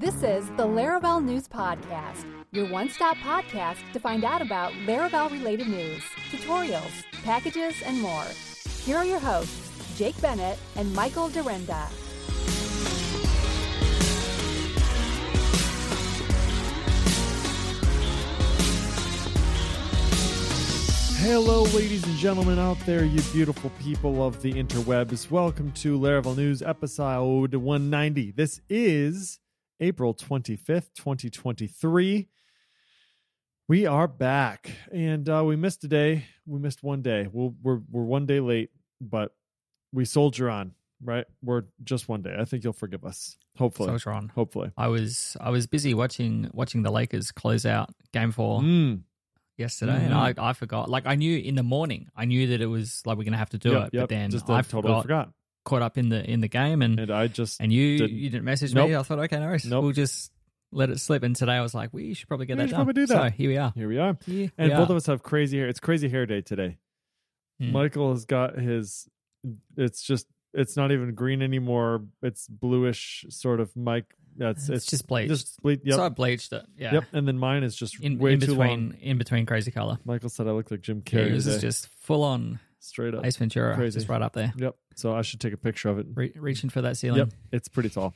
This 0.00 0.22
is 0.22 0.46
the 0.50 0.62
Laravel 0.62 1.24
News 1.24 1.48
Podcast, 1.48 2.24
your 2.52 2.70
one 2.70 2.88
stop 2.88 3.16
podcast 3.16 3.78
to 3.92 3.98
find 3.98 4.22
out 4.22 4.40
about 4.40 4.70
Laravel 4.86 5.28
related 5.32 5.66
news, 5.66 6.04
tutorials, 6.30 7.02
packages, 7.24 7.74
and 7.84 8.00
more. 8.00 8.26
Here 8.84 8.96
are 8.96 9.04
your 9.04 9.18
hosts, 9.18 9.98
Jake 9.98 10.14
Bennett 10.22 10.56
and 10.76 10.94
Michael 10.94 11.28
Dyrynda. 11.30 11.88
Hello, 21.22 21.64
ladies 21.74 22.04
and 22.04 22.16
gentlemen 22.16 22.60
out 22.60 22.78
there, 22.86 23.04
you 23.04 23.20
beautiful 23.32 23.72
people 23.82 24.24
of 24.24 24.40
the 24.42 24.52
interwebs. 24.52 25.28
Welcome 25.28 25.72
to 25.72 25.98
Laravel 25.98 26.36
News 26.36 26.62
episode 26.62 27.56
190. 27.56 28.30
This 28.30 28.60
is 28.70 29.40
April 29.80 30.14
25th, 30.14 30.90
2023. 30.94 32.28
We 33.68 33.86
are 33.86 34.08
back, 34.08 34.70
and 34.90 35.28
uh, 35.28 35.44
we 35.44 35.56
missed 35.56 35.84
a 35.84 35.88
day. 35.88 36.24
We 36.46 36.58
missed 36.58 36.82
one 36.82 37.02
day. 37.02 37.28
We'll, 37.30 37.54
we're 37.62 37.80
we're 37.90 38.04
one 38.04 38.24
day 38.24 38.40
late, 38.40 38.70
but 39.00 39.34
we 39.92 40.04
soldier 40.04 40.48
on. 40.48 40.72
Right, 41.00 41.26
we're 41.44 41.64
just 41.84 42.08
one 42.08 42.22
day. 42.22 42.34
I 42.36 42.44
think 42.44 42.64
you'll 42.64 42.72
forgive 42.72 43.04
us. 43.04 43.36
Hopefully, 43.56 43.88
Soldier 43.88 44.10
on. 44.10 44.30
hopefully. 44.30 44.72
I 44.76 44.88
was 44.88 45.36
I 45.40 45.50
was 45.50 45.66
busy 45.66 45.94
watching 45.94 46.50
watching 46.52 46.82
the 46.82 46.90
Lakers 46.90 47.30
close 47.30 47.64
out 47.64 47.90
Game 48.12 48.32
Four 48.32 48.62
Mm, 48.62 49.02
yesterday, 49.56 50.04
and 50.04 50.14
I, 50.14 50.34
I 50.36 50.54
forgot. 50.54 50.90
Like 50.90 51.06
I 51.06 51.14
knew 51.14 51.38
in 51.38 51.54
the 51.54 51.62
morning, 51.62 52.08
I 52.16 52.24
knew 52.24 52.48
that 52.48 52.60
it 52.60 52.66
was 52.66 53.02
like 53.04 53.16
we're 53.16 53.24
gonna 53.24 53.36
have 53.36 53.50
to 53.50 53.58
do 53.58 53.72
yep, 53.72 53.88
it, 53.88 53.94
yep, 53.94 54.02
but 54.02 54.08
then 54.08 54.30
just 54.30 54.50
I 54.50 54.58
I 54.58 54.62
totally 54.62 54.82
forgot, 54.82 55.02
forgot, 55.02 55.32
caught 55.68 55.82
up 55.82 55.98
in 55.98 56.08
the 56.08 56.28
in 56.28 56.40
the 56.40 56.48
game, 56.48 56.82
and 56.82 56.98
and 56.98 57.10
I 57.10 57.26
just 57.28 57.60
and 57.60 57.72
you 57.72 57.98
didn't. 57.98 58.16
you 58.16 58.30
didn't 58.30 58.44
message 58.44 58.74
Nope. 58.74 58.88
me. 58.90 58.96
I 58.96 59.02
thought, 59.02 59.18
okay, 59.20 59.38
no 59.38 59.46
worries, 59.46 59.64
Nope. 59.66 59.82
we'll 59.84 59.92
just 59.92 60.32
let 60.72 60.90
it 60.90 60.98
slip. 61.00 61.22
And 61.22 61.34
today 61.36 61.52
I 61.52 61.60
was 61.62 61.74
like, 61.74 61.92
we 61.94 62.14
should 62.14 62.28
probably 62.28 62.46
get 62.46 62.56
We 62.58 62.64
that 62.64 62.70
done. 62.70 62.78
probably 62.78 62.94
do 62.94 63.06
that. 63.06 63.32
So 63.32 63.36
here 63.36 63.48
we 63.50 63.56
are. 63.56 63.72
here 63.74 63.88
we 63.88 63.98
are. 63.98 64.16
Here 64.26 64.50
And 64.58 64.70
we 64.70 64.76
both 64.76 64.88
are. 64.90 64.92
of 64.92 64.96
us 64.96 65.06
have 65.06 65.22
crazy 65.22 65.58
hair. 65.58 65.68
It's 65.68 65.80
crazy 65.80 66.08
hair 66.08 66.26
day 66.26 66.40
today. 66.42 66.78
Hmm. 67.60 67.72
Michael 67.72 68.10
has 68.12 68.24
got 68.24 68.58
his. 68.58 69.08
It's 69.76 70.02
just. 70.02 70.26
It's 70.54 70.76
not 70.76 70.92
even 70.92 71.14
green 71.14 71.42
anymore. 71.42 72.04
It's 72.22 72.48
bluish, 72.48 73.24
sort 73.28 73.60
of. 73.60 73.74
Mike. 73.76 74.06
That's 74.36 74.68
It's 74.68 74.86
just 74.86 75.06
bleached. 75.08 75.30
Just 75.30 75.60
ble- 75.62 75.72
Yep. 75.82 75.94
So 75.96 76.02
I 76.04 76.08
bleached 76.10 76.52
it. 76.52 76.64
Yeah. 76.76 76.94
Yep. 76.94 77.04
And 77.12 77.26
then 77.26 77.38
mine 77.38 77.64
is 77.64 77.74
just 77.76 78.00
In, 78.00 78.18
way 78.18 78.34
in 78.34 78.40
too 78.40 78.46
between 78.48 78.90
long. 78.90 78.94
in 79.00 79.18
between 79.18 79.46
crazy 79.46 79.70
color. 79.72 79.98
Michael 80.04 80.28
said 80.28 80.46
I 80.46 80.52
look 80.52 80.70
like 80.70 80.80
Jim 80.80 81.02
Yeah, 81.04 81.12
Carrey. 81.20 81.28
yours 81.30 81.46
is 81.48 81.60
just 81.60 81.88
full 82.02 82.22
on 82.22 82.60
straight 82.88 83.14
up. 83.14 83.24
Ace 83.24 83.36
Ventura, 83.36 83.74
Crazy. 83.74 83.98
just 83.98 84.08
right 84.08 84.22
up 84.22 84.32
there, 84.32 84.52
Yep. 84.56 84.76
So 84.96 85.14
I 85.14 85.22
should 85.22 85.40
take 85.40 85.52
a 85.52 85.56
picture 85.58 85.88
of 85.88 85.98
it. 85.98 86.06
Re- 86.14 86.32
reaching 86.36 86.70
for 86.70 86.82
that 86.82 86.96
ceiling. 86.96 87.18
Yep, 87.18 87.32
it's 87.52 87.68
pretty 87.68 87.88
tall. 87.90 88.14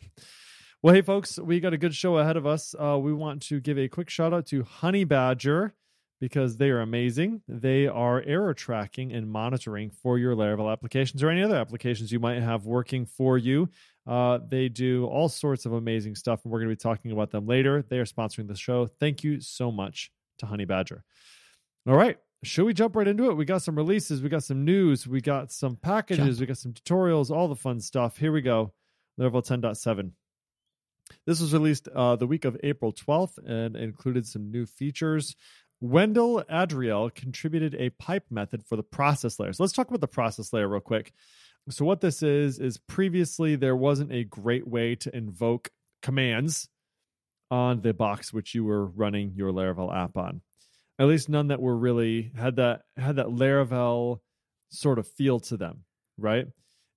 Well, 0.83 0.95
hey, 0.95 1.03
folks, 1.03 1.39
we 1.39 1.61
got 1.61 1.73
a 1.73 1.79
good 1.79 1.95
show 1.95 2.19
ahead 2.19 2.37
of 2.37 2.45
us. 2.45 2.75
Uh, 2.77 2.99
we 2.99 3.13
want 3.13 3.43
to 3.43 3.61
give 3.61 3.79
a 3.79 3.87
quick 3.87 4.11
shout 4.11 4.33
out 4.35 4.47
to 4.47 4.65
Honeybadger 4.65 5.73
because 6.21 6.57
they 6.57 6.71
are 6.71 6.81
amazing. 6.81 7.43
They 7.47 7.87
are 7.87 8.21
error 8.23 8.53
tracking 8.55 9.13
and 9.13 9.31
monitoring 9.31 9.91
for 9.91 10.19
your 10.19 10.35
Laravel 10.35 10.71
applications 10.73 11.23
or 11.23 11.29
any 11.31 11.43
other 11.43 11.57
applications 11.57 12.11
you 12.11 12.19
might 12.19 12.41
have 12.43 12.65
working 12.67 13.07
for 13.07 13.39
you. 13.39 13.69
Uh, 14.07 14.39
they 14.49 14.69
do 14.69 15.07
all 15.07 15.29
sorts 15.29 15.67
of 15.67 15.73
amazing 15.73 16.17
stuff, 16.17 16.45
and 16.45 16.53
we're 16.53 16.59
going 16.59 16.69
to 16.71 16.75
be 16.77 16.81
talking 16.81 17.13
about 17.13 17.31
them 17.31 17.47
later. 17.47 17.83
They 17.89 17.99
are 17.99 18.05
sponsoring 18.05 18.49
the 18.49 18.57
show. 18.57 18.87
Thank 18.87 19.23
you 19.23 19.41
so 19.41 19.71
much 19.71 20.11
to 20.39 20.47
Honeybadger. 20.47 21.03
All 21.87 21.95
right. 21.97 22.19
Should 22.45 22.65
we 22.65 22.75
jump 22.75 22.97
right 22.97 23.07
into 23.07 23.31
it? 23.31 23.37
We 23.37 23.45
got 23.45 23.63
some 23.63 23.77
releases, 23.77 24.21
we 24.21 24.29
got 24.29 24.43
some 24.43 24.65
news, 24.65 25.07
we 25.07 25.21
got 25.21 25.53
some 25.53 25.77
packages, 25.77 26.39
Jump. 26.39 26.41
we 26.41 26.47
got 26.47 26.59
some 26.59 26.73
tutorials, 26.73 27.31
all 27.31 27.47
the 27.47 27.55
fun 27.55 27.81
stuff. 27.81 28.17
Here 28.17 28.33
we 28.33 28.43
go. 28.43 28.73
Laravel 29.19 29.47
10.7. 29.47 30.11
This 31.27 31.41
was 31.41 31.53
released 31.53 31.89
uh, 31.89 32.17
the 32.17 32.27
week 32.27 32.45
of 32.45 32.57
April 32.65 32.93
12th 32.93 33.39
and 33.47 33.77
included 33.77 34.27
some 34.27 34.51
new 34.51 34.67
features. 34.67 35.37
Wendell 35.81 36.45
Adriel 36.49 37.11
contributed 37.11 37.75
a 37.75 37.91
pipe 37.91 38.25
method 38.31 38.65
for 38.65 38.77
the 38.77 38.83
process 38.83 39.39
layer. 39.39 39.53
So 39.53 39.63
let's 39.63 39.73
talk 39.73 39.89
about 39.89 40.01
the 40.01 40.09
process 40.09 40.53
layer 40.53 40.69
real 40.69 40.81
quick. 40.81 41.13
So 41.71 41.85
what 41.85 42.01
this 42.01 42.23
is 42.23 42.59
is 42.59 42.79
previously 42.79 43.57
there 43.57 43.77
wasn't 43.77 44.13
a 44.13 44.25
great 44.25 44.67
way 44.67 44.97
to 44.97 45.17
invoke 45.17 45.71
commands 46.03 46.69
on 47.51 47.83
the 47.83 47.95
box 47.95 48.33
which 48.33 48.55
you 48.55 48.65
were 48.65 48.87
running 48.87 49.35
your 49.37 49.53
Laravel 49.53 49.95
app 49.95 50.17
on. 50.17 50.41
At 50.99 51.07
least 51.07 51.29
none 51.29 51.49
that 51.49 51.61
were 51.61 51.77
really 51.77 52.33
had 52.37 52.57
that 52.57 52.83
had 52.97 53.17
that 53.17 53.27
Laravel 53.27 54.19
sort 54.71 54.99
of 54.99 55.09
feel 55.09 55.41
to 55.41 55.57
them, 55.57 55.85
right? 56.17 56.47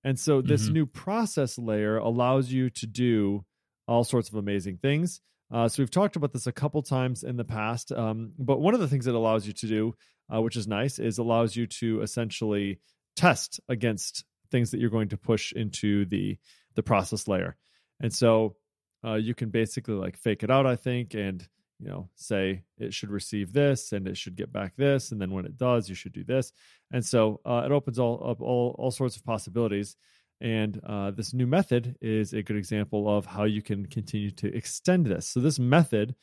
And 0.04 0.18
so 0.18 0.40
this 0.40 0.68
Mhm. 0.68 0.72
new 0.72 0.86
process 0.86 1.58
layer 1.58 1.96
allows 1.96 2.52
you 2.52 2.70
to 2.70 2.86
do 2.86 3.44
all 3.88 4.04
sorts 4.04 4.28
of 4.28 4.34
amazing 4.36 4.78
things. 4.78 5.20
Uh, 5.50 5.68
so 5.68 5.82
we've 5.82 5.90
talked 5.90 6.16
about 6.16 6.32
this 6.32 6.46
a 6.46 6.52
couple 6.52 6.82
times 6.82 7.22
in 7.22 7.36
the 7.36 7.44
past, 7.44 7.92
um, 7.92 8.32
but 8.38 8.60
one 8.60 8.74
of 8.74 8.80
the 8.80 8.88
things 8.88 9.06
it 9.06 9.14
allows 9.14 9.46
you 9.46 9.52
to 9.52 9.66
do, 9.66 9.94
uh, 10.32 10.40
which 10.42 10.56
is 10.56 10.66
nice, 10.66 10.98
is 10.98 11.18
allows 11.18 11.54
you 11.56 11.66
to 11.66 12.00
essentially 12.02 12.80
test 13.14 13.60
against 13.68 14.24
things 14.50 14.70
that 14.70 14.80
you're 14.80 14.90
going 14.90 15.08
to 15.08 15.16
push 15.16 15.52
into 15.52 16.04
the 16.06 16.38
the 16.74 16.82
process 16.82 17.26
layer. 17.26 17.56
And 18.00 18.12
so 18.12 18.56
uh, 19.02 19.14
you 19.14 19.34
can 19.34 19.50
basically 19.50 19.94
like 19.94 20.16
fake 20.16 20.42
it 20.42 20.50
out, 20.50 20.66
I 20.66 20.76
think, 20.76 21.14
and 21.14 21.48
you 21.78 21.88
know 21.88 22.08
say 22.14 22.62
it 22.78 22.94
should 22.94 23.10
receive 23.10 23.52
this 23.52 23.92
and 23.92 24.08
it 24.08 24.16
should 24.16 24.36
get 24.36 24.52
back 24.52 24.76
this, 24.76 25.12
and 25.12 25.20
then 25.20 25.30
when 25.30 25.46
it 25.46 25.56
does, 25.56 25.88
you 25.88 25.94
should 25.94 26.12
do 26.12 26.24
this. 26.24 26.52
And 26.92 27.04
so 27.04 27.40
uh, 27.44 27.62
it 27.64 27.72
opens 27.72 27.98
all 27.98 28.28
up 28.28 28.40
all 28.40 28.74
all 28.78 28.90
sorts 28.90 29.16
of 29.16 29.24
possibilities. 29.24 29.96
And 30.40 30.80
uh, 30.86 31.12
this 31.12 31.32
new 31.32 31.46
method 31.46 31.96
is 32.02 32.34
a 32.34 32.42
good 32.42 32.56
example 32.56 33.08
of 33.08 33.24
how 33.24 33.44
you 33.44 33.62
can 33.62 33.86
continue 33.86 34.30
to 34.32 34.54
extend 34.54 35.06
this. 35.06 35.28
So 35.28 35.40
this 35.40 35.58
method, 35.58 36.14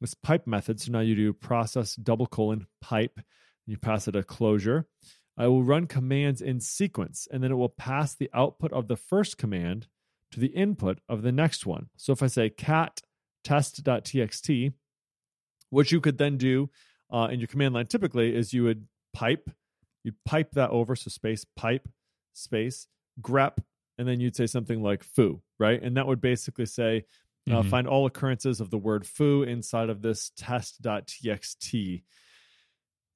this 0.00 0.14
pipe 0.14 0.46
method, 0.46 0.80
so 0.80 0.90
now 0.90 1.00
you 1.00 1.14
do 1.14 1.32
process 1.32 1.94
double 1.94 2.26
colon 2.26 2.66
pipe, 2.80 3.20
you 3.66 3.78
pass 3.78 4.08
it 4.08 4.16
a 4.16 4.24
closure. 4.24 4.88
I 5.38 5.46
will 5.46 5.62
run 5.62 5.86
commands 5.86 6.42
in 6.42 6.60
sequence, 6.60 7.28
and 7.30 7.42
then 7.42 7.52
it 7.52 7.54
will 7.54 7.68
pass 7.68 8.14
the 8.14 8.28
output 8.34 8.72
of 8.72 8.88
the 8.88 8.96
first 8.96 9.38
command 9.38 9.86
to 10.32 10.40
the 10.40 10.48
input 10.48 11.00
of 11.08 11.22
the 11.22 11.32
next 11.32 11.64
one. 11.64 11.90
So 11.96 12.12
if 12.12 12.22
I 12.22 12.26
say 12.26 12.50
cat 12.50 13.00
test.txt, 13.44 14.72
what 15.70 15.90
you 15.90 16.00
could 16.00 16.18
then 16.18 16.36
do 16.36 16.70
uh, 17.10 17.28
in 17.30 17.40
your 17.40 17.48
command 17.48 17.74
line 17.74 17.86
typically 17.86 18.34
is 18.34 18.52
you 18.52 18.64
would 18.64 18.86
pipe, 19.12 19.50
you'd 20.04 20.22
pipe 20.24 20.52
that 20.52 20.70
over, 20.70 20.94
so 20.94 21.08
space 21.10 21.44
pipe, 21.56 21.88
space, 22.32 22.86
grep, 23.20 23.58
and 23.98 24.06
then 24.06 24.20
you'd 24.20 24.36
say 24.36 24.46
something 24.46 24.82
like 24.82 25.02
foo, 25.02 25.42
right? 25.58 25.82
And 25.82 25.96
that 25.96 26.06
would 26.06 26.20
basically 26.20 26.66
say, 26.66 27.04
uh, 27.50 27.62
Mhm. 27.62 27.70
find 27.70 27.88
all 27.88 28.06
occurrences 28.06 28.60
of 28.60 28.70
the 28.70 28.78
word 28.78 29.06
foo 29.06 29.42
inside 29.42 29.88
of 29.90 30.02
this 30.02 30.30
test.txt. 30.36 32.02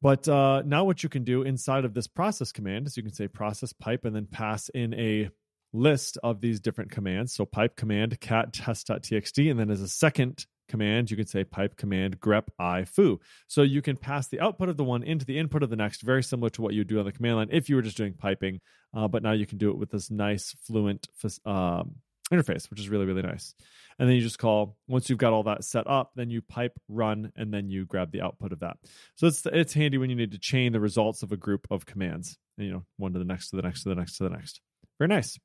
But 0.02 0.28
uh, 0.28 0.62
now, 0.66 0.84
what 0.84 1.02
you 1.02 1.08
can 1.08 1.24
do 1.24 1.42
inside 1.42 1.84
of 1.84 1.94
this 1.94 2.06
process 2.06 2.52
command 2.52 2.86
is 2.86 2.96
you 2.96 3.02
can 3.02 3.12
say 3.14 3.26
process 3.28 3.72
pipe 3.72 4.04
and 4.04 4.14
then 4.14 4.26
pass 4.26 4.68
in 4.70 4.92
a 4.94 5.30
list 5.72 6.18
of 6.22 6.40
these 6.40 6.60
different 6.60 6.90
commands. 6.90 7.32
So, 7.32 7.46
pipe 7.46 7.76
command 7.76 8.20
cat 8.20 8.52
test.txt. 8.52 9.50
And 9.50 9.58
then 9.58 9.70
as 9.70 9.80
a 9.80 9.88
second 9.88 10.46
command, 10.68 11.10
you 11.10 11.16
can 11.16 11.26
say 11.26 11.44
pipe 11.44 11.76
command 11.76 12.20
grep 12.20 12.48
i 12.58 12.84
foo. 12.84 13.20
So, 13.46 13.62
you 13.62 13.82
can 13.82 13.96
pass 13.96 14.28
the 14.28 14.40
output 14.40 14.68
of 14.68 14.76
the 14.76 14.84
one 14.84 15.02
into 15.02 15.24
the 15.24 15.38
input 15.38 15.62
of 15.62 15.70
the 15.70 15.76
next, 15.76 16.02
very 16.02 16.22
similar 16.22 16.50
to 16.50 16.62
what 16.62 16.74
you 16.74 16.84
do 16.84 16.98
on 16.98 17.04
the 17.04 17.12
command 17.12 17.36
line 17.36 17.48
if 17.50 17.68
you 17.68 17.76
were 17.76 17.82
just 17.82 17.96
doing 17.96 18.14
piping. 18.14 18.60
Uh, 18.96 19.08
but 19.08 19.22
now 19.22 19.32
you 19.32 19.46
can 19.46 19.58
do 19.58 19.70
it 19.70 19.78
with 19.78 19.90
this 19.90 20.10
nice, 20.10 20.54
fluent 20.66 21.08
um, 21.44 21.96
interface, 22.32 22.70
which 22.70 22.80
is 22.80 22.88
really, 22.88 23.06
really 23.06 23.22
nice. 23.22 23.54
And 23.98 24.08
then 24.08 24.16
you 24.16 24.22
just 24.22 24.38
call, 24.38 24.76
once 24.88 25.08
you've 25.08 25.18
got 25.18 25.32
all 25.32 25.44
that 25.44 25.64
set 25.64 25.86
up, 25.86 26.12
then 26.16 26.30
you 26.30 26.42
pipe 26.42 26.78
run 26.88 27.32
and 27.36 27.52
then 27.52 27.68
you 27.68 27.86
grab 27.86 28.10
the 28.10 28.22
output 28.22 28.52
of 28.52 28.60
that. 28.60 28.76
So 29.16 29.26
it's 29.26 29.46
it's 29.46 29.72
handy 29.72 29.98
when 29.98 30.10
you 30.10 30.16
need 30.16 30.32
to 30.32 30.38
chain 30.38 30.72
the 30.72 30.80
results 30.80 31.22
of 31.22 31.32
a 31.32 31.36
group 31.36 31.66
of 31.70 31.86
commands, 31.86 32.36
you 32.56 32.70
know, 32.70 32.84
one 32.96 33.12
to 33.12 33.18
the 33.18 33.24
next, 33.24 33.50
to 33.50 33.56
the 33.56 33.62
next, 33.62 33.84
to 33.84 33.90
the 33.90 33.94
next, 33.94 34.16
to 34.18 34.24
the 34.24 34.30
next. 34.30 34.60
Very 34.98 35.08
nice. 35.08 35.38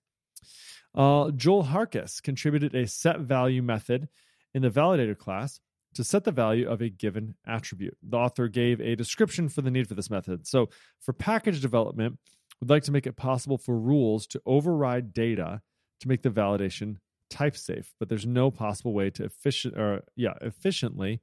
Uh, 0.96 1.31
Joel 1.31 1.63
Harkis 1.63 2.21
contributed 2.21 2.74
a 2.74 2.88
set 2.88 3.19
value 3.19 3.62
method 3.62 4.07
in 4.54 4.62
the 4.62 4.69
validator 4.69 5.18
class 5.18 5.60
to 5.96 6.04
set 6.04 6.24
the 6.24 6.31
value 6.31 6.69
of 6.69 6.81
a 6.81 6.90
given 6.90 7.36
attribute. 7.48 7.98
The 8.07 8.18
author 8.18 8.48
gave 8.48 8.80
a 8.80 8.96
description 8.96 9.50
for 9.50 9.62
the 9.62 9.72
need 9.72 9.88
for 9.88 9.96
this 9.96 10.10
method. 10.10 10.48
So 10.48 10.69
for 11.01 11.13
package 11.13 11.62
development, 11.62 12.18
we'd 12.62 12.69
like 12.69 12.84
to 12.84 12.92
make 12.92 13.07
it 13.07 13.18
possible 13.18 13.57
for 13.57 13.78
rules 13.78 14.28
to 14.28 14.42
override 14.46 15.13
data 15.13 15.62
to 16.01 16.07
make 16.07 16.22
the 16.22 16.30
validation 16.30 16.98
type 17.30 17.56
safe, 17.56 17.94
but 18.00 18.10
there's 18.10 18.25
no 18.25 18.51
possible 18.51 18.94
way 18.94 19.10
to 19.12 19.25
efficient 19.25 19.78
or 19.78 20.04
yeah, 20.16 20.34
efficiently 20.42 21.22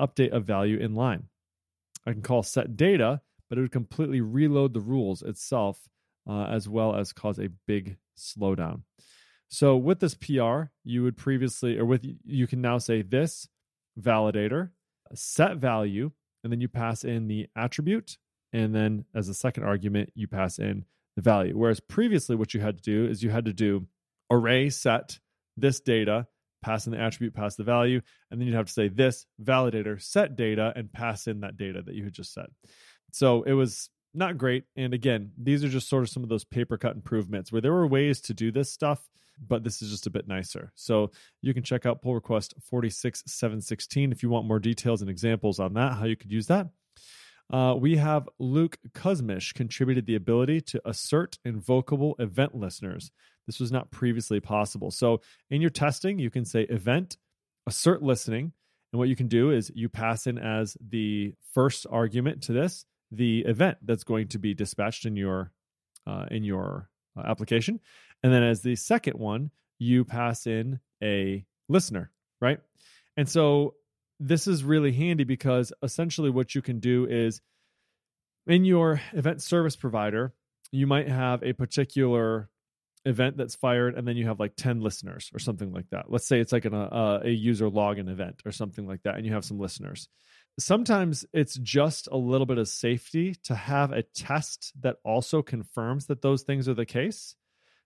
update 0.00 0.32
a 0.32 0.40
value 0.40 0.78
in 0.78 0.94
line. 0.94 1.24
I 2.06 2.12
can 2.12 2.22
call 2.22 2.42
set 2.42 2.76
data, 2.76 3.20
but 3.48 3.58
it 3.58 3.62
would 3.62 3.72
completely 3.72 4.20
reload 4.20 4.74
the 4.74 4.80
rules 4.80 5.22
itself, 5.22 5.88
uh, 6.28 6.44
as 6.44 6.68
well 6.68 6.96
as 6.96 7.12
cause 7.12 7.38
a 7.38 7.50
big 7.66 7.96
slowdown. 8.16 8.82
So 9.48 9.76
with 9.76 10.00
this 10.00 10.14
PR, 10.14 10.64
you 10.82 11.02
would 11.02 11.16
previously, 11.16 11.78
or 11.78 11.84
with 11.84 12.04
you 12.24 12.46
can 12.46 12.60
now 12.60 12.78
say 12.78 13.02
this 13.02 13.48
validator 14.00 14.70
set 15.14 15.58
value, 15.58 16.10
and 16.42 16.52
then 16.52 16.60
you 16.60 16.68
pass 16.68 17.04
in 17.04 17.28
the 17.28 17.46
attribute, 17.56 18.18
and 18.52 18.74
then 18.74 19.04
as 19.14 19.28
a 19.28 19.34
second 19.34 19.64
argument, 19.64 20.12
you 20.14 20.26
pass 20.26 20.58
in 20.58 20.84
the 21.16 21.22
value. 21.22 21.56
Whereas 21.56 21.80
previously, 21.80 22.36
what 22.36 22.54
you 22.54 22.60
had 22.60 22.78
to 22.78 22.82
do 22.82 23.06
is 23.06 23.22
you 23.22 23.30
had 23.30 23.44
to 23.44 23.52
do 23.52 23.86
array 24.30 24.70
set 24.70 25.18
this 25.56 25.80
data 25.80 26.26
pass 26.64 26.86
in 26.86 26.92
the 26.92 26.98
attribute, 26.98 27.34
pass 27.34 27.56
the 27.56 27.62
value, 27.62 28.00
and 28.30 28.40
then 28.40 28.48
you'd 28.48 28.56
have 28.56 28.66
to 28.66 28.72
say 28.72 28.88
this 28.88 29.26
validator 29.42 30.00
set 30.00 30.34
data 30.34 30.72
and 30.74 30.92
pass 30.92 31.26
in 31.26 31.40
that 31.40 31.56
data 31.56 31.82
that 31.82 31.94
you 31.94 32.04
had 32.04 32.14
just 32.14 32.32
set. 32.32 32.46
So 33.12 33.42
it 33.42 33.52
was 33.52 33.90
not 34.14 34.38
great. 34.38 34.64
And 34.74 34.94
again, 34.94 35.32
these 35.36 35.62
are 35.62 35.68
just 35.68 35.88
sort 35.88 36.02
of 36.02 36.08
some 36.08 36.22
of 36.22 36.30
those 36.30 36.44
paper 36.44 36.78
cut 36.78 36.96
improvements 36.96 37.52
where 37.52 37.60
there 37.60 37.72
were 37.72 37.86
ways 37.86 38.22
to 38.22 38.34
do 38.34 38.50
this 38.50 38.72
stuff, 38.72 39.06
but 39.38 39.64
this 39.64 39.82
is 39.82 39.90
just 39.90 40.06
a 40.06 40.10
bit 40.10 40.28
nicer. 40.28 40.72
So 40.74 41.10
you 41.42 41.54
can 41.54 41.62
check 41.62 41.86
out 41.86 42.02
pull 42.02 42.14
request 42.14 42.54
46716 42.70 44.12
if 44.12 44.22
you 44.22 44.28
want 44.28 44.46
more 44.46 44.58
details 44.58 45.00
and 45.00 45.10
examples 45.10 45.58
on 45.58 45.74
that, 45.74 45.94
how 45.94 46.04
you 46.04 46.16
could 46.16 46.32
use 46.32 46.46
that. 46.46 46.68
Uh, 47.52 47.74
we 47.78 47.96
have 47.96 48.28
Luke 48.38 48.78
Kuzmish 48.94 49.52
contributed 49.54 50.06
the 50.06 50.14
ability 50.14 50.60
to 50.62 50.80
assert 50.86 51.38
invocable 51.44 52.16
event 52.18 52.54
listeners. 52.54 53.10
This 53.46 53.60
was 53.60 53.70
not 53.70 53.90
previously 53.90 54.40
possible. 54.40 54.90
So 54.90 55.20
in 55.50 55.60
your 55.60 55.70
testing, 55.70 56.18
you 56.18 56.30
can 56.30 56.44
say 56.44 56.62
event, 56.62 57.18
assert 57.66 58.02
listening. 58.02 58.52
And 58.92 58.98
what 58.98 59.08
you 59.08 59.16
can 59.16 59.28
do 59.28 59.50
is 59.50 59.70
you 59.74 59.88
pass 59.88 60.26
in 60.26 60.38
as 60.38 60.76
the 60.80 61.34
first 61.52 61.86
argument 61.90 62.42
to 62.44 62.52
this 62.52 62.86
the 63.10 63.40
event 63.40 63.78
that's 63.82 64.04
going 64.04 64.28
to 64.28 64.38
be 64.38 64.54
dispatched 64.54 65.06
in 65.06 65.16
your 65.16 65.52
uh, 66.06 66.26
in 66.30 66.44
your 66.44 66.88
uh, 67.16 67.22
application, 67.26 67.80
and 68.24 68.32
then 68.32 68.42
as 68.42 68.62
the 68.62 68.74
second 68.74 69.18
one, 69.18 69.50
you 69.78 70.06
pass 70.06 70.46
in 70.46 70.80
a 71.02 71.44
listener, 71.68 72.10
right? 72.40 72.58
And 73.18 73.28
so 73.28 73.74
this 74.18 74.46
is 74.46 74.64
really 74.64 74.92
handy 74.92 75.24
because 75.24 75.74
essentially 75.82 76.30
what 76.30 76.54
you 76.54 76.62
can 76.62 76.80
do 76.80 77.06
is 77.06 77.42
in 78.46 78.64
your 78.64 79.02
event 79.12 79.42
service 79.42 79.76
provider, 79.76 80.32
you 80.72 80.86
might 80.86 81.06
have 81.06 81.42
a 81.42 81.52
particular 81.52 82.48
event 83.04 83.36
that's 83.36 83.56
fired 83.56 83.94
and 83.94 84.08
then 84.08 84.16
you 84.16 84.26
have 84.26 84.40
like 84.40 84.56
10 84.56 84.80
listeners 84.80 85.30
or 85.34 85.38
something 85.38 85.70
like 85.74 85.90
that. 85.90 86.10
Let's 86.10 86.26
say 86.26 86.40
it's 86.40 86.52
like 86.52 86.64
an, 86.64 86.72
uh, 86.72 87.20
a 87.22 87.28
user 87.28 87.68
login 87.68 88.08
event 88.08 88.40
or 88.46 88.52
something 88.52 88.86
like 88.86 89.02
that 89.02 89.16
and 89.16 89.26
you 89.26 89.34
have 89.34 89.44
some 89.44 89.58
listeners. 89.58 90.08
Sometimes 90.58 91.26
it's 91.34 91.56
just 91.56 92.08
a 92.10 92.16
little 92.16 92.46
bit 92.46 92.56
of 92.56 92.68
safety 92.68 93.34
to 93.44 93.54
have 93.54 93.92
a 93.92 94.02
test 94.02 94.72
that 94.80 94.96
also 95.04 95.42
confirms 95.42 96.06
that 96.06 96.22
those 96.22 96.42
things 96.42 96.70
are 96.70 96.74
the 96.74 96.86
case 96.86 97.36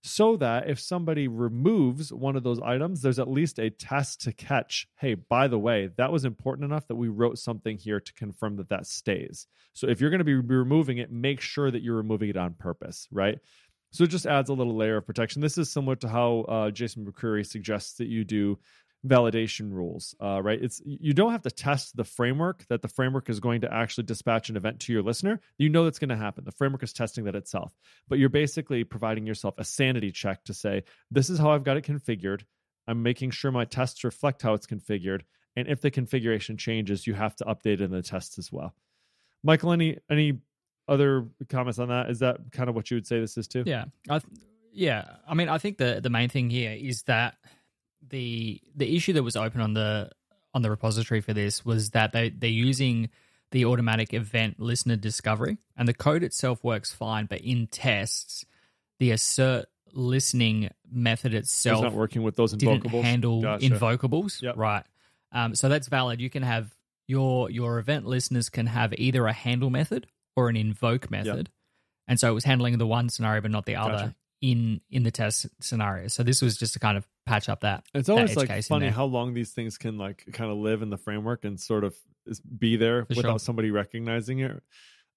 so 0.08 0.37
that 0.37 0.69
if 0.69 0.81
somebody 0.81 1.28
removes 1.28 2.12
one 2.12 2.37
of 2.37 2.43
those 2.43 2.60
items, 2.60 3.02
there's 3.02 3.19
at 3.19 3.31
least 3.31 3.58
a 3.58 3.70
test 3.70 4.22
to 4.22 4.32
catch. 4.32 4.87
Hey, 4.96 5.14
by 5.14 5.49
the 5.49 5.58
way, 5.58 5.90
that 5.96 6.10
was 6.12 6.25
important 6.25 6.64
enough 6.64 6.87
that 6.88 6.96
we 6.96 7.08
wrote 7.08 7.38
something 7.38 7.76
here 7.76 8.00
to 8.00 8.12
confirm 8.14 8.56
that 8.56 8.70
that 8.70 8.87
stays. 8.87 9.46
So 9.75 9.88
if 9.88 10.00
you're 10.00 10.10
going 10.10 10.19
to 10.19 10.25
be 10.25 10.34
removing 10.34 10.99
it, 10.99 11.12
make 11.12 11.40
sure 11.40 11.70
that 11.70 11.82
you're 11.82 11.96
removing 11.96 12.31
it 12.31 12.37
on 12.37 12.55
purpose, 12.55 13.06
right? 13.10 13.38
So 13.90 14.05
it 14.05 14.10
just 14.10 14.26
adds 14.26 14.50
a 14.50 14.55
little 14.55 14.76
layer 14.76 14.99
of 14.99 15.06
protection. 15.06 15.40
This 15.40 15.58
is 15.58 15.70
similar 15.70 15.96
to 15.96 16.08
how 16.08 16.40
uh, 16.49 16.70
Jason 16.70 17.06
McCreary 17.06 17.46
suggests 17.46 17.94
that 17.94 18.08
you 18.08 18.25
do 18.25 18.58
validation 19.06 19.72
rules, 19.72 20.14
uh, 20.20 20.42
right? 20.42 20.60
It's 20.60 20.82
you 20.84 21.12
don't 21.12 21.32
have 21.32 21.42
to 21.42 21.50
test 21.50 21.96
the 21.96 22.04
framework 22.04 22.66
that 22.68 22.82
the 22.82 22.88
framework 22.88 23.30
is 23.30 23.40
going 23.40 23.60
to 23.60 23.72
actually 23.72 24.04
dispatch 24.04 24.50
an 24.50 24.56
event 24.56 24.80
to 24.80 24.92
your 24.92 25.02
listener. 25.02 25.40
You 25.56 25.68
know 25.68 25.84
that's 25.84 25.98
going 25.98 26.08
to 26.08 26.16
happen. 26.16 26.44
The 26.44 26.52
framework 26.52 26.82
is 26.82 26.92
testing 26.92 27.24
that 27.24 27.36
itself, 27.36 27.72
but 28.08 28.18
you're 28.18 28.28
basically 28.28 28.84
providing 28.84 29.26
yourself 29.26 29.54
a 29.58 29.64
sanity 29.64 30.10
check 30.10 30.44
to 30.44 30.54
say 30.54 30.84
this 31.10 31.30
is 31.30 31.38
how 31.38 31.50
I've 31.50 31.64
got 31.64 31.76
it 31.76 31.84
configured. 31.84 32.42
I'm 32.86 33.02
making 33.02 33.30
sure 33.30 33.52
my 33.52 33.66
tests 33.66 34.02
reflect 34.02 34.42
how 34.42 34.54
it's 34.54 34.66
configured, 34.66 35.22
and 35.54 35.68
if 35.68 35.80
the 35.80 35.90
configuration 35.90 36.56
changes, 36.56 37.06
you 37.06 37.14
have 37.14 37.36
to 37.36 37.44
update 37.44 37.80
in 37.80 37.90
the 37.90 38.02
tests 38.02 38.38
as 38.38 38.50
well. 38.50 38.74
Michael, 39.44 39.72
any 39.72 39.98
any 40.10 40.38
other 40.88 41.28
comments 41.48 41.78
on 41.78 41.88
that? 41.88 42.10
Is 42.10 42.20
that 42.20 42.38
kind 42.50 42.68
of 42.68 42.74
what 42.74 42.90
you 42.90 42.96
would 42.96 43.06
say 43.06 43.20
this 43.20 43.36
is 43.36 43.46
too? 43.46 43.62
Yeah, 43.64 43.84
I 44.08 44.18
th- 44.18 44.40
yeah. 44.72 45.04
I 45.28 45.34
mean, 45.34 45.48
I 45.48 45.58
think 45.58 45.78
the 45.78 46.00
the 46.02 46.10
main 46.10 46.28
thing 46.28 46.50
here 46.50 46.72
is 46.72 47.02
that 47.04 47.36
the 48.10 48.60
the 48.75 48.96
issue 48.96 49.12
that 49.14 49.22
was 49.22 49.37
open 49.37 49.60
on 49.60 49.75
the 49.75 50.10
on 50.55 50.62
the 50.62 50.70
repository 50.70 51.20
for 51.20 51.32
this 51.32 51.64
was 51.64 51.90
that 51.90 52.12
they 52.12 52.31
they're 52.31 52.49
using 52.50 53.08
the 53.50 53.64
automatic 53.64 54.12
event 54.12 54.58
listener 54.60 54.96
discovery 54.96 55.58
and 55.76 55.88
the 55.88 55.94
code 55.94 56.22
itself 56.22 56.62
works 56.64 56.93
fine 56.93 57.26
but 57.26 57.40
in 57.40 57.66
tests 57.66 58.44
the 58.99 59.10
assert 59.10 59.66
listening 59.93 60.70
method 60.90 61.32
itself 61.34 61.76
it's 61.76 61.82
not 61.82 61.94
working 61.94 62.22
with 62.22 62.37
those 62.37 62.52
didn't 62.52 62.75
invocables. 62.75 63.05
handle 63.05 63.43
Gotcha. 63.43 63.64
invocables 63.66 64.43
Yep. 64.43 64.56
right 64.56 64.84
um, 65.32 65.55
so 65.55 65.69
that's 65.69 65.88
valid 65.88 66.20
you 66.20 66.28
can 66.31 66.43
have 66.43 66.75
your 67.06 67.50
your 67.50 67.78
event 67.78 68.06
listeners 68.06 68.49
can 68.50 68.66
have 68.66 68.93
either 68.99 69.26
a 69.26 69.32
handle 69.32 69.70
method 69.70 70.06
or 70.37 70.49
an 70.49 70.56
invoke 70.56 71.10
method 71.10 71.49
and 72.06 72.19
so 72.20 72.31
it 72.31 72.34
was 72.34 72.44
handling 72.44 72.76
the 72.78 72.87
one 72.87 73.08
scenario 73.08 73.40
but 73.40 73.50
not 73.50 73.64
the 73.66 73.76
other 73.76 73.93
Gotcha. 73.93 74.14
In 74.40 74.81
in 74.90 75.02
the 75.02 75.11
test 75.11 75.46
scenario 75.61 76.06
so 76.06 76.23
this 76.23 76.40
was 76.40 76.56
just 76.56 76.73
to 76.75 76.79
kind 76.79 76.96
of 76.96 77.06
patch 77.26 77.49
up 77.49 77.61
that 77.61 77.85
It's 77.93 78.06
that 78.06 78.12
always 78.12 78.31
edge 78.31 78.49
like 78.49 78.64
funny 78.64 78.88
how 78.88 79.05
long 79.05 79.35
these 79.35 79.50
things 79.50 79.79
can 79.79 79.99
like 79.99 80.25
kind 80.32 80.50
of 80.50 80.58
live 80.58 80.82
in 80.82 80.90
the 80.90 80.96
framework 80.96 81.44
and 81.44 81.61
sort 81.61 81.85
of 81.85 81.94
be 82.58 82.76
there 82.76 83.05
For 83.05 83.14
without 83.17 83.31
sure. 83.32 83.38
somebody 83.38 83.70
recognizing 83.70 84.40
it. 84.40 84.62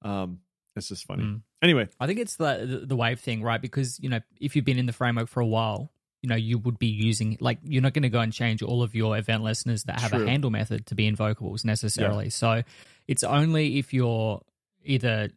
Um, 0.04 0.40
it's 0.76 0.88
just 0.88 1.06
funny. 1.06 1.24
Mm. 1.24 1.42
Anyway, 1.62 1.90
I 2.00 2.08
think 2.08 2.20
it's 2.20 2.38
the, 2.38 2.66
the 2.66 2.86
the 2.88 2.96
wave 2.96 3.20
thing, 3.20 3.44
right? 3.44 3.62
Because 3.62 4.00
you 4.00 4.10
know, 4.10 4.22
if 4.40 4.56
you've 4.56 4.66
been 4.66 4.80
in 4.80 4.86
the 4.86 4.94
framework 4.94 5.28
for 5.28 5.42
a 5.42 5.46
while, 5.46 5.92
you 6.22 6.30
know 6.30 6.36
you 6.36 6.58
would 6.60 6.80
be 6.80 6.88
using 6.88 7.38
like 7.42 7.60
you're 7.64 7.82
not 7.82 7.94
going 7.94 8.04
to 8.04 8.10
go 8.10 8.22
and 8.22 8.32
change 8.32 8.62
all 8.62 8.82
of 8.82 8.96
your 8.96 9.18
event 9.18 9.44
listeners 9.44 9.84
that 9.84 10.00
have 10.00 10.12
True. 10.12 10.24
a 10.24 10.30
handle 10.30 10.50
method 10.50 10.86
to 10.88 10.96
be 10.96 11.08
invocables 11.08 11.66
necessarily. 11.66 12.30
So 12.30 12.64
it's 13.08 13.24
only 13.24 13.80
if 13.80 13.94
you're 13.94 14.42
either 14.86 15.30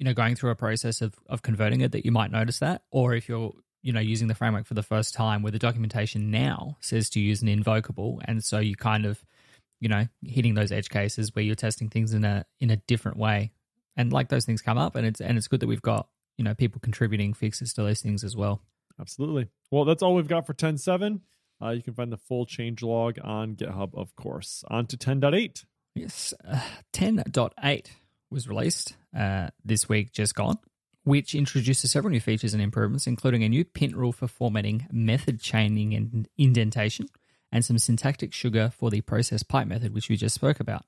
you 0.00 0.04
know 0.04 0.14
going 0.14 0.34
through 0.34 0.50
a 0.50 0.56
process 0.56 1.02
of 1.02 1.14
of 1.28 1.42
converting 1.42 1.82
it 1.82 1.92
that 1.92 2.04
you 2.04 2.10
might 2.10 2.32
notice 2.32 2.58
that, 2.58 2.82
or 2.90 3.14
if 3.14 3.28
you're 3.28 3.52
you 3.82 3.92
know 3.92 4.00
using 4.00 4.26
the 4.26 4.34
framework 4.34 4.66
for 4.66 4.74
the 4.74 4.82
first 4.82 5.14
time, 5.14 5.42
where 5.42 5.52
the 5.52 5.58
documentation 5.58 6.32
now 6.32 6.76
says 6.80 7.10
to 7.10 7.20
use 7.20 7.42
an 7.42 7.48
invocable, 7.48 8.20
and 8.24 8.42
so 8.42 8.58
you 8.58 8.74
kind 8.74 9.06
of 9.06 9.22
you 9.78 9.88
know 9.88 10.06
hitting 10.24 10.54
those 10.54 10.72
edge 10.72 10.88
cases 10.88 11.34
where 11.34 11.44
you're 11.44 11.54
testing 11.54 11.88
things 11.88 12.14
in 12.14 12.24
a 12.24 12.44
in 12.60 12.70
a 12.70 12.76
different 12.76 13.18
way 13.18 13.52
and 13.96 14.12
like 14.12 14.28
those 14.28 14.44
things 14.44 14.62
come 14.62 14.78
up 14.78 14.94
and 14.96 15.06
it's 15.06 15.20
and 15.20 15.36
it's 15.36 15.48
good 15.48 15.60
that 15.60 15.66
we've 15.66 15.82
got 15.82 16.08
you 16.36 16.44
know 16.44 16.54
people 16.54 16.80
contributing 16.80 17.34
fixes 17.34 17.72
to 17.72 17.82
those 17.82 18.00
things 18.00 18.24
as 18.24 18.36
well 18.36 18.60
absolutely. 19.00 19.48
Well, 19.70 19.84
that's 19.84 20.02
all 20.02 20.14
we've 20.14 20.28
got 20.28 20.46
for 20.46 20.52
10.7. 20.52 21.20
Uh, 21.62 21.70
you 21.70 21.82
can 21.82 21.94
find 21.94 22.12
the 22.12 22.18
full 22.18 22.44
change 22.44 22.82
log 22.82 23.18
on 23.22 23.56
GitHub, 23.56 23.94
of 23.94 24.14
course. 24.14 24.64
On 24.68 24.86
to 24.86 24.96
10.8. 24.96 25.64
yes 25.94 26.34
uh, 26.46 26.60
10.8 26.92 27.86
was 28.30 28.48
released 28.48 28.94
uh, 29.16 29.48
this 29.64 29.88
week 29.88 30.12
just 30.12 30.34
gone 30.34 30.58
which 31.04 31.34
introduces 31.34 31.90
several 31.90 32.10
new 32.10 32.20
features 32.20 32.54
and 32.54 32.62
improvements 32.62 33.06
including 33.06 33.42
a 33.42 33.48
new 33.48 33.64
pint 33.64 33.96
rule 33.96 34.12
for 34.12 34.28
formatting 34.28 34.86
method 34.92 35.40
chaining 35.40 35.94
and 35.94 36.28
indentation 36.38 37.06
and 37.52 37.64
some 37.64 37.78
syntactic 37.78 38.32
sugar 38.32 38.70
for 38.76 38.90
the 38.90 39.00
process 39.00 39.42
pipe 39.42 39.66
method 39.66 39.94
which 39.94 40.08
we 40.08 40.16
just 40.16 40.34
spoke 40.34 40.60
about 40.60 40.84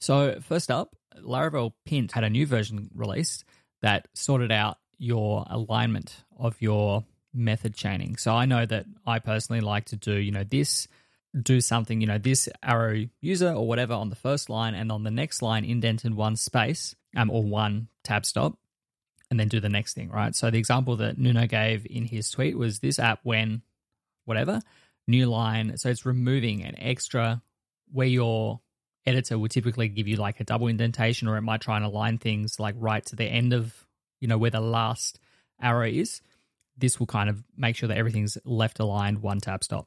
so 0.00 0.38
first 0.40 0.70
up 0.70 0.94
laravel 1.18 1.72
pint 1.88 2.12
had 2.12 2.24
a 2.24 2.30
new 2.30 2.46
version 2.46 2.88
released 2.94 3.44
that 3.82 4.08
sorted 4.14 4.52
out 4.52 4.78
your 4.98 5.44
alignment 5.48 6.24
of 6.38 6.60
your 6.60 7.04
method 7.36 7.74
chaining. 7.74 8.16
So 8.16 8.34
I 8.34 8.46
know 8.46 8.64
that 8.66 8.86
I 9.06 9.18
personally 9.18 9.60
like 9.60 9.86
to 9.86 9.96
do, 9.96 10.14
you 10.14 10.32
know, 10.32 10.44
this, 10.44 10.88
do 11.40 11.60
something, 11.60 12.00
you 12.00 12.06
know, 12.06 12.18
this 12.18 12.48
arrow 12.62 13.06
user 13.20 13.52
or 13.52 13.66
whatever 13.66 13.94
on 13.94 14.08
the 14.08 14.16
first 14.16 14.48
line, 14.48 14.74
and 14.74 14.90
on 14.90 15.04
the 15.04 15.10
next 15.10 15.42
line, 15.42 15.64
indent 15.64 16.04
in 16.04 16.16
one 16.16 16.36
space 16.36 16.94
um, 17.16 17.30
or 17.30 17.42
one 17.42 17.88
tab 18.04 18.24
stop, 18.24 18.56
and 19.30 19.40
then 19.40 19.48
do 19.48 19.58
the 19.58 19.68
next 19.68 19.94
thing, 19.94 20.10
right? 20.10 20.34
So 20.34 20.50
the 20.50 20.58
example 20.58 20.96
that 20.96 21.18
Nuno 21.18 21.46
gave 21.46 21.86
in 21.88 22.04
his 22.04 22.30
tweet 22.30 22.56
was 22.56 22.78
this 22.78 22.98
app 22.98 23.20
when 23.24 23.62
whatever, 24.24 24.60
new 25.08 25.26
line. 25.26 25.76
So 25.78 25.88
it's 25.88 26.06
removing 26.06 26.62
an 26.62 26.78
extra 26.78 27.42
where 27.92 28.06
your 28.06 28.60
editor 29.04 29.38
would 29.38 29.50
typically 29.50 29.88
give 29.88 30.08
you 30.08 30.16
like 30.16 30.40
a 30.40 30.44
double 30.44 30.66
indentation 30.66 31.28
or 31.28 31.36
it 31.36 31.42
might 31.42 31.60
try 31.60 31.76
and 31.76 31.84
align 31.84 32.18
things 32.18 32.58
like 32.58 32.74
right 32.78 33.04
to 33.06 33.16
the 33.16 33.24
end 33.24 33.52
of, 33.52 33.72
you 34.20 34.28
know, 34.28 34.38
where 34.38 34.50
the 34.50 34.60
last 34.60 35.18
arrow 35.60 35.86
is 35.86 36.20
this 36.76 36.98
will 36.98 37.06
kind 37.06 37.30
of 37.30 37.42
make 37.56 37.76
sure 37.76 37.88
that 37.88 37.96
everything's 37.96 38.36
left 38.44 38.80
aligned 38.80 39.22
one 39.22 39.40
tab 39.40 39.64
stop. 39.64 39.86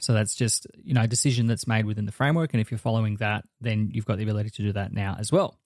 So 0.00 0.12
that's 0.12 0.34
just, 0.34 0.66
you 0.82 0.92
know, 0.92 1.02
a 1.02 1.06
decision 1.06 1.46
that's 1.46 1.66
made 1.66 1.86
within 1.86 2.04
the 2.04 2.12
framework. 2.12 2.52
And 2.52 2.60
if 2.60 2.70
you're 2.70 2.78
following 2.78 3.16
that, 3.16 3.44
then 3.60 3.90
you've 3.92 4.04
got 4.04 4.18
the 4.18 4.24
ability 4.24 4.50
to 4.50 4.62
do 4.62 4.72
that 4.72 4.92
now 4.92 5.16
as 5.18 5.32
well. 5.32 5.58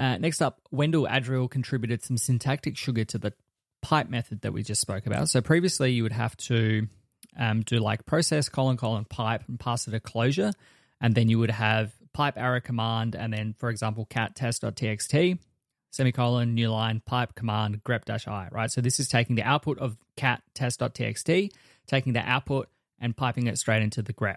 Uh, 0.00 0.16
next 0.16 0.40
up, 0.40 0.62
Wendell 0.70 1.06
Adriel 1.10 1.46
contributed 1.46 2.02
some 2.02 2.16
syntactic 2.16 2.78
sugar 2.78 3.04
to 3.04 3.18
the 3.18 3.34
pipe 3.82 4.08
method 4.08 4.40
that 4.40 4.52
we 4.52 4.62
just 4.62 4.80
spoke 4.80 5.06
about. 5.06 5.28
So 5.28 5.42
previously 5.42 5.92
you 5.92 6.02
would 6.02 6.12
have 6.12 6.34
to 6.38 6.86
um, 7.38 7.60
do 7.60 7.76
like 7.76 8.06
process 8.06 8.48
colon 8.48 8.78
colon 8.78 9.04
pipe 9.04 9.42
and 9.46 9.60
pass 9.60 9.86
it 9.86 9.94
a 9.94 10.00
closure. 10.00 10.52
And 11.02 11.14
then 11.14 11.28
you 11.28 11.38
would 11.38 11.50
have 11.50 11.92
pipe 12.14 12.38
arrow 12.38 12.60
command 12.60 13.14
and 13.14 13.32
then, 13.32 13.54
for 13.58 13.68
example, 13.68 14.06
cat 14.06 14.34
test.txt 14.34 15.38
semicolon, 15.90 16.54
new 16.54 16.70
line, 16.70 17.02
pipe 17.04 17.34
command, 17.34 17.82
grep 17.84 18.04
dash 18.04 18.26
i, 18.28 18.48
right? 18.52 18.70
So 18.70 18.80
this 18.80 19.00
is 19.00 19.08
taking 19.08 19.36
the 19.36 19.42
output 19.42 19.78
of 19.78 19.96
cat 20.16 20.42
test.txt, 20.54 21.50
taking 21.86 22.12
the 22.12 22.20
output 22.20 22.68
and 23.00 23.16
piping 23.16 23.48
it 23.48 23.58
straight 23.58 23.82
into 23.82 24.02
the 24.02 24.12
grep. 24.12 24.36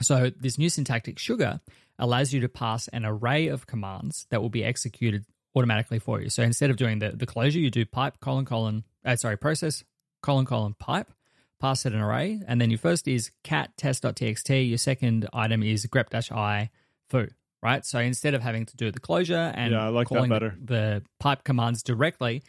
So 0.00 0.30
this 0.38 0.58
new 0.58 0.68
syntactic 0.68 1.18
sugar 1.18 1.60
allows 1.98 2.32
you 2.32 2.40
to 2.40 2.48
pass 2.48 2.88
an 2.88 3.04
array 3.04 3.48
of 3.48 3.66
commands 3.66 4.26
that 4.30 4.42
will 4.42 4.50
be 4.50 4.64
executed 4.64 5.24
automatically 5.54 5.98
for 5.98 6.20
you. 6.20 6.28
So 6.28 6.42
instead 6.42 6.70
of 6.70 6.76
doing 6.76 6.98
the, 6.98 7.10
the 7.10 7.26
closure, 7.26 7.58
you 7.58 7.70
do 7.70 7.86
pipe 7.86 8.20
colon 8.20 8.44
colon, 8.44 8.84
uh, 9.04 9.16
sorry, 9.16 9.36
process 9.36 9.82
colon 10.22 10.44
colon 10.44 10.74
pipe, 10.78 11.10
pass 11.60 11.86
it 11.86 11.94
an 11.94 12.00
array, 12.00 12.40
and 12.46 12.60
then 12.60 12.70
your 12.70 12.78
first 12.78 13.08
is 13.08 13.30
cat 13.42 13.70
test.txt. 13.76 14.68
Your 14.68 14.78
second 14.78 15.28
item 15.32 15.62
is 15.62 15.86
grep 15.86 16.10
dash 16.10 16.30
i 16.30 16.70
foo. 17.08 17.28
Right. 17.62 17.84
So 17.84 17.98
instead 17.98 18.34
of 18.34 18.42
having 18.42 18.66
to 18.66 18.76
do 18.76 18.92
the 18.92 19.00
closure 19.00 19.52
and 19.54 19.72
Yeah, 19.72 19.88
like 19.88 20.08
calling 20.08 20.28
the 20.28 21.02
pipe 21.18 21.42
commands 21.42 21.82
directly, 21.82 22.42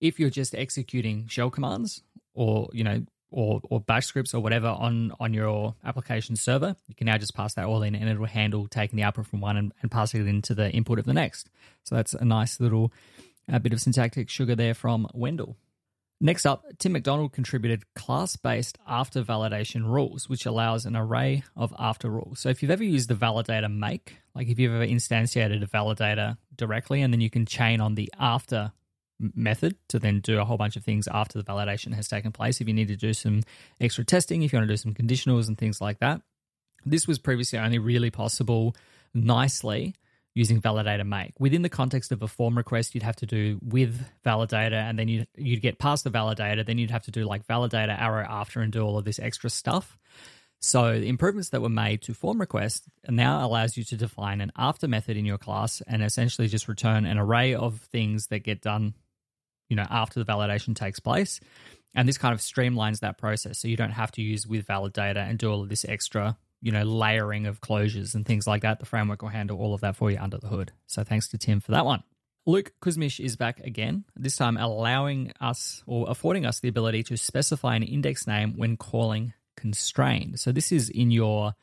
if 0.00 0.18
you're 0.18 0.30
just 0.30 0.54
executing 0.54 1.26
shell 1.28 1.50
commands 1.50 2.02
or 2.34 2.68
you 2.72 2.82
know 2.82 3.04
or 3.30 3.60
or 3.64 3.80
bash 3.80 4.06
scripts 4.06 4.34
or 4.34 4.40
whatever 4.40 4.68
on 4.68 5.12
on 5.20 5.34
your 5.34 5.74
application 5.84 6.36
server, 6.36 6.76
you 6.86 6.94
can 6.94 7.06
now 7.06 7.18
just 7.18 7.34
pass 7.34 7.54
that 7.54 7.66
all 7.66 7.82
in, 7.82 7.94
and 7.94 8.08
it 8.08 8.18
will 8.18 8.26
handle 8.26 8.66
taking 8.66 8.96
the 8.96 9.02
output 9.02 9.26
from 9.26 9.40
one 9.40 9.56
and, 9.56 9.72
and 9.82 9.90
passing 9.90 10.20
it 10.20 10.28
into 10.28 10.54
the 10.54 10.70
input 10.70 10.98
of 10.98 11.04
the 11.04 11.14
next. 11.14 11.50
So 11.84 11.94
that's 11.94 12.14
a 12.14 12.24
nice 12.24 12.60
little 12.60 12.92
uh, 13.52 13.58
bit 13.58 13.72
of 13.72 13.80
syntactic 13.80 14.28
sugar 14.28 14.54
there 14.54 14.74
from 14.74 15.08
Wendell. 15.14 15.56
Next 16.20 16.46
up, 16.46 16.64
Tim 16.78 16.92
MacDonald 16.92 17.32
contributed 17.32 17.84
class 17.94 18.34
based 18.34 18.76
after 18.88 19.22
validation 19.22 19.84
rules, 19.84 20.28
which 20.28 20.46
allows 20.46 20.84
an 20.84 20.96
array 20.96 21.44
of 21.54 21.72
after 21.78 22.10
rules. 22.10 22.40
So 22.40 22.48
if 22.48 22.60
you've 22.60 22.72
ever 22.72 22.82
used 22.82 23.08
the 23.08 23.14
validator 23.14 23.72
make, 23.72 24.16
like 24.34 24.48
if 24.48 24.58
you've 24.58 24.74
ever 24.74 24.84
instantiated 24.84 25.62
a 25.62 25.66
validator 25.66 26.36
directly, 26.56 27.02
and 27.02 27.12
then 27.12 27.20
you 27.20 27.30
can 27.30 27.46
chain 27.46 27.80
on 27.80 27.94
the 27.94 28.12
after 28.18 28.72
method 29.18 29.76
to 29.88 29.98
then 29.98 30.20
do 30.20 30.40
a 30.40 30.44
whole 30.44 30.56
bunch 30.56 30.76
of 30.76 30.84
things 30.84 31.08
after 31.08 31.38
the 31.38 31.44
validation 31.44 31.94
has 31.94 32.08
taken 32.08 32.32
place. 32.32 32.60
If 32.60 32.68
you 32.68 32.74
need 32.74 32.88
to 32.88 32.96
do 32.96 33.12
some 33.12 33.42
extra 33.80 34.04
testing, 34.04 34.42
if 34.42 34.52
you 34.52 34.58
want 34.58 34.68
to 34.68 34.72
do 34.72 34.76
some 34.76 34.94
conditionals 34.94 35.48
and 35.48 35.58
things 35.58 35.80
like 35.80 35.98
that. 36.00 36.22
This 36.84 37.06
was 37.06 37.18
previously 37.18 37.58
only 37.58 37.78
really 37.78 38.10
possible 38.10 38.76
nicely 39.14 39.94
using 40.34 40.60
validator 40.60 41.04
make. 41.04 41.32
Within 41.40 41.62
the 41.62 41.68
context 41.68 42.12
of 42.12 42.22
a 42.22 42.28
form 42.28 42.56
request, 42.56 42.94
you'd 42.94 43.02
have 43.02 43.16
to 43.16 43.26
do 43.26 43.58
with 43.60 44.00
validator, 44.24 44.74
and 44.74 44.96
then 44.96 45.08
you'd, 45.08 45.26
you'd 45.36 45.62
get 45.62 45.80
past 45.80 46.04
the 46.04 46.10
validator. 46.10 46.64
Then 46.64 46.78
you'd 46.78 46.92
have 46.92 47.02
to 47.04 47.10
do 47.10 47.24
like 47.24 47.44
validator 47.46 48.00
arrow 48.00 48.24
after 48.24 48.60
and 48.60 48.72
do 48.72 48.82
all 48.82 48.98
of 48.98 49.04
this 49.04 49.18
extra 49.18 49.50
stuff. 49.50 49.98
So 50.60 50.98
the 50.98 51.08
improvements 51.08 51.50
that 51.50 51.62
were 51.62 51.68
made 51.68 52.02
to 52.02 52.14
form 52.14 52.40
request 52.40 52.84
now 53.08 53.46
allows 53.46 53.76
you 53.76 53.84
to 53.84 53.96
define 53.96 54.40
an 54.40 54.52
after 54.56 54.88
method 54.88 55.16
in 55.16 55.24
your 55.24 55.38
class 55.38 55.82
and 55.86 56.02
essentially 56.02 56.48
just 56.48 56.68
return 56.68 57.06
an 57.06 57.18
array 57.18 57.54
of 57.54 57.80
things 57.92 58.28
that 58.28 58.40
get 58.40 58.60
done, 58.60 58.94
you 59.68 59.76
know, 59.76 59.86
after 59.88 60.22
the 60.22 60.30
validation 60.30 60.74
takes 60.74 61.00
place. 61.00 61.40
And 61.94 62.08
this 62.08 62.18
kind 62.18 62.34
of 62.34 62.40
streamlines 62.40 63.00
that 63.00 63.18
process. 63.18 63.58
So 63.58 63.68
you 63.68 63.76
don't 63.76 63.90
have 63.90 64.12
to 64.12 64.22
use 64.22 64.46
with 64.46 64.66
validator 64.66 65.16
and 65.16 65.38
do 65.38 65.50
all 65.50 65.62
of 65.62 65.68
this 65.68 65.84
extra 65.84 66.36
you 66.60 66.72
know, 66.72 66.82
layering 66.82 67.46
of 67.46 67.60
closures 67.60 68.14
and 68.14 68.26
things 68.26 68.46
like 68.46 68.62
that. 68.62 68.80
The 68.80 68.86
framework 68.86 69.22
will 69.22 69.28
handle 69.28 69.58
all 69.58 69.74
of 69.74 69.80
that 69.82 69.96
for 69.96 70.10
you 70.10 70.18
under 70.18 70.38
the 70.38 70.48
hood. 70.48 70.72
So 70.86 71.04
thanks 71.04 71.28
to 71.28 71.38
Tim 71.38 71.60
for 71.60 71.72
that 71.72 71.84
one. 71.84 72.02
Luke 72.46 72.72
Kuzmish 72.80 73.22
is 73.22 73.36
back 73.36 73.60
again, 73.60 74.04
this 74.16 74.36
time 74.36 74.56
allowing 74.56 75.32
us 75.40 75.82
or 75.86 76.06
affording 76.08 76.46
us 76.46 76.60
the 76.60 76.68
ability 76.68 77.02
to 77.04 77.16
specify 77.16 77.76
an 77.76 77.82
index 77.82 78.26
name 78.26 78.54
when 78.56 78.76
calling 78.76 79.34
constrained. 79.56 80.40
So 80.40 80.50
this 80.50 80.72
is 80.72 80.88
in 80.88 81.10
your 81.10 81.54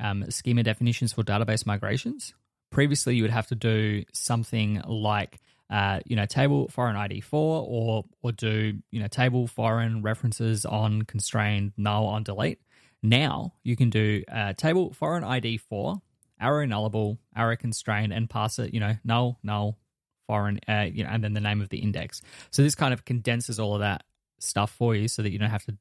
um, 0.00 0.30
schema 0.30 0.62
definitions 0.62 1.12
for 1.12 1.22
database 1.22 1.66
migrations. 1.66 2.32
Previously, 2.70 3.14
you 3.14 3.22
would 3.22 3.30
have 3.30 3.48
to 3.48 3.54
do 3.54 4.04
something 4.14 4.80
like 4.86 5.38
uh, 5.72 6.00
you 6.04 6.16
know, 6.16 6.26
table 6.26 6.68
foreign 6.68 6.96
ID 6.96 7.22
four, 7.22 7.64
or 7.66 8.04
or 8.22 8.30
do 8.30 8.78
you 8.90 9.00
know 9.00 9.08
table 9.08 9.46
foreign 9.46 10.02
references 10.02 10.66
on 10.66 11.02
constrained 11.02 11.72
null 11.78 12.06
on 12.06 12.22
delete. 12.22 12.60
Now 13.02 13.54
you 13.64 13.74
can 13.74 13.88
do 13.88 14.22
uh, 14.30 14.52
table 14.52 14.92
foreign 14.92 15.24
ID 15.24 15.56
four, 15.56 16.02
arrow 16.38 16.66
nullable, 16.66 17.16
arrow 17.34 17.56
constrained, 17.56 18.12
and 18.12 18.28
pass 18.28 18.58
it, 18.58 18.74
you 18.74 18.80
know, 18.80 18.96
null, 19.02 19.38
null, 19.42 19.78
foreign, 20.26 20.60
uh, 20.68 20.86
you 20.92 21.04
know, 21.04 21.10
and 21.10 21.24
then 21.24 21.32
the 21.32 21.40
name 21.40 21.62
of 21.62 21.70
the 21.70 21.78
index. 21.78 22.20
So 22.50 22.62
this 22.62 22.74
kind 22.74 22.92
of 22.92 23.06
condenses 23.06 23.58
all 23.58 23.72
of 23.72 23.80
that 23.80 24.04
stuff 24.40 24.70
for 24.72 24.94
you 24.94 25.08
so 25.08 25.22
that 25.22 25.30
you 25.30 25.38
don't 25.38 25.48
have 25.48 25.64
to 25.64 25.76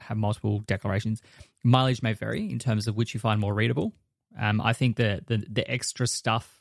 have 0.00 0.16
multiple 0.16 0.58
declarations. 0.66 1.22
Mileage 1.62 2.02
may 2.02 2.14
vary 2.14 2.50
in 2.50 2.58
terms 2.58 2.88
of 2.88 2.96
which 2.96 3.14
you 3.14 3.20
find 3.20 3.40
more 3.40 3.54
readable. 3.54 3.92
Um, 4.36 4.60
I 4.60 4.72
think 4.72 4.96
the, 4.96 5.22
the 5.26 5.46
the 5.48 5.70
extra 5.70 6.06
stuff, 6.06 6.55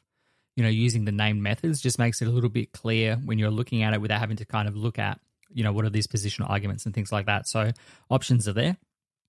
you 0.56 0.64
know, 0.64 0.70
using 0.70 1.06
the 1.06 1.12
named 1.12 1.42
methods 1.42 1.82
just 1.82 2.00
makes 2.00 2.22
it 2.22 2.28
a 2.28 2.32
little 2.32 2.50
bit 2.50 2.72
clear 2.72 3.18
when 3.18 3.38
you're 3.40 3.52
looking 3.52 3.84
at 3.84 3.94
it 3.94 4.02
without 4.02 4.20
having 4.20 4.38
to 4.38 4.46
kind 4.46 4.68
of 4.68 4.76
look 4.76 4.98
at, 4.98 5.20
you 5.54 5.64
know, 5.64 5.74
what 5.74 5.86
are 5.86 5.90
these 5.90 6.08
positional 6.08 6.50
arguments 6.50 6.86
and 6.86 6.96
things 6.96 7.12
like 7.12 7.26
that. 7.26 7.48
So 7.48 7.72
options 8.10 8.48
are 8.48 8.54
there 8.54 8.78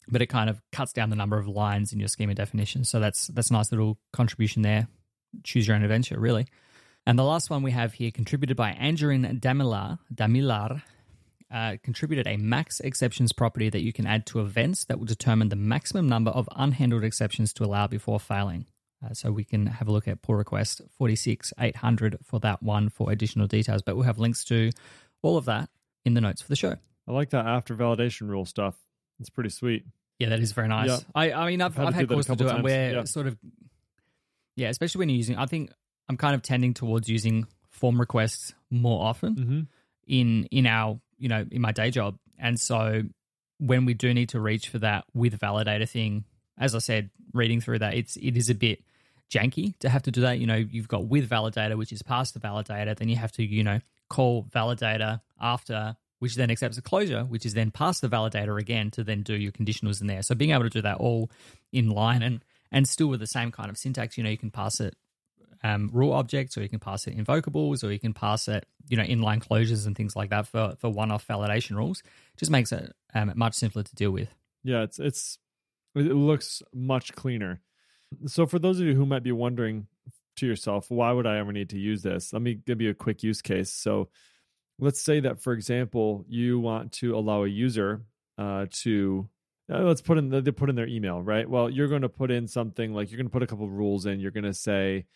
but 0.08 0.22
it 0.22 0.26
kind 0.26 0.48
of 0.48 0.60
cuts 0.72 0.92
down 0.92 1.10
the 1.10 1.16
number 1.16 1.38
of 1.38 1.48
lines 1.48 1.92
in 1.92 1.98
your 1.98 2.08
schema 2.08 2.34
definition. 2.34 2.84
So 2.84 3.00
that's 3.00 3.26
that's 3.28 3.50
a 3.50 3.52
nice 3.52 3.72
little 3.72 3.98
contribution 4.12 4.62
there. 4.62 4.88
Choose 5.42 5.66
your 5.66 5.76
own 5.76 5.82
adventure, 5.82 6.18
really. 6.18 6.46
And 7.06 7.18
the 7.18 7.24
last 7.24 7.50
one 7.50 7.62
we 7.62 7.70
have 7.70 7.94
here, 7.94 8.10
contributed 8.10 8.56
by 8.56 8.72
Angerin 8.72 9.40
Damilar, 9.40 9.98
Damilar, 10.12 10.82
uh, 11.52 11.76
contributed 11.82 12.26
a 12.26 12.36
max 12.36 12.80
exceptions 12.80 13.32
property 13.32 13.68
that 13.68 13.82
you 13.82 13.92
can 13.92 14.06
add 14.06 14.26
to 14.26 14.40
events 14.40 14.84
that 14.86 14.98
will 14.98 15.06
determine 15.06 15.48
the 15.48 15.56
maximum 15.56 16.08
number 16.08 16.30
of 16.32 16.48
unhandled 16.56 17.04
exceptions 17.04 17.52
to 17.54 17.64
allow 17.64 17.86
before 17.86 18.18
failing. 18.18 18.66
Uh, 19.04 19.12
so 19.12 19.30
we 19.30 19.44
can 19.44 19.66
have 19.66 19.88
a 19.88 19.92
look 19.92 20.08
at 20.08 20.22
pull 20.22 20.34
request 20.36 20.80
46 20.98 21.52
800 21.60 22.18
for 22.24 22.40
that 22.40 22.62
one 22.62 22.88
for 22.88 23.10
additional 23.12 23.46
details. 23.46 23.82
But 23.82 23.94
we'll 23.96 24.04
have 24.06 24.18
links 24.18 24.42
to 24.44 24.70
all 25.22 25.36
of 25.36 25.44
that 25.46 25.68
in 26.04 26.14
the 26.14 26.20
notes 26.20 26.40
for 26.42 26.48
the 26.48 26.56
show. 26.56 26.76
I 27.08 27.12
like 27.12 27.30
that 27.30 27.46
after 27.46 27.74
validation 27.76 28.28
rule 28.28 28.44
stuff. 28.46 28.74
It's 29.20 29.30
pretty 29.30 29.50
sweet. 29.50 29.84
Yeah, 30.18 30.30
that 30.30 30.40
is 30.40 30.52
very 30.52 30.68
nice. 30.68 30.88
Yeah. 30.88 30.98
I, 31.14 31.32
I 31.32 31.46
mean, 31.50 31.60
I've, 31.60 31.72
I've 31.72 31.76
had 31.76 31.86
I've 31.88 31.94
had 31.94 32.00
do 32.00 32.06
that 32.06 32.12
a 32.12 32.16
calls 32.16 32.26
to 32.26 32.36
do 32.36 32.48
it, 32.48 32.54
and 32.54 32.64
we're 32.64 32.92
Yeah. 32.92 33.04
sort 33.04 33.26
of, 33.26 33.36
yeah, 34.56 34.68
especially 34.68 35.00
when 35.00 35.08
you're 35.10 35.16
using, 35.16 35.36
I 35.36 35.46
think 35.46 35.70
I'm 36.08 36.16
kind 36.16 36.34
of 36.34 36.42
tending 36.42 36.72
towards 36.74 37.08
using 37.08 37.46
form 37.70 38.00
requests 38.00 38.54
more 38.70 39.04
often 39.04 39.34
Mm-hmm. 39.36 39.60
in 40.06 40.44
in 40.50 40.66
our, 40.66 40.98
you 41.18 41.28
know, 41.28 41.44
in 41.50 41.60
my 41.60 41.72
day 41.72 41.90
job. 41.90 42.16
And 42.38 42.58
so 42.58 43.02
when 43.58 43.84
we 43.84 43.94
do 43.94 44.12
need 44.14 44.30
to 44.30 44.40
reach 44.40 44.68
for 44.68 44.78
that 44.78 45.04
with 45.14 45.38
validator 45.38 45.88
thing, 45.88 46.24
as 46.58 46.74
I 46.74 46.78
said, 46.78 47.10
reading 47.32 47.60
through 47.60 47.80
that, 47.80 47.94
it's 47.94 48.16
it 48.16 48.36
is 48.36 48.50
a 48.50 48.54
bit 48.54 48.82
janky 49.30 49.78
to 49.80 49.88
have 49.88 50.02
to 50.04 50.10
do 50.10 50.22
that. 50.22 50.38
You 50.38 50.46
know, 50.46 50.56
you've 50.56 50.88
got 50.88 51.06
with 51.06 51.28
validator, 51.28 51.76
which 51.76 51.92
is 51.92 52.02
past 52.02 52.34
the 52.34 52.40
validator, 52.40 52.96
then 52.96 53.08
you 53.08 53.16
have 53.16 53.32
to, 53.32 53.44
you 53.44 53.64
know, 53.64 53.80
call 54.08 54.44
validator 54.44 55.20
after, 55.40 55.96
which 56.18 56.36
then 56.36 56.50
accepts 56.50 56.78
a 56.78 56.82
closure, 56.82 57.24
which 57.24 57.44
is 57.44 57.54
then 57.54 57.70
past 57.70 58.00
the 58.00 58.08
validator 58.08 58.58
again 58.58 58.90
to 58.92 59.04
then 59.04 59.22
do 59.22 59.34
your 59.34 59.52
conditionals 59.52 60.00
in 60.00 60.06
there. 60.06 60.22
So 60.22 60.34
being 60.34 60.52
able 60.52 60.64
to 60.64 60.70
do 60.70 60.82
that 60.82 60.98
all 60.98 61.30
in 61.72 61.90
line 61.90 62.22
and 62.22 62.44
and 62.72 62.88
still 62.88 63.06
with 63.06 63.20
the 63.20 63.26
same 63.26 63.52
kind 63.52 63.70
of 63.70 63.78
syntax, 63.78 64.18
you 64.18 64.24
know, 64.24 64.30
you 64.30 64.38
can 64.38 64.50
pass 64.50 64.80
it 64.80 64.96
um, 65.62 65.90
rule 65.92 66.12
objects, 66.12 66.56
or 66.56 66.62
you 66.62 66.68
can 66.68 66.78
pass 66.78 67.06
it 67.06 67.14
invocables, 67.16 67.82
or 67.82 67.92
you 67.92 67.98
can 67.98 68.12
pass 68.12 68.48
it, 68.48 68.66
you 68.88 68.96
know, 68.96 69.02
inline 69.02 69.42
closures 69.42 69.86
and 69.86 69.96
things 69.96 70.14
like 70.14 70.30
that 70.30 70.46
for 70.46 70.74
for 70.78 70.90
one 70.90 71.10
off 71.10 71.26
validation 71.26 71.76
rules. 71.76 72.02
Just 72.36 72.50
makes 72.50 72.72
it 72.72 72.94
um, 73.14 73.32
much 73.34 73.54
simpler 73.54 73.82
to 73.82 73.94
deal 73.94 74.10
with. 74.10 74.28
Yeah, 74.62 74.82
it's 74.82 74.98
it's 74.98 75.38
it 75.96 76.14
looks 76.14 76.62
much 76.74 77.14
cleaner. 77.14 77.60
So 78.26 78.46
for 78.46 78.58
those 78.58 78.80
of 78.80 78.86
you 78.86 78.94
who 78.94 79.06
might 79.06 79.22
be 79.22 79.32
wondering 79.32 79.86
to 80.36 80.46
yourself, 80.46 80.90
why 80.90 81.12
would 81.12 81.26
I 81.26 81.38
ever 81.38 81.52
need 81.52 81.70
to 81.70 81.78
use 81.78 82.02
this? 82.02 82.32
Let 82.32 82.42
me 82.42 82.54
give 82.54 82.80
you 82.80 82.90
a 82.90 82.94
quick 82.94 83.22
use 83.22 83.42
case. 83.42 83.72
So 83.72 84.08
let's 84.78 85.00
say 85.00 85.20
that 85.20 85.42
for 85.42 85.52
example, 85.52 86.24
you 86.28 86.60
want 86.60 86.92
to 86.92 87.16
allow 87.16 87.44
a 87.44 87.48
user 87.48 88.02
uh, 88.38 88.66
to 88.82 89.28
uh, 89.72 89.80
let's 89.80 90.02
put 90.02 90.18
in 90.18 90.28
they 90.28 90.50
put 90.52 90.70
in 90.70 90.76
their 90.76 90.86
email, 90.86 91.20
right? 91.20 91.48
Well, 91.48 91.68
you're 91.68 91.88
going 91.88 92.02
to 92.02 92.08
put 92.08 92.30
in 92.30 92.46
something 92.46 92.92
like 92.92 93.10
you're 93.10 93.18
going 93.18 93.26
to 93.26 93.32
put 93.32 93.42
a 93.42 93.46
couple 93.46 93.64
of 93.64 93.72
rules 93.72 94.06
in. 94.06 94.20
You're 94.20 94.30
going 94.30 94.44
to 94.44 94.54
say, 94.54 95.06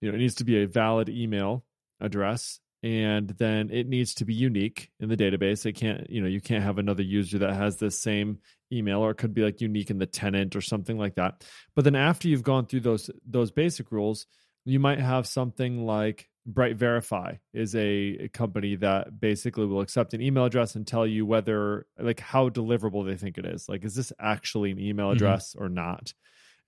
you 0.00 0.10
know, 0.10 0.14
it 0.14 0.18
needs 0.18 0.34
to 0.36 0.44
be 0.44 0.62
a 0.62 0.66
valid 0.66 1.08
email 1.08 1.64
address 2.00 2.60
and 2.82 3.30
then 3.30 3.70
it 3.70 3.88
needs 3.88 4.14
to 4.14 4.24
be 4.24 4.34
unique 4.34 4.90
in 5.00 5.08
the 5.08 5.16
database. 5.16 5.64
It 5.64 5.72
can't, 5.72 6.10
you 6.10 6.20
know, 6.20 6.28
you 6.28 6.40
can't 6.40 6.62
have 6.62 6.78
another 6.78 7.02
user 7.02 7.38
that 7.38 7.54
has 7.54 7.78
this 7.78 7.98
same 7.98 8.38
email 8.72 9.00
or 9.00 9.10
it 9.10 9.16
could 9.16 9.34
be 9.34 9.42
like 9.42 9.60
unique 9.60 9.90
in 9.90 9.98
the 9.98 10.06
tenant 10.06 10.56
or 10.56 10.60
something 10.60 10.98
like 10.98 11.14
that. 11.16 11.44
But 11.74 11.84
then 11.84 11.94
after 11.94 12.28
you've 12.28 12.42
gone 12.42 12.66
through 12.66 12.80
those 12.80 13.10
those 13.26 13.50
basic 13.50 13.92
rules, 13.92 14.26
you 14.64 14.80
might 14.80 14.98
have 15.00 15.26
something 15.26 15.84
like 15.86 16.28
BriteVerify 16.50 17.38
is 17.52 17.74
a, 17.74 17.80
a 18.20 18.28
company 18.28 18.76
that 18.76 19.18
basically 19.20 19.66
will 19.66 19.80
accept 19.80 20.14
an 20.14 20.20
email 20.22 20.44
address 20.44 20.76
and 20.76 20.86
tell 20.86 21.06
you 21.06 21.26
whether 21.26 21.86
like 21.98 22.20
how 22.20 22.48
deliverable 22.48 23.04
they 23.04 23.16
think 23.16 23.36
it 23.38 23.44
is. 23.46 23.68
Like 23.68 23.84
is 23.84 23.94
this 23.94 24.12
actually 24.20 24.70
an 24.70 24.78
email 24.78 25.08
Mhm. 25.08 25.12
address 25.12 25.54
or 25.58 25.68
not? 25.68 26.14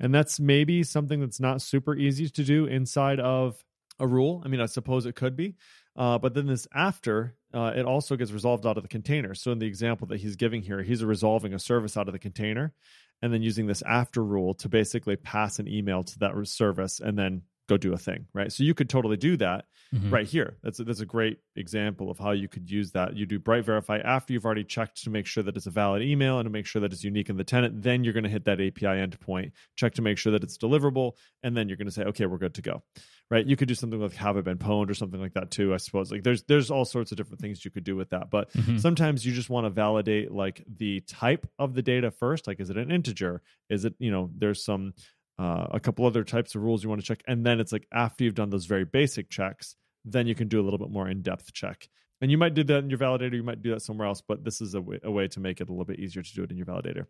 And 0.00 0.14
that's 0.14 0.38
maybe 0.40 0.82
something 0.84 1.20
that's 1.20 1.40
not 1.40 1.62
super 1.62 1.94
easy 1.96 2.28
to 2.28 2.44
do 2.44 2.66
inside 2.66 3.18
of 3.20 3.62
a 3.98 4.06
rule. 4.06 4.42
I 4.44 4.48
mean, 4.48 4.60
I 4.60 4.66
suppose 4.66 5.06
it 5.06 5.16
could 5.16 5.36
be. 5.36 5.56
Uh, 5.98 6.16
but 6.16 6.32
then 6.32 6.46
this 6.46 6.66
after, 6.74 7.34
uh, 7.52 7.72
it 7.74 7.84
also 7.84 8.16
gets 8.16 8.30
resolved 8.32 8.64
out 8.64 8.76
of 8.78 8.84
the 8.84 8.88
container. 8.88 9.34
So 9.34 9.50
in 9.52 9.58
the 9.58 9.66
example 9.66 10.06
that 10.08 10.20
he's 10.20 10.36
giving 10.36 10.62
here, 10.62 10.82
he's 10.82 11.04
resolving 11.04 11.52
a 11.52 11.58
service 11.58 11.96
out 11.96 12.08
of 12.08 12.12
the 12.12 12.18
container 12.20 12.72
and 13.20 13.32
then 13.32 13.42
using 13.42 13.66
this 13.66 13.82
after 13.82 14.22
rule 14.24 14.54
to 14.54 14.68
basically 14.68 15.16
pass 15.16 15.58
an 15.58 15.66
email 15.66 16.04
to 16.04 16.18
that 16.20 16.32
service 16.46 17.00
and 17.00 17.18
then 17.18 17.42
go 17.68 17.76
do 17.76 17.92
a 17.92 17.98
thing, 17.98 18.26
right? 18.32 18.50
So 18.50 18.62
you 18.64 18.72
could 18.72 18.88
totally 18.88 19.18
do 19.18 19.36
that 19.38 19.66
Mhm. 19.94 20.10
right 20.12 20.26
here. 20.26 20.56
That's 20.62 20.78
a, 20.80 20.84
that's 20.84 21.00
a 21.00 21.06
great 21.06 21.38
example 21.56 22.10
of 22.10 22.18
how 22.18 22.30
you 22.30 22.46
could 22.48 22.70
use 22.70 22.92
that. 22.92 23.14
You 23.16 23.26
do 23.26 23.38
BriteVerify 23.40 24.02
after 24.04 24.32
you've 24.32 24.44
already 24.46 24.64
checked 24.64 25.02
to 25.04 25.10
make 25.10 25.26
sure 25.26 25.42
that 25.42 25.54
it's 25.56 25.66
a 25.66 25.70
valid 25.70 26.02
email 26.02 26.38
and 26.38 26.46
to 26.46 26.50
make 26.50 26.64
sure 26.66 26.80
that 26.80 26.92
it's 26.92 27.04
unique 27.04 27.28
in 27.28 27.36
the 27.36 27.44
tenant. 27.44 27.82
Then 27.82 28.04
you're 28.04 28.12
going 28.14 28.24
to 28.24 28.30
hit 28.30 28.44
that 28.44 28.60
API 28.60 28.86
endpoint, 29.06 29.52
check 29.76 29.92
to 29.94 30.02
make 30.02 30.16
sure 30.18 30.30
that 30.32 30.42
it's 30.44 30.56
deliverable, 30.56 31.12
and 31.42 31.56
then 31.56 31.68
you're 31.68 31.76
going 31.76 31.86
to 31.88 31.92
say, 31.92 32.04
okay, 32.04 32.24
we're 32.26 32.38
good 32.38 32.54
to 32.54 32.62
go. 32.62 32.82
Right? 33.30 33.46
You 33.46 33.56
could 33.56 33.68
do 33.68 33.74
something 33.74 34.00
like 34.00 34.14
have 34.14 34.36
it 34.36 34.44
been 34.44 34.58
pwned 34.58 34.90
or 34.90 34.94
something 34.94 35.20
like 35.20 35.34
that 35.34 35.50
too. 35.50 35.74
I 35.74 35.76
suppose 35.78 36.10
like 36.10 36.22
there's 36.22 36.42
there's 36.44 36.70
all 36.70 36.84
sorts 36.84 37.10
of 37.12 37.16
different 37.16 37.40
things 37.40 37.64
you 37.64 37.70
could 37.70 37.84
do 37.84 37.96
with 37.96 38.10
that, 38.10 38.30
but 38.30 38.52
Mhm. 38.52 38.80
sometimes 38.80 39.24
you 39.26 39.32
just 39.32 39.50
want 39.50 39.66
to 39.66 39.70
validate 39.70 40.30
like 40.32 40.64
the 40.76 41.00
type 41.00 41.46
of 41.58 41.74
the 41.74 41.82
data 41.82 42.10
first. 42.10 42.46
Like, 42.46 42.60
is 42.60 42.70
it 42.70 42.76
an 42.78 42.90
integer? 42.90 43.42
Is 43.68 43.84
it 43.84 43.94
you 43.98 44.10
know 44.10 44.30
there's 44.36 44.64
some 44.64 44.94
uh, 45.38 45.68
a 45.70 45.78
couple 45.80 46.04
other 46.04 46.24
types 46.24 46.54
of 46.56 46.62
rules 46.62 46.82
you 46.82 46.88
want 46.88 47.00
to 47.00 47.06
check, 47.06 47.22
and 47.28 47.46
then 47.46 47.60
it's 47.60 47.70
like 47.72 47.86
after 47.92 48.24
you've 48.24 48.34
done 48.34 48.50
those 48.50 48.66
very 48.66 48.84
basic 48.84 49.30
checks, 49.30 49.76
then 50.04 50.26
you 50.26 50.34
can 50.34 50.48
do 50.48 50.60
a 50.60 50.64
little 50.64 50.78
bit 50.78 50.90
more 50.90 51.08
in 51.08 51.22
depth 51.22 51.52
check. 51.52 51.88
And 52.20 52.28
you 52.32 52.38
might 52.38 52.54
do 52.54 52.64
that 52.64 52.78
in 52.78 52.90
your 52.90 52.98
validator, 52.98 53.34
you 53.34 53.44
might 53.44 53.62
do 53.62 53.70
that 53.70 53.82
somewhere 53.82 54.08
else, 54.08 54.20
but 54.20 54.42
this 54.42 54.60
is 54.60 54.74
a 54.74 54.80
way, 54.80 54.98
a 55.04 55.10
way 55.12 55.28
to 55.28 55.38
make 55.38 55.60
it 55.60 55.68
a 55.68 55.72
little 55.72 55.84
bit 55.84 56.00
easier 56.00 56.22
to 56.24 56.34
do 56.34 56.42
it 56.42 56.50
in 56.50 56.56
your 56.56 56.66
validator. 56.66 57.06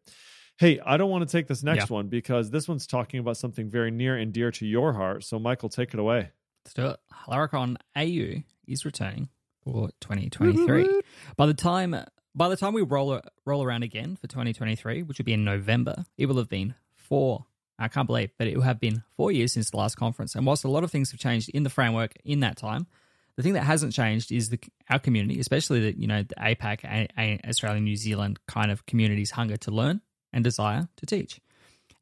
Hey, 0.58 0.80
I 0.84 0.96
don't 0.96 1.08
want 1.08 1.26
to 1.26 1.30
take 1.30 1.46
this 1.46 1.62
next 1.62 1.88
one 1.88 2.08
because 2.08 2.50
this 2.50 2.66
one's 2.66 2.84
talking 2.84 3.20
about 3.20 3.36
something 3.36 3.70
very 3.70 3.92
near 3.92 4.16
and 4.16 4.32
dear 4.32 4.50
to 4.50 4.66
your 4.66 4.92
heart. 4.92 5.22
So, 5.22 5.38
Michael, 5.38 5.68
take 5.68 5.94
it 5.94 6.00
away. 6.00 6.30
Let's 6.64 6.74
do 6.74 6.86
it. 6.88 7.00
Laracon 7.28 7.76
AU 7.96 8.42
is 8.66 8.84
returning 8.84 9.28
for 9.62 9.90
2023. 10.00 11.02
By 11.36 11.46
the 11.46 11.54
time 11.54 11.94
by 12.34 12.48
the 12.48 12.56
time 12.56 12.72
we 12.72 12.82
roll 12.82 13.20
roll 13.46 13.62
around 13.62 13.84
again 13.84 14.16
for 14.16 14.26
2023, 14.26 15.04
which 15.04 15.18
will 15.18 15.24
be 15.24 15.32
in 15.32 15.44
November, 15.44 16.04
it 16.16 16.26
will 16.26 16.38
have 16.38 16.48
been 16.48 16.74
four. 16.92 17.46
I 17.78 17.86
can't 17.86 18.08
believe, 18.08 18.32
but 18.36 18.48
it 18.48 18.56
will 18.56 18.64
have 18.64 18.80
been 18.80 19.04
four 19.16 19.30
years 19.30 19.52
since 19.52 19.70
the 19.70 19.76
last 19.76 19.94
conference. 19.94 20.34
And 20.34 20.44
whilst 20.44 20.64
a 20.64 20.68
lot 20.68 20.82
of 20.82 20.90
things 20.90 21.12
have 21.12 21.20
changed 21.20 21.50
in 21.50 21.62
the 21.62 21.70
framework 21.70 22.14
in 22.24 22.40
that 22.40 22.56
time, 22.56 22.88
the 23.36 23.44
thing 23.44 23.52
that 23.52 23.62
hasn't 23.62 23.92
changed 23.92 24.32
is 24.32 24.48
the 24.48 24.58
our 24.90 24.98
community, 24.98 25.38
especially 25.38 25.92
the 25.92 26.00
you 26.00 26.08
know 26.08 26.24
the 26.24 26.34
APAC, 26.34 26.84
a, 26.84 27.08
a, 27.16 27.40
Australia, 27.48 27.80
New 27.80 27.94
Zealand 27.94 28.40
kind 28.48 28.72
of 28.72 28.86
community's 28.86 29.30
hunger 29.30 29.56
to 29.58 29.70
learn 29.70 30.00
and 30.32 30.44
desire 30.44 30.88
to 30.96 31.06
teach. 31.06 31.40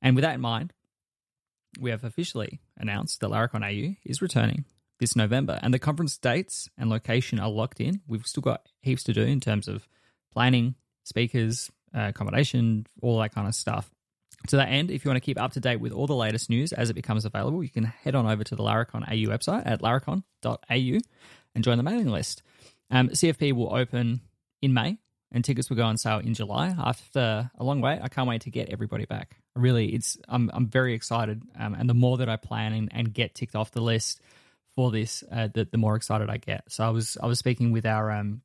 And 0.02 0.14
with 0.14 0.22
that 0.22 0.34
in 0.34 0.40
mind, 0.40 0.72
we 1.80 1.90
have 1.90 2.04
officially 2.04 2.60
announced 2.76 3.20
that 3.20 3.30
Laracon 3.30 3.62
AU 3.64 3.96
is 4.04 4.22
returning 4.22 4.64
this 4.98 5.14
November, 5.14 5.58
and 5.62 5.74
the 5.74 5.78
conference 5.78 6.16
dates 6.16 6.68
and 6.78 6.88
location 6.88 7.38
are 7.38 7.50
locked 7.50 7.80
in. 7.80 8.00
We've 8.06 8.24
still 8.24 8.40
got 8.40 8.66
heaps 8.80 9.02
to 9.04 9.12
do 9.12 9.22
in 9.22 9.40
terms 9.40 9.68
of 9.68 9.86
planning, 10.32 10.74
speakers, 11.04 11.70
uh, 11.94 12.08
accommodation, 12.08 12.86
all 13.02 13.18
that 13.20 13.34
kind 13.34 13.46
of 13.46 13.54
stuff. 13.54 13.90
To 14.48 14.56
that 14.56 14.68
end, 14.68 14.90
if 14.90 15.04
you 15.04 15.10
want 15.10 15.16
to 15.16 15.24
keep 15.24 15.40
up 15.40 15.52
to 15.52 15.60
date 15.60 15.80
with 15.80 15.92
all 15.92 16.06
the 16.06 16.14
latest 16.14 16.50
news 16.50 16.72
as 16.72 16.88
it 16.88 16.94
becomes 16.94 17.24
available, 17.24 17.62
you 17.62 17.70
can 17.70 17.84
head 17.84 18.14
on 18.14 18.26
over 18.26 18.44
to 18.44 18.54
the 18.54 18.62
Laracon 18.62 19.02
AU 19.08 19.28
website 19.30 19.62
at 19.66 19.80
laracon.au 19.80 20.98
and 21.54 21.64
join 21.64 21.76
the 21.76 21.82
mailing 21.82 22.08
list. 22.08 22.42
Um, 22.90 23.08
CFP 23.08 23.52
will 23.52 23.74
open 23.74 24.20
in 24.62 24.72
May 24.72 24.98
and 25.36 25.44
tickets 25.44 25.68
will 25.68 25.76
go 25.76 25.84
on 25.84 25.98
sale 25.98 26.18
in 26.18 26.34
July. 26.34 26.74
After 26.78 27.50
a 27.56 27.62
long 27.62 27.80
wait, 27.80 28.00
I 28.02 28.08
can't 28.08 28.26
wait 28.26 28.40
to 28.42 28.50
get 28.50 28.70
everybody 28.70 29.04
back. 29.04 29.36
Really, 29.54 29.88
it's 29.94 30.16
I'm 30.28 30.50
I'm 30.52 30.66
very 30.66 30.94
excited, 30.94 31.42
um, 31.58 31.74
and 31.74 31.88
the 31.88 31.94
more 31.94 32.16
that 32.16 32.28
I 32.28 32.36
plan 32.36 32.72
and, 32.72 32.88
and 32.92 33.12
get 33.12 33.34
ticked 33.34 33.54
off 33.54 33.70
the 33.70 33.82
list 33.82 34.20
for 34.74 34.90
this, 34.90 35.22
uh, 35.30 35.48
the 35.52 35.66
the 35.70 35.78
more 35.78 35.94
excited 35.94 36.30
I 36.30 36.38
get. 36.38 36.64
So 36.68 36.84
I 36.84 36.88
was 36.88 37.16
I 37.22 37.26
was 37.26 37.38
speaking 37.38 37.70
with 37.70 37.86
our 37.86 38.10
um, 38.10 38.40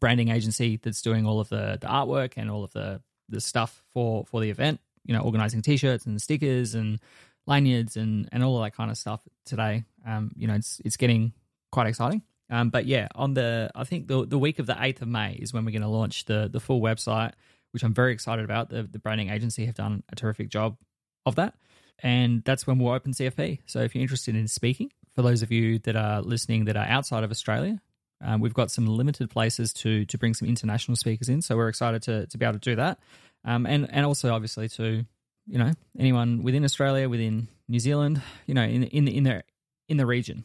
branding 0.00 0.30
agency 0.30 0.80
that's 0.82 1.02
doing 1.02 1.26
all 1.26 1.40
of 1.40 1.50
the 1.50 1.78
the 1.80 1.86
artwork 1.86 2.32
and 2.36 2.50
all 2.50 2.64
of 2.64 2.72
the 2.72 3.02
the 3.28 3.40
stuff 3.40 3.84
for 3.92 4.24
for 4.24 4.40
the 4.40 4.50
event. 4.50 4.80
You 5.04 5.14
know, 5.14 5.20
organizing 5.20 5.60
T-shirts 5.60 6.06
and 6.06 6.20
stickers 6.20 6.74
and 6.74 6.98
lanyards 7.46 7.98
and 7.98 8.28
and 8.32 8.42
all 8.42 8.56
of 8.56 8.64
that 8.64 8.74
kind 8.74 8.90
of 8.90 8.96
stuff 8.96 9.20
today. 9.44 9.84
Um, 10.06 10.32
you 10.36 10.46
know, 10.46 10.54
it's 10.54 10.80
it's 10.86 10.96
getting 10.96 11.34
quite 11.70 11.86
exciting. 11.86 12.22
Um, 12.50 12.70
but 12.70 12.86
yeah, 12.86 13.08
on 13.14 13.34
the 13.34 13.70
I 13.74 13.84
think 13.84 14.08
the 14.08 14.26
the 14.26 14.38
week 14.38 14.58
of 14.58 14.66
the 14.66 14.76
eighth 14.78 15.02
of 15.02 15.08
May 15.08 15.32
is 15.32 15.52
when 15.52 15.64
we're 15.64 15.72
going 15.72 15.82
to 15.82 15.88
launch 15.88 16.26
the 16.26 16.48
the 16.50 16.60
full 16.60 16.80
website, 16.80 17.32
which 17.72 17.82
I'm 17.82 17.94
very 17.94 18.12
excited 18.12 18.44
about. 18.44 18.68
The 18.68 18.82
the 18.82 18.98
branding 18.98 19.30
agency 19.30 19.66
have 19.66 19.74
done 19.74 20.02
a 20.10 20.16
terrific 20.16 20.50
job 20.50 20.76
of 21.24 21.36
that, 21.36 21.54
and 22.00 22.44
that's 22.44 22.66
when 22.66 22.78
we'll 22.78 22.92
open 22.92 23.12
CFP. 23.12 23.60
So 23.66 23.80
if 23.80 23.94
you're 23.94 24.02
interested 24.02 24.36
in 24.36 24.46
speaking, 24.48 24.90
for 25.14 25.22
those 25.22 25.42
of 25.42 25.50
you 25.50 25.78
that 25.80 25.96
are 25.96 26.20
listening 26.20 26.66
that 26.66 26.76
are 26.76 26.86
outside 26.86 27.24
of 27.24 27.30
Australia, 27.30 27.80
um, 28.22 28.40
we've 28.40 28.54
got 28.54 28.70
some 28.70 28.86
limited 28.86 29.30
places 29.30 29.72
to 29.74 30.04
to 30.04 30.18
bring 30.18 30.34
some 30.34 30.48
international 30.48 30.96
speakers 30.96 31.28
in. 31.30 31.40
So 31.40 31.56
we're 31.56 31.68
excited 31.68 32.02
to 32.02 32.26
to 32.26 32.38
be 32.38 32.44
able 32.44 32.58
to 32.58 32.70
do 32.70 32.76
that, 32.76 32.98
um, 33.44 33.64
and 33.64 33.90
and 33.90 34.04
also 34.04 34.34
obviously 34.34 34.68
to 34.70 35.06
you 35.46 35.58
know 35.58 35.72
anyone 35.98 36.42
within 36.42 36.62
Australia, 36.62 37.08
within 37.08 37.48
New 37.68 37.80
Zealand, 37.80 38.20
you 38.46 38.52
know 38.52 38.64
in 38.64 38.84
in 38.84 39.08
in 39.08 39.24
the 39.24 39.42
in 39.88 39.96
the 39.96 40.06
region 40.06 40.44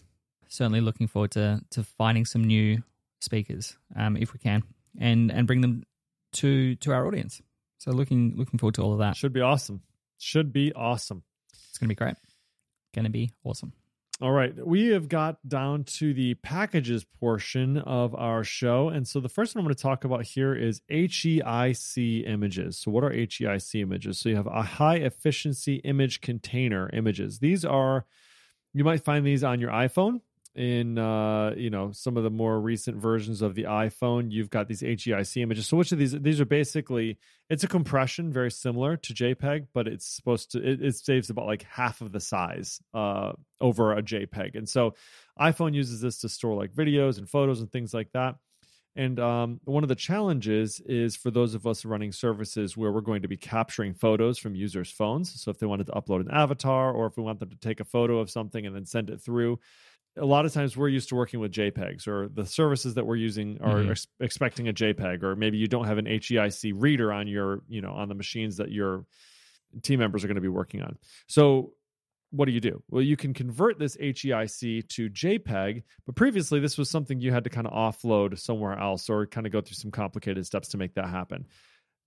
certainly 0.50 0.82
looking 0.82 1.08
forward 1.08 1.32
to 1.32 1.62
to 1.72 1.84
finding 1.84 2.26
some 2.26 2.44
new 2.44 2.84
speakers 3.22 3.78
um, 3.96 4.18
if 4.18 4.34
we 4.34 4.40
can 4.40 4.64
and 5.00 5.32
and 5.32 5.48
bring 5.48 5.62
them 5.62 5.84
to 6.34 6.76
to 6.76 6.92
our 6.92 7.08
audience 7.08 7.42
so 7.78 7.92
looking 7.92 8.34
looking 8.36 8.60
forward 8.60 8.76
to 8.76 8.82
all 8.82 8.94
of 8.94 9.00
that 9.00 9.16
Should 9.16 9.34
be 9.34 9.42
awesome. 9.42 9.82
Should 10.18 10.52
be 10.52 10.74
awesome. 10.74 11.24
it's 11.70 11.78
gonna 11.78 11.88
be 11.88 11.96
great 11.96 12.16
gonna 12.94 13.10
be 13.10 13.32
awesome 13.44 13.72
All 14.22 14.32
right. 14.34 14.54
We 14.68 14.88
have 14.88 15.08
got 15.08 15.38
down 15.48 15.86
to 16.00 16.14
the 16.14 16.34
packages 16.34 17.06
portion 17.06 17.78
of 17.78 18.14
our 18.16 18.44
show. 18.44 18.90
And 18.90 19.08
so 19.08 19.22
the 19.22 19.30
first 19.30 19.56
one 19.56 19.62
I'm 19.62 19.66
going 19.66 19.76
to 19.76 19.82
talk 19.82 20.04
about 20.04 20.26
here 20.26 20.54
is 20.54 20.82
HEIC 20.92 22.28
images. 22.28 22.80
So, 22.80 22.92
what 22.92 23.06
are 23.06 23.12
HEIC 23.12 23.82
images? 23.82 24.20
So, 24.20 24.28
you 24.28 24.36
have 24.36 24.48
a 24.48 24.62
high 24.62 24.98
efficiency 24.98 25.76
image 25.86 26.20
container 26.20 26.90
images. 26.92 27.40
These 27.40 27.64
are, 27.64 28.06
you 28.74 28.84
might 28.84 29.06
find 29.06 29.26
these 29.26 29.42
on 29.42 29.62
your 29.62 29.72
iPhone. 29.72 30.20
In 30.60 30.98
uh, 30.98 31.54
you 31.56 31.70
know 31.70 31.94
some 31.94 32.18
of 32.18 32.24
the 32.24 32.30
more 32.30 32.60
recent 32.60 32.98
versions 32.98 33.42
of 33.42 33.56
the 33.56 33.64
iPhone, 33.64 34.30
you've 34.30 34.50
got 34.50 34.68
these 34.68 34.82
HEIC 34.82 35.42
images. 35.42 35.68
So 35.68 35.78
which 35.78 35.94
of 35.94 36.00
these? 36.00 36.12
These 36.12 36.42
are 36.42 36.46
basically 36.46 37.18
it's 37.50 37.64
a 37.64 37.68
compression 37.70 38.34
very 38.34 38.52
similar 38.52 38.98
to 38.98 39.14
JPEG, 39.14 39.68
but 39.74 39.88
it's 39.88 40.06
supposed 40.06 40.52
to 40.52 40.58
it, 40.60 40.84
it 40.84 40.98
saves 40.98 41.30
about 41.30 41.46
like 41.46 41.64
half 41.64 42.02
of 42.02 42.12
the 42.12 42.20
size 42.20 42.82
uh, 42.94 43.32
over 43.62 43.94
a 43.94 44.04
JPEG. 44.04 44.58
And 44.58 44.68
so 44.68 44.96
iPhone 45.40 45.74
uses 45.74 46.02
this 46.02 46.20
to 46.20 46.30
store 46.30 46.56
like 46.56 46.74
videos 46.74 47.20
and 47.20 47.30
photos 47.30 47.62
and 47.62 47.72
things 47.72 47.94
like 47.94 48.12
that. 48.12 48.36
And 48.98 49.18
um, 49.18 49.62
one 49.64 49.84
of 49.84 49.88
the 49.88 49.96
challenges 49.96 50.82
is 50.86 51.16
for 51.16 51.32
those 51.32 51.54
of 51.54 51.66
us 51.66 51.86
running 51.86 52.12
services 52.12 52.76
where 52.76 52.92
we're 52.92 53.00
going 53.00 53.22
to 53.22 53.30
be 53.30 53.38
capturing 53.38 53.94
photos 53.94 54.38
from 54.38 54.56
users' 54.56 54.92
phones. 54.92 55.42
So 55.42 55.52
if 55.52 55.58
they 55.60 55.68
wanted 55.68 55.88
to 55.88 55.94
upload 55.94 56.20
an 56.20 56.32
avatar 56.32 56.92
or 56.92 57.06
if 57.06 57.16
we 57.16 57.24
want 57.24 57.40
them 57.40 57.50
to 57.50 57.56
take 57.56 57.80
a 57.80 57.86
photo 57.86 58.20
of 58.20 58.30
something 58.30 58.66
and 58.66 58.76
then 58.76 58.86
send 58.86 59.10
it 59.10 59.22
through, 59.22 59.60
a 60.20 60.26
lot 60.26 60.46
of 60.46 60.54
times 60.54 60.76
we're 60.78 60.90
used 60.90 61.10
to 61.10 61.16
working 61.16 61.40
with 61.40 61.52
JPEGs 61.52 62.08
or 62.08 62.28
the 62.28 62.46
services 62.46 62.96
that 62.96 63.06
we're 63.06 63.16
using 63.16 63.60
are 63.62 63.78
Mhm. 63.84 63.92
ex- 63.92 64.08
expecting 64.20 64.68
a 64.68 64.74
JPEG 64.74 65.24
or 65.24 65.36
maybe 65.36 65.58
you 65.58 65.68
don't 65.68 65.86
have 65.86 65.98
an 65.98 66.06
HEIC 66.06 66.74
reader 66.76 67.12
on 67.12 67.28
your, 67.28 67.64
you 67.68 67.82
know, 67.82 67.92
on 67.92 68.10
the 68.10 68.16
machines 68.16 68.58
that 68.58 68.72
your 68.72 69.06
team 69.82 70.00
members 70.00 70.24
are 70.24 70.28
going 70.28 70.36
to 70.36 70.42
be 70.42 70.48
working 70.48 70.82
on. 70.82 70.98
So 71.28 71.74
what 72.32 72.46
do 72.46 72.52
you 72.52 72.60
do? 72.60 72.84
Well, 72.90 73.02
you 73.02 73.18
can 73.18 73.34
convert 73.34 73.80
this 73.80 73.98
HEIC 73.98 74.88
to 74.90 75.10
JPEG, 75.10 75.84
but 76.06 76.16
previously 76.16 76.60
this 76.60 76.78
was 76.78 76.90
something 76.90 77.20
you 77.20 77.32
had 77.32 77.44
to 77.46 77.50
kind 77.50 77.66
of 77.66 77.74
offload 77.74 78.38
somewhere 78.38 78.78
else 78.78 79.10
or 79.10 79.26
kind 79.26 79.48
of 79.48 79.52
go 79.52 79.62
through 79.62 79.76
some 79.76 79.90
complicated 79.92 80.46
steps 80.46 80.70
to 80.70 80.78
make 80.78 80.94
that 80.96 81.10
happen. 81.10 81.48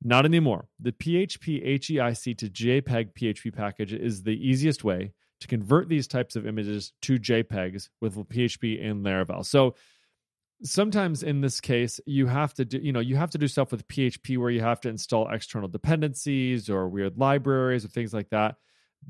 Not 0.05 0.25
anymore. 0.25 0.68
The 0.81 0.92
PHP 0.92 1.62
HEIC 1.64 2.37
to 2.38 2.48
JPEG 2.51 3.14
PHP 3.14 3.53
package 3.53 3.92
is 3.92 4.22
the 4.22 4.33
easiest 4.33 4.85
way 4.85 5.12
to 5.42 5.48
convert 5.48 5.88
these 5.88 6.07
types 6.07 6.37
of 6.37 6.46
images 6.46 6.92
to 7.02 7.18
JPEGs 7.18 7.88
with 8.00 8.16
PHP 8.16 8.85
and 8.85 9.05
Laravel. 9.05 9.44
So 9.44 9.74
sometimes 10.64 11.22
in 11.22 11.40
this 11.40 11.61
case 11.61 12.00
you 12.07 12.26
have 12.26 12.55
to 12.55 12.64
do 12.64 12.78
you 12.78 12.92
know 12.92 13.00
you 13.00 13.16
have 13.16 13.31
to 13.31 13.38
do 13.38 13.48
stuff 13.48 13.72
with 13.72 13.87
php 13.88 14.38
where 14.38 14.50
you 14.50 14.61
have 14.61 14.81
to 14.81 14.88
install 14.88 15.28
external 15.28 15.68
dependencies 15.68 16.70
or 16.70 16.88
weird 16.88 17.18
libraries 17.18 17.85
or 17.85 17.88
things 17.88 18.14
like 18.14 18.31
that. 18.31 18.57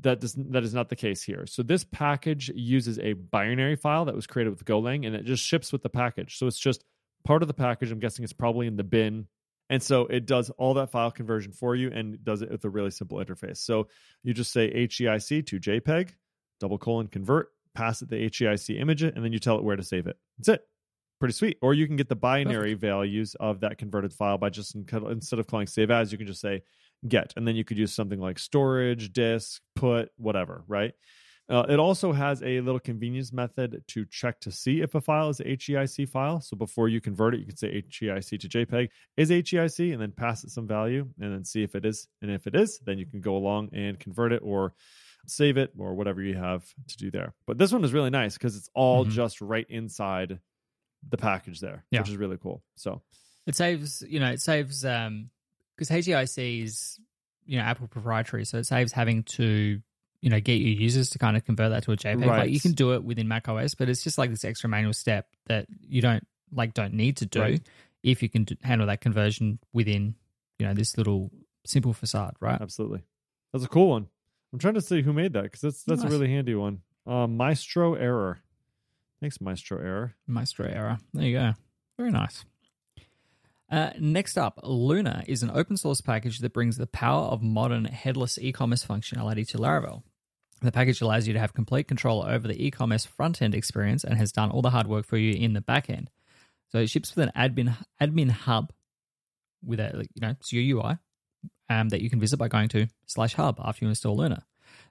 That 0.01 0.19
does 0.19 0.33
that 0.33 0.63
is 0.63 0.73
not 0.73 0.89
the 0.89 0.95
case 0.95 1.21
here. 1.21 1.45
So 1.45 1.61
this 1.61 1.83
package 1.83 2.49
uses 2.49 2.97
a 2.97 3.13
binary 3.13 3.75
file 3.75 4.05
that 4.05 4.15
was 4.15 4.25
created 4.25 4.49
with 4.49 4.65
golang 4.65 5.05
and 5.05 5.15
it 5.15 5.25
just 5.25 5.43
ships 5.43 5.71
with 5.71 5.83
the 5.83 5.89
package. 5.89 6.39
So 6.39 6.47
it's 6.47 6.57
just 6.57 6.83
part 7.23 7.43
of 7.43 7.47
the 7.47 7.53
package. 7.53 7.91
I'm 7.91 7.99
guessing 7.99 8.23
it's 8.23 8.33
probably 8.33 8.65
in 8.65 8.75
the 8.75 8.83
bin. 8.83 9.27
And 9.69 9.83
so 9.83 10.07
it 10.07 10.25
does 10.25 10.49
all 10.51 10.73
that 10.75 10.91
file 10.91 11.11
conversion 11.11 11.51
for 11.51 11.75
you 11.75 11.91
and 11.91 12.23
does 12.23 12.41
it 12.41 12.51
with 12.51 12.65
a 12.65 12.69
really 12.69 12.89
simple 12.89 13.19
interface. 13.19 13.57
So 13.57 13.87
you 14.23 14.33
just 14.33 14.51
say 14.51 14.71
heic 14.71 15.45
to 15.45 15.59
jpeg 15.59 16.09
double 16.63 16.77
colon 16.77 17.07
convert 17.07 17.49
pass 17.75 18.01
it 18.01 18.09
the 18.09 18.15
heic 18.15 18.79
image 18.79 19.03
and 19.03 19.23
then 19.23 19.33
you 19.33 19.39
tell 19.39 19.57
it 19.57 19.63
where 19.63 19.75
to 19.75 19.83
save 19.83 20.07
it 20.07 20.17
that's 20.37 20.49
it 20.49 20.63
pretty 21.23 21.33
sweet. 21.33 21.57
Or 21.61 21.73
you 21.73 21.87
can 21.87 21.95
get 21.95 22.09
the 22.09 22.17
binary 22.17 22.73
values 22.73 23.33
of 23.39 23.61
that 23.61 23.77
converted 23.77 24.11
file 24.11 24.37
by 24.37 24.49
just 24.49 24.75
instead 24.75 25.39
of 25.39 25.47
calling 25.47 25.67
save 25.67 25.89
as, 25.89 26.11
you 26.11 26.17
can 26.17 26.27
just 26.27 26.41
say 26.41 26.63
get, 27.07 27.31
and 27.37 27.47
then 27.47 27.55
you 27.55 27.63
could 27.63 27.77
use 27.77 27.93
something 27.93 28.19
like 28.19 28.37
storage, 28.37 29.13
disk, 29.13 29.61
put, 29.73 30.11
whatever, 30.17 30.65
right? 30.67 30.91
Uh, 31.47 31.65
it 31.69 31.79
also 31.79 32.11
has 32.11 32.43
a 32.43 32.59
little 32.59 32.79
convenience 32.79 33.31
method 33.31 33.85
to 33.87 34.05
check 34.05 34.41
to 34.41 34.51
see 34.51 34.81
if 34.81 34.95
a 34.95 35.01
file 35.01 35.29
is 35.29 35.39
a 35.39 35.45
HEIC 35.45 36.09
file. 36.09 36.41
So 36.41 36.57
before 36.57 36.89
you 36.89 36.99
convert 36.99 37.35
it, 37.35 37.39
you 37.39 37.45
can 37.45 37.55
say 37.55 37.81
HEIC 37.81 38.41
to 38.41 38.49
JPEG 38.49 38.89
is 39.15 39.29
HEIC 39.29 39.93
and 39.93 40.01
then 40.01 40.11
pass 40.11 40.43
it 40.43 40.49
some 40.49 40.67
value 40.67 41.07
and 41.21 41.33
then 41.33 41.45
see 41.45 41.63
if 41.63 41.73
it 41.73 41.85
is. 41.85 42.05
And 42.21 42.31
if 42.31 42.47
it 42.47 42.55
is, 42.55 42.79
then 42.79 42.97
you 42.97 43.05
can 43.05 43.21
go 43.21 43.37
along 43.37 43.69
and 43.71 43.97
convert 43.97 44.33
it 44.33 44.41
or 44.43 44.73
save 45.25 45.57
it 45.57 45.71
or 45.77 45.93
whatever 45.93 46.21
you 46.21 46.35
have 46.35 46.63
to 46.87 46.97
do 46.97 47.09
there. 47.11 47.33
But 47.45 47.57
this 47.57 47.71
one 47.71 47.83
is 47.83 47.93
really 47.93 48.09
nice 48.09 48.33
because 48.33 48.55
it's 48.57 48.69
all 48.73 49.05
Mhm. 49.05 49.11
just 49.11 49.41
right 49.41 49.65
inside 49.69 50.39
the 51.09 51.17
package 51.17 51.59
there, 51.59 51.85
Yeah. 51.91 51.99
which 52.01 52.09
is 52.09 52.17
really 52.17 52.37
cool. 52.37 52.63
So 52.75 53.01
It 53.45 53.55
saves, 53.55 54.01
you 54.07 54.19
know, 54.19 54.31
it 54.31 54.41
saves 54.41 54.85
um 54.85 55.29
because 55.75 55.89
HEIC 55.89 56.63
is, 56.63 56.99
you 57.45 57.57
know, 57.57 57.63
Apple 57.63 57.87
proprietary, 57.87 58.45
so 58.45 58.57
it 58.59 58.65
saves 58.65 58.91
having 58.93 59.23
to 59.23 59.81
you 60.21 60.29
know 60.29 60.39
get 60.39 60.53
your 60.53 60.69
users 60.69 61.09
to 61.09 61.19
kind 61.19 61.35
of 61.35 61.43
convert 61.43 61.71
that 61.71 61.83
to 61.83 61.91
a 61.91 61.97
JPEG. 61.97 62.25
Right. 62.25 62.39
Like 62.43 62.51
you 62.51 62.61
can 62.61 62.71
do 62.71 62.93
it 62.93 63.03
within 63.03 63.27
Mac 63.27 63.49
OS, 63.49 63.75
but 63.75 63.89
it's 63.89 64.03
just 64.03 64.17
like 64.17 64.29
this 64.29 64.45
extra 64.45 64.69
manual 64.69 64.93
step 64.93 65.27
that 65.47 65.67
you 65.81 66.01
don't 66.01 66.25
like 66.53 66.73
don't 66.73 66.93
need 66.93 67.17
to 67.17 67.25
do 67.25 67.41
Right. 67.41 67.67
if 68.03 68.23
you 68.23 68.29
can 68.29 68.45
handle 68.61 68.87
that 68.87 69.01
conversion 69.01 69.59
within 69.73 70.15
you 70.59 70.65
know 70.65 70.73
this 70.73 70.97
little 70.97 71.29
simple 71.65 71.93
facade, 71.93 72.35
right? 72.39 72.61
Absolutely. 72.61 73.01
That's 73.51 73.65
a 73.65 73.67
cool 73.69 73.89
one. 73.89 74.07
I'm 74.53 74.59
trying 74.59 74.75
to 74.75 74.81
see 74.81 75.01
who 75.01 75.11
made 75.13 75.33
that 75.33 75.43
because 75.43 75.61
that's 75.61 75.83
that's 75.83 76.03
Nice. 76.03 76.11
a 76.11 76.13
really 76.15 76.29
handy 76.29 76.53
one. 76.55 76.81
Uh, 77.07 77.27
Maestro 77.27 77.95
Error. 77.95 78.39
Thanks, 79.19 79.41
Maestro 79.41 79.79
Error. 79.79 80.13
Maestro 80.27 80.67
error. 80.67 80.99
There 81.13 81.25
you 81.25 81.37
go. 81.37 81.53
Very 81.97 82.11
nice. 82.11 82.45
Uh, 83.71 83.89
next 83.99 84.37
up, 84.37 84.59
Lunar 84.63 85.23
is 85.27 85.41
an 85.41 85.49
open 85.53 85.77
source 85.77 86.01
package 86.01 86.39
that 86.39 86.53
brings 86.53 86.77
the 86.77 86.85
power 86.87 87.23
of 87.23 87.41
modern 87.41 87.85
headless 87.85 88.37
e 88.37 88.51
commerce 88.51 88.85
functionality 88.85 89.47
to 89.47 89.57
Laravel. 89.57 90.03
The 90.61 90.71
package 90.71 91.01
allows 91.01 91.25
you 91.27 91.33
to 91.33 91.39
have 91.39 91.53
complete 91.53 91.87
control 91.87 92.23
over 92.23 92.47
the 92.47 92.63
e 92.65 92.69
commerce 92.69 93.05
front 93.05 93.41
end 93.41 93.55
experience 93.55 94.03
and 94.03 94.17
has 94.17 94.31
done 94.31 94.51
all 94.51 94.61
the 94.61 94.69
hard 94.69 94.87
work 94.87 95.05
for 95.05 95.17
you 95.17 95.33
in 95.33 95.53
the 95.53 95.61
back 95.61 95.89
end. 95.89 96.09
So 96.71 96.79
it 96.79 96.89
ships 96.89 97.15
with 97.15 97.29
an 97.29 97.31
admin 97.35 97.75
admin 98.01 98.29
hub 98.29 98.71
with 99.65 99.79
a 99.79 100.05
you 100.13 100.21
know 100.21 100.29
it's 100.39 100.51
your 100.53 100.77
UI 100.79 100.97
um, 101.69 101.89
that 101.89 102.01
you 102.01 102.09
can 102.09 102.19
visit 102.19 102.37
by 102.37 102.47
going 102.47 102.69
to 102.69 102.87
slash 103.05 103.33
hub 103.35 103.59
after 103.63 103.85
you 103.85 103.89
install 103.89 104.17
Lunar. 104.17 104.43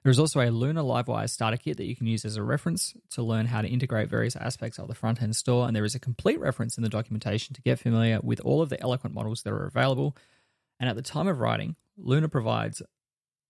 There 0.03 0.11
is 0.11 0.19
also 0.19 0.41
a 0.41 0.51
Lunar 0.51 0.81
Livewire 0.81 1.29
starter 1.29 1.57
kit 1.57 1.77
that 1.77 1.85
you 1.85 1.95
can 1.95 2.07
use 2.07 2.25
as 2.25 2.35
a 2.35 2.43
reference 2.43 2.93
to 3.11 3.23
learn 3.23 3.45
how 3.45 3.61
to 3.61 3.67
integrate 3.67 4.09
various 4.09 4.35
aspects 4.35 4.77
of 4.77 4.87
the 4.87 4.95
front 4.95 5.21
end 5.21 5.35
store, 5.35 5.65
and 5.65 5.75
there 5.75 5.85
is 5.85 5.95
a 5.95 5.99
complete 5.99 6.39
reference 6.39 6.77
in 6.77 6.83
the 6.83 6.89
documentation 6.89 7.53
to 7.55 7.61
get 7.61 7.79
familiar 7.79 8.19
with 8.21 8.41
all 8.41 8.61
of 8.61 8.69
the 8.69 8.79
eloquent 8.81 9.15
models 9.15 9.43
that 9.43 9.53
are 9.53 9.65
available. 9.65 10.15
And 10.79 10.89
at 10.89 10.95
the 10.95 11.01
time 11.01 11.27
of 11.27 11.39
writing, 11.39 11.75
Lunar 11.97 12.27
provides 12.27 12.81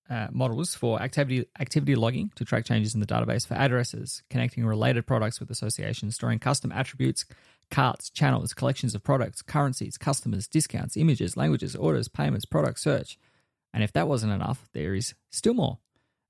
uh, 0.10 0.28
models 0.32 0.76
for 0.76 1.02
activity 1.02 1.46
activity 1.60 1.96
logging 1.96 2.32
to 2.36 2.46
track 2.46 2.66
changes 2.66 2.94
in 2.94 3.00
the 3.00 3.08
database 3.08 3.48
for 3.48 3.56
addresses, 3.56 4.22
connecting 4.30 4.66
related 4.66 5.08
products 5.08 5.40
with 5.40 5.50
associations, 5.50 6.16
storing 6.16 6.40
custom 6.40 6.72
attributes, 6.72 7.26
carts, 7.74 8.12
channels, 8.12 8.54
collections 8.54 8.94
of 8.94 9.04
products, 9.04 9.42
currencies, 9.42 9.98
customers, 9.98 10.48
discounts, 10.48 10.96
images, 10.96 11.36
languages, 11.36 11.76
orders, 11.76 12.08
payments, 12.08 12.46
product 12.46 12.80
search. 12.80 13.18
And 13.74 13.84
if 13.84 13.92
that 13.94 14.08
wasn't 14.08 14.32
enough, 14.32 14.70
there 14.74 14.94
is 14.94 15.16
still 15.32 15.56
more. 15.56 15.80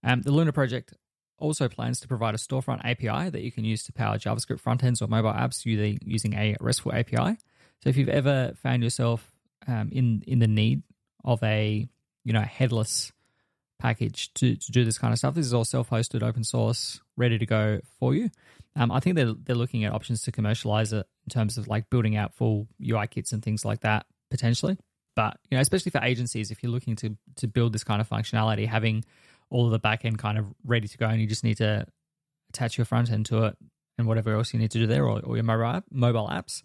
Um, 0.03 0.21
the 0.21 0.32
Lunar 0.32 0.53
project 0.53 0.93
also 1.38 1.67
plans 1.67 1.99
to 1.99 2.08
provide 2.08 2.34
a 2.34 2.38
storefront 2.38 2.86
API 2.86 3.29
that 3.29 3.41
you 3.41 3.51
can 3.51 3.65
use 3.65 3.84
to 3.84 3.93
power 3.93 4.17
JavaScript 4.17 4.62
frontends 4.62 5.01
or 5.01 5.08
mobile 5.08 5.34
apps 5.34 5.65
using, 5.65 5.99
using 6.06 6.34
a 6.34 6.56
RESTful 6.62 6.93
API. 6.93 7.38
So 7.84 7.89
if 7.89 7.97
you've 7.97 8.08
ever 8.08 8.53
found 8.56 8.82
yourself 8.82 9.29
um, 9.67 9.89
in 9.91 10.23
in 10.27 10.39
the 10.39 10.47
need 10.47 10.84
of 11.23 11.41
a 11.43 11.88
you 12.23 12.34
know 12.34 12.41
headless 12.41 13.12
package 13.84 14.34
to, 14.36 14.56
to 14.56 14.72
do 14.72 14.86
this 14.86 14.98
kind 14.98 15.12
of 15.12 15.19
stuff, 15.19 15.36
this 15.36 15.46
is 15.46 15.54
all 15.54 15.65
self-hosted, 15.65 16.24
open 16.24 16.43
source, 16.43 17.02
ready 17.17 17.38
to 17.38 17.46
go 17.46 17.82
for 18.00 18.15
you. 18.15 18.30
Um, 18.76 18.91
I 18.91 19.00
think 19.00 19.15
they're 19.15 19.34
they're 19.34 19.56
looking 19.56 19.84
at 19.84 19.93
options 19.93 20.24
to 20.24 20.32
commercialize 20.32 20.93
it 20.93 21.06
in 21.26 21.30
terms 21.30 21.60
of 21.60 21.67
like 21.67 21.91
building 21.91 22.15
out 22.15 22.34
full 22.34 22.67
UI 22.82 23.06
kits 23.08 23.32
and 23.32 23.43
things 23.43 23.63
like 23.63 23.82
that 23.82 24.08
potentially. 24.32 24.78
But 25.15 25.38
you 25.52 25.58
know, 25.58 25.62
especially 25.62 25.91
for 25.91 26.02
agencies, 26.02 26.50
if 26.50 26.63
you're 26.63 26.72
looking 26.72 26.96
to 26.98 27.15
to 27.36 27.48
build 27.48 27.74
this 27.74 27.84
kind 27.84 28.02
of 28.02 28.10
functionality, 28.10 28.67
having 28.67 29.06
all 29.52 29.65
of 29.65 29.72
the 29.72 29.80
back 29.80 30.06
end 30.06 30.17
kind 30.17 30.39
of 30.39 30.46
ready 30.65 30.88
to 30.88 30.98
go, 30.98 31.06
and 31.06 31.22
you 31.22 31.28
just 31.28 31.43
need 31.43 31.58
to 31.58 31.86
attach 32.50 32.78
your 32.78 32.86
front 32.86 33.12
end 33.12 33.28
to 33.28 33.43
it 33.43 33.58
and 34.00 34.08
whatever 34.08 34.34
else 34.34 34.54
you 34.54 34.60
need 34.60 34.72
to 34.72 34.80
do 34.80 34.88
there, 34.88 35.06
or, 35.06 35.19
or 35.24 35.36
your 35.36 35.43
mobile 35.43 35.84
mobile 35.91 36.30
apps. 36.30 36.63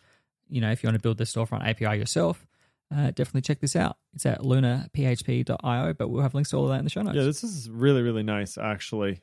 You 0.48 0.62
know, 0.62 0.70
if 0.70 0.83
you 0.83 0.87
want 0.87 0.94
to 0.94 1.02
build 1.02 1.18
the 1.18 1.24
storefront 1.24 1.68
API 1.68 1.98
yourself, 1.98 2.46
uh, 2.94 3.11
definitely 3.11 3.42
check 3.42 3.61
this 3.61 3.77
out. 3.77 3.96
It's 4.14 4.27
at 4.27 4.40
lunarphp.io, 4.40 5.94
but 5.94 6.09
we'll 6.09 6.22
have 6.22 6.35
links 6.35 6.51
to 6.51 6.57
all 6.57 6.64
of 6.64 6.70
that 6.70 6.79
in 6.79 6.85
the 6.85 6.90
show 6.90 7.03
notes. 7.03 7.16
Yeah, 7.16 7.24
this 7.24 7.44
is 7.44 7.68
really, 7.70 8.03
really 8.03 8.22
nice, 8.22 8.57
actually. 8.57 9.20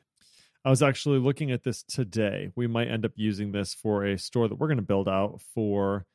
I 0.64 0.70
was 0.70 0.82
actually 0.82 1.18
looking 1.18 1.52
at 1.52 1.62
this 1.62 1.82
today. 1.84 2.50
We 2.56 2.66
might 2.66 2.88
end 2.88 3.04
up 3.04 3.12
using 3.14 3.52
this 3.52 3.74
for 3.74 4.04
a 4.04 4.18
store 4.18 4.48
that 4.48 4.56
we're 4.56 4.66
going 4.66 4.78
to 4.78 4.82
build 4.82 5.08
out 5.08 5.40
for 5.54 6.06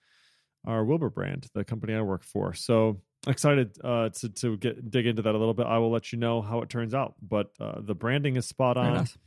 our 0.66 0.84
Wilbur 0.84 1.10
brand, 1.10 1.48
the 1.54 1.64
company 1.64 1.94
I 1.94 2.02
work 2.02 2.24
for. 2.24 2.54
So 2.54 3.02
excited 3.28 3.78
uh, 3.84 4.10
to 4.10 4.30
to 4.30 4.58
get 4.58 4.90
dig 4.90 5.06
into 5.06 5.22
that 5.22 5.36
a 5.36 5.38
little 5.38 5.54
bit. 5.54 5.68
I 5.68 5.78
will 5.78 5.92
let 5.92 6.12
you 6.12 6.20
know 6.20 6.42
how 6.42 6.62
it 6.62 6.70
turns 6.70 6.94
out. 6.94 7.16
But 7.22 7.52
uh, 7.60 7.82
the 7.82 7.96
branding 7.96 8.36
is 8.36 8.46
spot 8.46 8.78
on. 8.78 8.94
nice. 8.94 9.18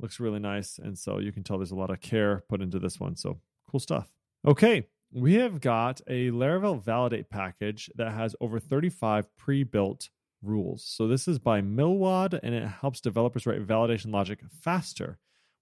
Looks 0.00 0.18
really 0.18 0.40
nice, 0.40 0.78
and 0.78 0.98
so 0.98 1.18
you 1.18 1.32
can 1.32 1.44
tell 1.44 1.58
there's 1.58 1.70
a 1.70 1.76
lot 1.76 1.90
of 1.90 2.00
care 2.00 2.42
put 2.48 2.60
into 2.60 2.78
this 2.78 2.98
one. 2.98 3.16
So 3.16 3.38
cool 3.70 3.80
stuff. 3.80 4.10
Okay, 4.46 4.86
we 5.14 5.34
have 5.34 5.60
got 5.60 6.00
a 6.08 6.30
Laravel 6.30 6.82
Validate 6.82 7.30
package 7.30 7.88
that 7.94 8.12
has 8.12 8.34
over 8.40 8.58
35 8.58 9.24
pre-built 9.36 10.08
rules. 10.42 10.84
So 10.84 11.06
this 11.06 11.28
is 11.28 11.38
by 11.38 11.62
Milwad 11.62 12.38
and 12.42 12.52
it 12.52 12.66
helps 12.66 13.00
developers 13.00 13.46
write 13.46 13.64
validation 13.64 14.12
logic 14.12 14.40
faster 14.60 15.18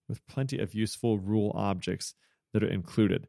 with 0.09 0.27
plenty 0.27 0.59
of 0.59 0.75
useful 0.75 1.19
rule 1.19 1.53
objects 1.55 2.15
that 2.55 2.65
are 2.65 2.71
included. 2.71 3.29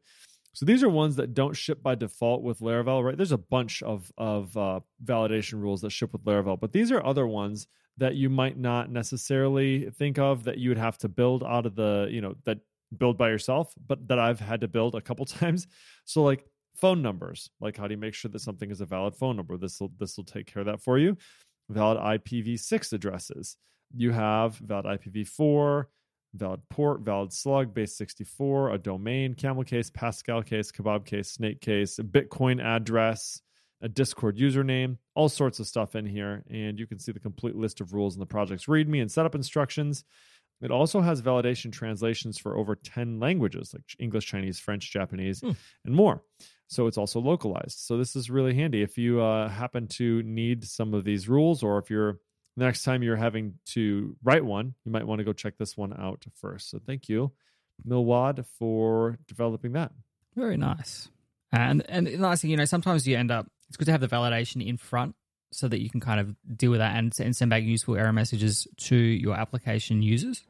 So 0.54 0.64
these 0.64 0.82
are 0.82 0.88
ones 0.88 1.16
that 1.16 1.34
don't 1.34 1.54
ship 1.54 1.82
by 1.82 1.94
default 1.94 2.42
with 2.42 2.60
Laravel, 2.60 3.04
right? 3.04 3.16
There's 3.16 3.32
a 3.32 3.38
bunch 3.38 3.82
of 3.82 4.10
of 4.16 4.56
uh, 4.56 4.80
validation 5.04 5.60
rules 5.60 5.82
that 5.82 5.90
ship 5.90 6.12
with 6.12 6.24
Laravel, 6.24 6.58
but 6.58 6.72
these 6.72 6.90
are 6.90 7.04
other 7.04 7.26
ones 7.26 7.66
that 7.98 8.14
you 8.14 8.30
might 8.30 8.56
not 8.56 8.90
necessarily 8.90 9.90
think 9.90 10.18
of 10.18 10.44
that 10.44 10.58
you 10.58 10.70
would 10.70 10.78
have 10.78 10.98
to 10.98 11.08
build 11.08 11.44
out 11.44 11.66
of 11.66 11.74
the, 11.74 12.08
you 12.10 12.20
know, 12.20 12.34
that 12.44 12.58
build 12.94 13.18
by 13.18 13.28
yourself, 13.28 13.72
but 13.86 14.08
that 14.08 14.18
I've 14.18 14.40
had 14.40 14.60
to 14.62 14.68
build 14.68 14.94
a 14.94 15.00
couple 15.00 15.24
times. 15.26 15.66
So 16.04 16.22
like 16.22 16.44
phone 16.76 17.02
numbers, 17.02 17.50
like 17.60 17.76
how 17.76 17.86
do 17.86 17.94
you 17.94 18.00
make 18.00 18.14
sure 18.14 18.30
that 18.30 18.40
something 18.40 18.70
is 18.70 18.80
a 18.80 18.86
valid 18.86 19.16
phone 19.16 19.36
number? 19.36 19.56
This 19.56 19.80
will 19.80 19.92
this 19.98 20.16
will 20.16 20.24
take 20.24 20.46
care 20.46 20.60
of 20.60 20.66
that 20.66 20.80
for 20.80 20.98
you. 20.98 21.16
Valid 21.68 21.98
IPv6 21.98 22.92
addresses. 22.92 23.56
You 23.96 24.10
have 24.10 24.56
valid 24.56 24.86
IPv4, 24.86 25.84
valid 26.34 26.60
port, 26.68 27.00
valid 27.00 27.32
slug, 27.32 27.72
base 27.72 27.96
64, 27.96 28.72
a 28.72 28.78
domain, 28.78 29.34
camel 29.34 29.64
case, 29.64 29.90
Pascal 29.90 30.42
case, 30.42 30.72
kebab 30.72 31.04
case, 31.04 31.30
snake 31.30 31.60
case, 31.60 31.98
a 31.98 32.02
Bitcoin 32.02 32.62
address, 32.62 33.40
a 33.80 33.88
Discord 33.88 34.36
username, 34.36 34.98
all 35.14 35.28
sorts 35.28 35.60
of 35.60 35.66
stuff 35.66 35.94
in 35.94 36.06
here. 36.06 36.44
And 36.50 36.78
you 36.78 36.86
can 36.86 36.98
see 36.98 37.12
the 37.12 37.20
complete 37.20 37.54
list 37.54 37.80
of 37.80 37.92
rules 37.92 38.14
in 38.14 38.20
the 38.20 38.26
project's 38.26 38.66
README 38.66 39.00
and 39.00 39.10
setup 39.10 39.34
instructions. 39.34 40.04
It 40.64 40.70
also 40.70 41.00
has 41.02 41.20
validation 41.22 41.70
translations 41.70 42.38
for 42.38 42.56
over 42.56 42.74
10 42.74 43.20
languages 43.20 43.72
like 43.74 43.84
English, 43.98 44.26
Chinese, 44.26 44.58
French, 44.58 44.90
Japanese, 44.90 45.40
Hmm. 45.40 45.52
and 45.84 45.94
more. 45.94 46.22
So 46.68 46.86
it's 46.86 46.96
also 46.98 47.20
localized. 47.20 47.78
So 47.78 47.98
this 47.98 48.16
is 48.16 48.30
really 48.30 48.54
handy 48.54 48.80
if 48.82 48.96
you 48.96 49.20
uh, 49.20 49.48
happen 49.48 49.86
to 49.98 50.22
need 50.22 50.64
some 50.64 50.94
of 50.94 51.04
these 51.04 51.28
rules, 51.28 51.62
or 51.62 51.78
if 51.78 51.90
you're 51.90 52.18
the 52.56 52.64
next 52.64 52.82
time 52.82 53.02
you're 53.02 53.16
having 53.16 53.54
to 53.74 54.16
write 54.24 54.44
one, 54.44 54.74
you 54.84 54.90
might 54.90 55.06
want 55.06 55.18
to 55.18 55.24
go 55.24 55.32
check 55.32 55.58
this 55.58 55.76
one 55.76 55.92
out 55.92 56.24
first. 56.34 56.70
So 56.70 56.78
thank 56.78 57.08
you, 57.08 57.32
Milwad, 57.86 58.46
for 58.58 59.18
developing 59.28 59.72
that. 59.72 59.92
Very 60.34 60.56
nice. 60.56 61.08
And 61.52 61.84
and 61.88 62.06
the 62.06 62.16
nice 62.16 62.40
thing, 62.40 62.50
you 62.50 62.56
know, 62.56 62.64
sometimes 62.64 63.06
you 63.06 63.16
end 63.16 63.30
up 63.30 63.46
it's 63.68 63.76
good 63.76 63.84
to 63.86 63.92
have 63.92 64.00
the 64.00 64.08
validation 64.08 64.66
in 64.66 64.76
front 64.76 65.14
so 65.52 65.68
that 65.68 65.80
you 65.80 65.88
can 65.90 66.00
kind 66.00 66.20
of 66.20 66.34
deal 66.56 66.70
with 66.70 66.80
that 66.80 66.96
and, 66.96 67.12
and 67.20 67.36
send 67.36 67.50
back 67.50 67.62
useful 67.62 67.96
error 67.96 68.12
messages 68.12 68.66
to 68.78 68.96
your 68.96 69.34
application 69.36 70.02
users. 70.02 70.42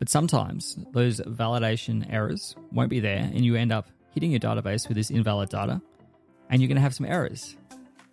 But 0.00 0.08
sometimes 0.08 0.78
those 0.92 1.20
validation 1.20 2.10
errors 2.12 2.56
won't 2.72 2.88
be 2.88 3.00
there 3.00 3.18
and 3.18 3.44
you 3.44 3.54
end 3.54 3.70
up 3.70 3.86
hitting 4.12 4.32
your 4.32 4.40
database 4.40 4.88
with 4.88 4.96
this 4.96 5.10
invalid 5.10 5.50
data 5.50 5.80
and 6.48 6.60
you're 6.60 6.68
going 6.68 6.76
to 6.76 6.82
have 6.82 6.94
some 6.94 7.06
errors. 7.06 7.56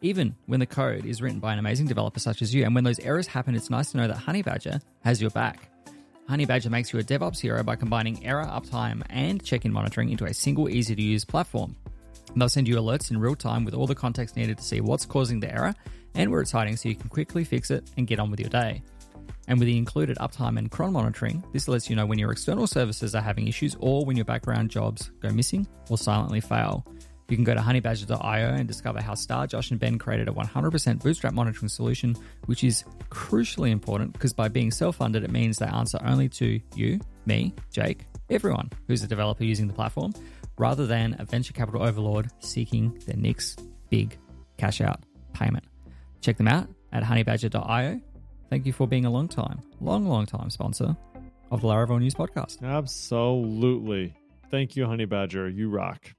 Even 0.01 0.35
when 0.45 0.59
the 0.59 0.65
code 0.65 1.05
is 1.05 1.21
written 1.21 1.39
by 1.39 1.53
an 1.53 1.59
amazing 1.59 1.87
developer 1.87 2.19
such 2.19 2.43
as 2.43 2.53
you. 2.53 2.65
And 2.65 2.75
when 2.75 2.83
those 2.83 2.99
errors 2.99 3.25
happen, 3.25 3.55
it's 3.55 3.71
nice 3.71 3.91
to 3.91 3.97
know 3.97 4.07
that 4.07 4.17
Honeybadger 4.17 4.81
has 5.03 5.19
your 5.21 5.31
back. 5.31 5.71
Honeybadger 6.29 6.69
makes 6.69 6.91
you 6.91 6.99
a 6.99 7.03
DevOps 7.03 7.39
hero 7.39 7.63
by 7.63 7.77
combining 7.77 8.23
error, 8.23 8.45
uptime, 8.45 9.01
and 9.09 9.43
check 9.43 9.63
in 9.63 9.71
monitoring 9.71 10.09
into 10.09 10.25
a 10.25 10.33
single, 10.33 10.69
easy 10.69 10.93
to 10.93 11.01
use 11.01 11.23
platform. 11.23 11.75
They'll 12.35 12.49
send 12.49 12.67
you 12.67 12.75
alerts 12.75 13.09
in 13.09 13.17
real 13.17 13.35
time 13.35 13.63
with 13.63 13.73
all 13.73 13.87
the 13.87 13.95
context 13.95 14.35
needed 14.35 14.57
to 14.57 14.63
see 14.63 14.81
what's 14.81 15.05
causing 15.05 15.39
the 15.39 15.51
error 15.51 15.73
and 16.13 16.29
where 16.29 16.41
it's 16.41 16.51
hiding 16.51 16.75
so 16.75 16.89
you 16.89 16.95
can 16.95 17.09
quickly 17.09 17.45
fix 17.45 17.71
it 17.71 17.89
and 17.95 18.05
get 18.05 18.19
on 18.19 18.29
with 18.29 18.41
your 18.41 18.49
day. 18.49 18.83
And 19.47 19.59
with 19.59 19.67
the 19.67 19.77
included 19.77 20.17
uptime 20.17 20.57
and 20.57 20.69
cron 20.69 20.93
monitoring, 20.93 21.43
this 21.53 21.67
lets 21.67 21.89
you 21.89 21.95
know 21.95 22.05
when 22.05 22.19
your 22.19 22.31
external 22.31 22.67
services 22.67 23.15
are 23.15 23.21
having 23.21 23.47
issues 23.47 23.75
or 23.79 24.05
when 24.05 24.17
your 24.17 24.25
background 24.25 24.69
jobs 24.69 25.11
go 25.21 25.29
missing 25.29 25.65
or 25.89 25.97
silently 25.97 26.41
fail. 26.41 26.85
You 27.29 27.35
can 27.35 27.43
go 27.43 27.53
to 27.53 27.59
honeybadger.io 27.59 28.53
and 28.53 28.67
discover 28.67 29.01
how 29.01 29.13
Starr, 29.13 29.47
Josh, 29.47 29.71
and 29.71 29.79
Ben 29.79 29.97
created 29.97 30.29
a 30.29 30.31
100% 30.31 31.03
bootstrap 31.03 31.33
monitoring 31.33 31.67
solution, 31.67 32.15
which 32.45 32.63
is 32.63 32.85
crucially 33.09 33.71
important 33.71 34.13
because 34.13 34.31
by 34.31 34.47
being 34.47 34.71
self 34.71 34.97
funded, 34.97 35.23
it 35.23 35.31
means 35.31 35.57
they 35.57 35.65
answer 35.65 35.99
only 36.05 36.29
to 36.29 36.59
you, 36.75 36.99
me, 37.25 37.53
Jake, 37.71 38.05
everyone 38.29 38.69
who's 38.87 39.03
a 39.03 39.07
developer 39.07 39.43
using 39.43 39.67
the 39.67 39.73
platform, 39.73 40.13
rather 40.57 40.85
than 40.85 41.15
a 41.19 41.25
venture 41.25 41.53
capital 41.53 41.83
overlord 41.83 42.29
seeking 42.39 42.97
their 43.05 43.17
next 43.17 43.61
big 43.89 44.17
cash 44.57 44.79
out 44.79 45.03
payment. 45.33 45.65
Check 46.21 46.37
them 46.37 46.47
out 46.47 46.67
at 46.93 47.03
honeybadger.io. 47.03 48.01
Thank 48.49 48.65
you 48.65 48.71
for 48.71 48.87
being 48.87 49.05
a 49.05 49.09
long 49.09 49.27
time, 49.27 49.61
long, 49.81 50.07
long 50.07 50.25
time 50.25 50.49
sponsor 50.49 50.95
of 51.51 51.61
the 51.61 51.67
Laravel 51.67 51.99
News 51.99 52.15
Podcast. 52.15 52.61
Absolutely. 52.63 54.13
Thank 54.49 54.77
you, 54.77 54.85
Honeybadger. 54.85 55.53
You 55.53 55.69
rock. 55.69 56.13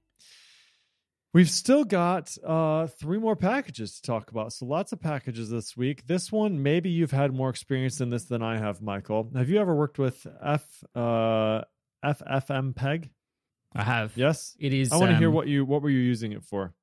We've 1.33 1.49
still 1.49 1.85
got 1.85 2.37
uh, 2.47 2.89
three 2.89 3.19
more 3.19 3.37
packages 3.37 3.97
to 3.97 4.03
talk 4.03 4.31
about. 4.31 4.53
So 4.53 4.67
lots 4.67 4.93
of 4.93 5.01
packages 5.01 5.49
this 5.49 5.75
week. 5.75 6.07
This 6.07 6.31
one, 6.31 6.63
maybe 6.63 6.91
you've 6.91 7.11
had 7.11 7.33
more 7.33 7.49
experience 7.49 8.01
in 8.01 8.11
this 8.11 8.27
than 8.27 8.43
I 8.43 8.59
have, 8.59 8.83
Michael. 8.83 9.31
Have 9.35 9.49
you 9.49 9.59
ever 9.59 9.75
worked 9.75 9.99
with 9.99 10.27
F 10.43 10.67
uh, 10.95 11.63
FFmpeg? 12.05 13.09
I 13.75 13.83
have. 13.83 14.17
Yes. 14.17 14.55
It 14.59 14.75
is. 14.75 14.93
I 14.93 14.97
want 14.97 15.13
to 15.13 15.17
hear 15.17 15.29
um, 15.29 15.35
what 15.35 15.49
you 15.49 15.65
what 15.65 15.81
were 15.81 15.91
you 15.91 16.01
using 16.01 16.33
it 16.33 16.45
for? 16.45 16.75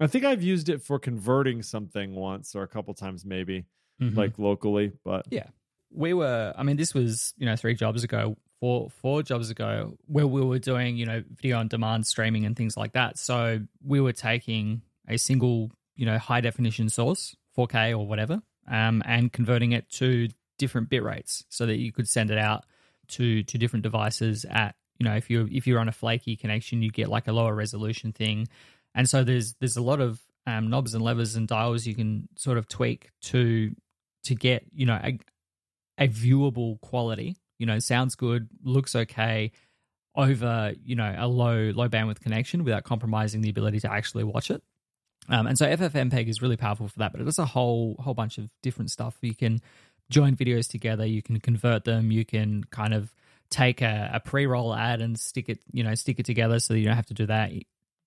I 0.00 0.06
think 0.06 0.24
I've 0.24 0.42
used 0.42 0.68
it 0.68 0.82
for 0.82 0.98
converting 0.98 1.62
something 1.62 2.14
once 2.14 2.54
or 2.54 2.62
a 2.62 2.68
couple 2.68 2.94
times, 2.94 3.24
maybe 3.24 3.66
mhm. 4.10 4.16
like 4.16 4.38
locally. 4.38 4.92
But 5.04 5.26
Yeah. 5.30 5.46
we 5.94 6.14
were 6.14 6.54
i 6.56 6.62
mean 6.62 6.76
this 6.76 6.94
was 6.94 7.34
you 7.36 7.44
know 7.44 7.54
three 7.54 7.74
jobs 7.74 8.02
ago 8.02 8.34
four 8.60 8.88
four 8.88 9.22
jobs 9.22 9.50
ago 9.50 9.94
where 10.06 10.26
we 10.26 10.40
were 10.40 10.58
doing 10.58 10.96
you 10.96 11.04
know 11.04 11.22
video 11.36 11.58
on 11.58 11.68
demand 11.68 12.06
streaming 12.06 12.46
and 12.46 12.56
things 12.56 12.76
like 12.78 12.92
that 12.92 13.18
so 13.18 13.60
we 13.84 14.00
were 14.00 14.12
taking 14.14 14.80
a 15.08 15.18
single 15.18 15.70
you 15.94 16.06
know 16.06 16.16
high 16.16 16.40
definition 16.40 16.88
source 16.88 17.36
4k 17.58 17.90
or 17.92 18.06
whatever 18.06 18.40
um, 18.70 19.02
and 19.04 19.32
converting 19.32 19.72
it 19.72 19.90
to 19.90 20.28
different 20.56 20.88
bit 20.88 21.02
rates 21.02 21.44
so 21.50 21.66
that 21.66 21.76
you 21.78 21.92
could 21.92 22.08
send 22.08 22.30
it 22.30 22.38
out 22.38 22.64
to 23.08 23.42
to 23.42 23.58
different 23.58 23.82
devices 23.82 24.46
at 24.48 24.74
you 24.98 25.04
know 25.04 25.14
if 25.14 25.28
you 25.28 25.46
if 25.52 25.66
you're 25.66 25.80
on 25.80 25.88
a 25.90 25.92
flaky 25.92 26.36
connection 26.36 26.80
you 26.80 26.90
get 26.90 27.08
like 27.08 27.28
a 27.28 27.32
lower 27.32 27.54
resolution 27.54 28.12
thing 28.12 28.48
and 28.94 29.10
so 29.10 29.24
there's 29.24 29.54
there's 29.60 29.76
a 29.76 29.82
lot 29.82 30.00
of 30.00 30.20
um, 30.46 30.70
knobs 30.70 30.94
and 30.94 31.04
levers 31.04 31.36
and 31.36 31.46
dials 31.48 31.84
you 31.86 31.94
can 31.94 32.28
sort 32.36 32.56
of 32.58 32.66
tweak 32.66 33.10
to 33.20 33.74
to 34.24 34.34
get 34.34 34.64
you 34.74 34.86
know 34.86 34.98
a, 35.02 35.18
a 35.98 36.08
viewable 36.08 36.80
quality 36.80 37.36
you 37.58 37.66
know 37.66 37.78
sounds 37.78 38.14
good 38.14 38.48
looks 38.62 38.94
okay 38.94 39.52
over 40.14 40.72
you 40.84 40.94
know 40.94 41.14
a 41.16 41.26
low 41.26 41.72
low 41.74 41.88
bandwidth 41.88 42.20
connection 42.20 42.64
without 42.64 42.84
compromising 42.84 43.40
the 43.40 43.50
ability 43.50 43.80
to 43.80 43.90
actually 43.90 44.24
watch 44.24 44.50
it. 44.50 44.62
Um, 45.28 45.46
and 45.46 45.56
so 45.56 45.66
ffmpeg 45.66 46.28
is 46.28 46.42
really 46.42 46.56
powerful 46.56 46.88
for 46.88 46.98
that 46.98 47.12
but 47.12 47.20
it 47.20 47.24
does 47.24 47.38
a 47.38 47.46
whole 47.46 47.96
whole 48.00 48.14
bunch 48.14 48.38
of 48.38 48.50
different 48.62 48.90
stuff. 48.90 49.16
You 49.22 49.34
can 49.34 49.60
join 50.10 50.36
videos 50.36 50.68
together 50.68 51.06
you 51.06 51.22
can 51.22 51.40
convert 51.40 51.84
them 51.84 52.10
you 52.10 52.24
can 52.24 52.64
kind 52.64 52.92
of 52.92 53.14
take 53.48 53.80
a, 53.82 54.10
a 54.14 54.20
pre-roll 54.20 54.74
ad 54.74 55.00
and 55.00 55.18
stick 55.18 55.48
it 55.48 55.60
you 55.70 55.84
know 55.84 55.94
stick 55.94 56.18
it 56.18 56.26
together 56.26 56.58
so 56.58 56.74
that 56.74 56.80
you 56.80 56.86
don't 56.86 56.96
have 56.96 57.06
to 57.06 57.14
do 57.14 57.26
that 57.26 57.52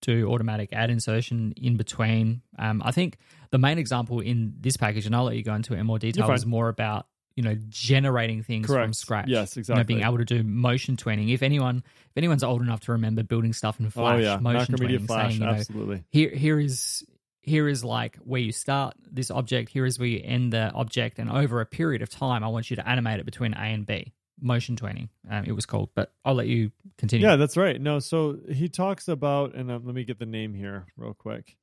do 0.05 0.31
automatic 0.31 0.71
ad 0.73 0.89
insertion 0.89 1.53
in 1.57 1.77
between. 1.77 2.41
Um, 2.59 2.81
i 2.85 2.91
think 2.91 3.17
the 3.51 3.57
main 3.57 3.77
example 3.77 4.19
in 4.19 4.53
this 4.59 4.77
package 4.77 5.05
and 5.05 5.15
i'll 5.15 5.25
let 5.25 5.35
you 5.35 5.43
go 5.43 5.53
into 5.53 5.73
it 5.73 5.79
in 5.79 5.85
more 5.85 5.99
detail 5.99 6.31
is 6.31 6.45
more 6.45 6.69
about 6.69 7.07
you 7.35 7.43
know 7.43 7.55
generating 7.69 8.43
things 8.43 8.67
from 8.67 8.93
scratch. 8.93 9.27
Yes, 9.27 9.55
you 9.55 9.59
know, 9.59 9.61
exactly. 9.61 9.83
being 9.83 10.05
able 10.05 10.17
to 10.17 10.25
do 10.25 10.41
motion 10.43 10.95
tweening 10.95 11.33
if 11.33 11.43
anyone 11.43 11.83
if 11.85 12.17
anyone's 12.17 12.43
old 12.43 12.61
enough 12.61 12.81
to 12.81 12.93
remember 12.93 13.23
building 13.23 13.53
stuff 13.53 13.79
in 13.79 13.89
flash 13.89 14.19
oh 14.19 14.21
yeah, 14.21 14.37
motion 14.37 14.75
tweening 14.75 15.05
Flash, 15.05 15.31
saying 15.31 15.41
you 15.41 15.47
know 15.47 15.53
absolutely. 15.53 16.03
here 16.11 16.29
here 16.29 16.59
is 16.59 17.03
here 17.41 17.67
is 17.67 17.83
like 17.83 18.17
where 18.17 18.41
you 18.41 18.51
start 18.51 18.95
this 19.11 19.29
object 19.29 19.69
here 19.69 19.85
is 19.85 19.99
where 19.99 20.07
you 20.07 20.21
end 20.23 20.53
the 20.53 20.71
object 20.71 21.19
and 21.19 21.29
over 21.29 21.61
a 21.61 21.65
period 21.65 22.01
of 22.01 22.09
time 22.09 22.43
i 22.43 22.47
want 22.47 22.69
you 22.69 22.75
to 22.77 22.87
animate 22.87 23.19
it 23.19 23.25
between 23.25 23.53
a 23.53 23.57
and 23.57 23.85
b 23.85 24.13
motion 24.41 24.75
tweening 24.75 25.09
um, 25.29 25.45
it 25.45 25.53
was 25.53 25.65
called 25.65 25.89
but 25.95 26.11
i'll 26.25 26.35
let 26.35 26.47
you 26.47 26.71
continue 26.97 27.25
Yeah, 27.25 27.35
that's 27.35 27.57
right. 27.57 27.79
No, 27.79 27.99
so 27.99 28.37
he 28.49 28.69
talks 28.69 29.07
about, 29.07 29.55
and 29.55 29.71
um, 29.71 29.85
let 29.85 29.95
me 29.95 30.03
get 30.03 30.19
the 30.19 30.25
name 30.25 30.53
here 30.53 30.85
real 30.97 31.13
quick. 31.13 31.57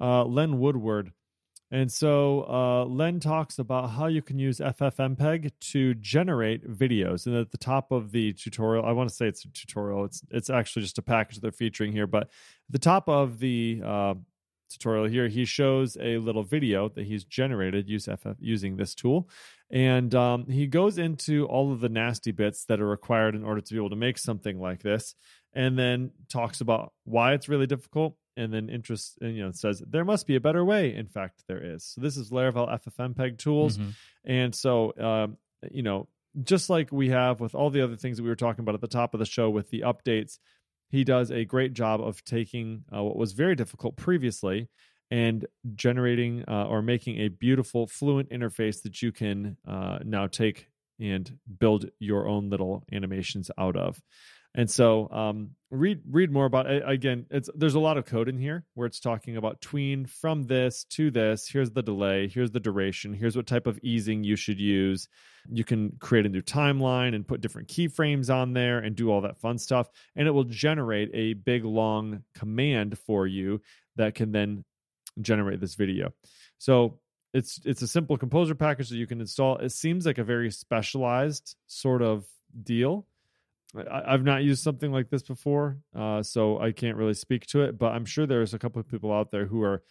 Uh, 0.00 0.24
Len 0.24 0.58
Woodward. 0.58 1.12
And 1.70 1.90
so 1.90 2.44
uh, 2.48 2.84
Len 2.84 3.20
talks 3.20 3.58
about 3.58 3.90
how 3.90 4.06
you 4.06 4.22
can 4.22 4.38
use 4.38 4.58
FFmpeg 4.58 5.50
to 5.72 5.94
generate 5.94 6.68
videos. 6.68 7.26
And 7.26 7.34
at 7.36 7.50
the 7.50 7.58
top 7.58 7.90
of 7.90 8.12
the 8.12 8.32
tutorial, 8.32 8.84
I 8.84 8.92
want 8.92 9.08
to 9.08 9.14
say 9.14 9.26
it's 9.26 9.44
a 9.44 9.48
tutorial. 9.48 10.04
It's 10.04 10.22
it's 10.30 10.50
actually 10.50 10.82
just 10.82 10.98
a 10.98 11.02
package 11.02 11.40
they're 11.40 11.50
featuring 11.52 11.92
here. 11.92 12.06
But 12.06 12.24
at 12.24 12.30
the 12.70 12.78
top 12.78 13.08
of 13.08 13.38
the 13.40 13.80
uh, 13.84 14.14
tutorial 14.70 15.06
here, 15.06 15.28
he 15.28 15.44
shows 15.44 15.96
a 16.00 16.18
little 16.18 16.42
video 16.42 16.88
that 16.90 17.06
he's 17.06 17.24
generated 17.24 17.88
use 17.88 18.06
FF, 18.06 18.36
using 18.40 18.76
this 18.76 18.94
tool. 18.94 19.28
And 19.70 20.14
um, 20.14 20.46
he 20.48 20.66
goes 20.66 20.98
into 20.98 21.46
all 21.46 21.72
of 21.72 21.80
the 21.80 21.88
nasty 21.88 22.32
bits 22.32 22.64
that 22.66 22.80
are 22.80 22.86
required 22.88 23.34
in 23.34 23.44
order 23.44 23.60
to 23.60 23.72
be 23.72 23.78
able 23.78 23.90
to 23.90 23.96
make 23.96 24.18
something 24.18 24.60
like 24.60 24.82
this, 24.82 25.14
and 25.52 25.78
then 25.78 26.10
talks 26.28 26.60
about 26.60 26.92
why 27.04 27.32
it's 27.34 27.48
really 27.48 27.66
difficult. 27.66 28.16
And 28.36 28.52
then 28.52 28.68
interest, 28.68 29.16
and, 29.20 29.36
you 29.36 29.44
know, 29.44 29.52
says 29.52 29.80
there 29.88 30.04
must 30.04 30.26
be 30.26 30.34
a 30.34 30.40
better 30.40 30.64
way. 30.64 30.92
In 30.92 31.06
fact, 31.06 31.44
there 31.46 31.62
is. 31.62 31.84
So 31.84 32.00
this 32.00 32.16
is 32.16 32.30
Laravel 32.30 32.68
FFmpeg 32.68 33.38
tools, 33.38 33.78
Mhm. 33.78 33.92
and 34.24 34.54
so 34.54 34.92
um, 34.98 35.38
you 35.70 35.82
know, 35.84 36.08
just 36.42 36.68
like 36.68 36.90
we 36.90 37.10
have 37.10 37.38
with 37.38 37.54
all 37.54 37.70
the 37.70 37.80
other 37.82 37.94
things 37.94 38.16
that 38.16 38.24
we 38.24 38.28
were 38.28 38.34
talking 38.34 38.62
about 38.64 38.74
at 38.74 38.80
the 38.80 38.88
top 38.88 39.14
of 39.14 39.20
the 39.20 39.24
show 39.26 39.48
with 39.50 39.70
the 39.70 39.82
updates, 39.82 40.38
he 40.94 41.02
does 41.02 41.32
a 41.32 41.44
great 41.44 41.72
job 41.72 42.00
of 42.00 42.24
taking 42.24 42.84
uh, 42.94 43.02
what 43.02 43.16
was 43.16 43.32
very 43.32 43.56
difficult 43.56 43.96
previously 43.96 44.68
and 45.10 45.44
generating 45.74 46.44
uh, 46.46 46.66
or 46.66 46.82
making 46.82 47.18
a 47.18 47.26
beautiful 47.28 47.88
fluent 47.88 48.30
interface 48.30 48.80
that 48.82 49.02
you 49.02 49.10
can 49.10 49.56
uh, 49.66 49.98
now 50.04 50.28
take 50.28 50.68
and 51.00 51.36
build 51.58 51.90
your 51.98 52.28
own 52.28 52.48
little 52.48 52.84
animations 52.92 53.50
out 53.58 53.74
of 53.76 54.00
and 54.54 54.70
so 54.70 55.08
um, 55.10 55.50
read 55.70 56.00
read 56.08 56.30
more 56.30 56.44
about 56.44 56.70
it 56.70 56.82
again 56.86 57.26
it's 57.30 57.50
there's 57.56 57.74
a 57.74 57.80
lot 57.80 57.98
of 57.98 58.04
code 58.04 58.28
in 58.28 58.38
here 58.38 58.64
where 58.74 58.86
it's 58.86 59.00
talking 59.00 59.36
about 59.36 59.60
tween 59.60 60.06
from 60.06 60.44
this 60.44 60.84
to 60.84 61.10
this. 61.10 61.48
Here's 61.48 61.70
the 61.70 61.82
delay. 61.82 62.28
Here's 62.28 62.52
the 62.52 62.60
duration. 62.60 63.12
Here's 63.12 63.36
what 63.36 63.46
type 63.46 63.66
of 63.66 63.78
easing 63.82 64.24
you 64.24 64.36
should 64.36 64.60
use. 64.60 65.08
You 65.50 65.64
can 65.64 65.96
create 65.98 66.26
a 66.26 66.28
new 66.28 66.42
timeline 66.42 67.14
and 67.14 67.26
put 67.26 67.40
different 67.40 67.68
keyframes 67.68 68.34
on 68.34 68.52
there 68.52 68.78
and 68.78 68.94
do 68.94 69.10
all 69.10 69.22
that 69.22 69.40
fun 69.40 69.58
stuff. 69.58 69.88
And 70.16 70.28
it 70.28 70.30
will 70.30 70.44
generate 70.44 71.10
a 71.12 71.34
big 71.34 71.64
long 71.64 72.22
command 72.34 72.98
for 72.98 73.26
you 73.26 73.60
that 73.96 74.14
can 74.14 74.32
then 74.32 74.64
generate 75.20 75.60
this 75.60 75.74
video. 75.74 76.12
So 76.58 77.00
it's 77.32 77.60
it's 77.64 77.82
a 77.82 77.88
simple 77.88 78.16
composer 78.16 78.54
package 78.54 78.90
that 78.90 78.96
you 78.96 79.06
can 79.06 79.20
install. 79.20 79.58
It 79.58 79.72
seems 79.72 80.06
like 80.06 80.18
a 80.18 80.24
very 80.24 80.50
specialized 80.50 81.56
sort 81.66 82.02
of 82.02 82.24
deal 82.62 83.06
I, 83.76 84.14
I've 84.14 84.24
not 84.24 84.42
used 84.42 84.62
something 84.62 84.92
like 84.92 85.10
this 85.10 85.22
before, 85.22 85.78
uh, 85.96 86.22
so 86.22 86.60
I 86.60 86.72
can't 86.72 86.96
really 86.96 87.14
speak 87.14 87.46
to 87.48 87.62
it. 87.62 87.78
But 87.78 87.92
I'm 87.92 88.04
sure 88.04 88.26
there's 88.26 88.54
a 88.54 88.58
couple 88.58 88.80
of 88.80 88.88
people 88.88 89.12
out 89.12 89.30
there 89.30 89.46
who 89.46 89.62
are 89.62 89.82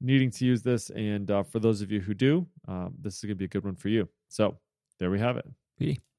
needing 0.00 0.30
to 0.32 0.44
use 0.44 0.62
this, 0.62 0.90
and 0.90 1.30
uh, 1.30 1.42
for 1.42 1.58
those 1.58 1.82
of 1.82 1.90
you 1.90 2.00
who 2.00 2.14
do, 2.14 2.46
um, 2.68 2.94
this 3.00 3.16
is 3.16 3.22
going 3.22 3.30
to 3.30 3.36
be 3.36 3.44
a 3.44 3.48
good 3.48 3.64
one 3.64 3.76
for 3.76 3.88
you. 3.88 4.08
So 4.28 4.58
there 4.98 5.10
we 5.10 5.18
have 5.20 5.36
it. 5.36 5.46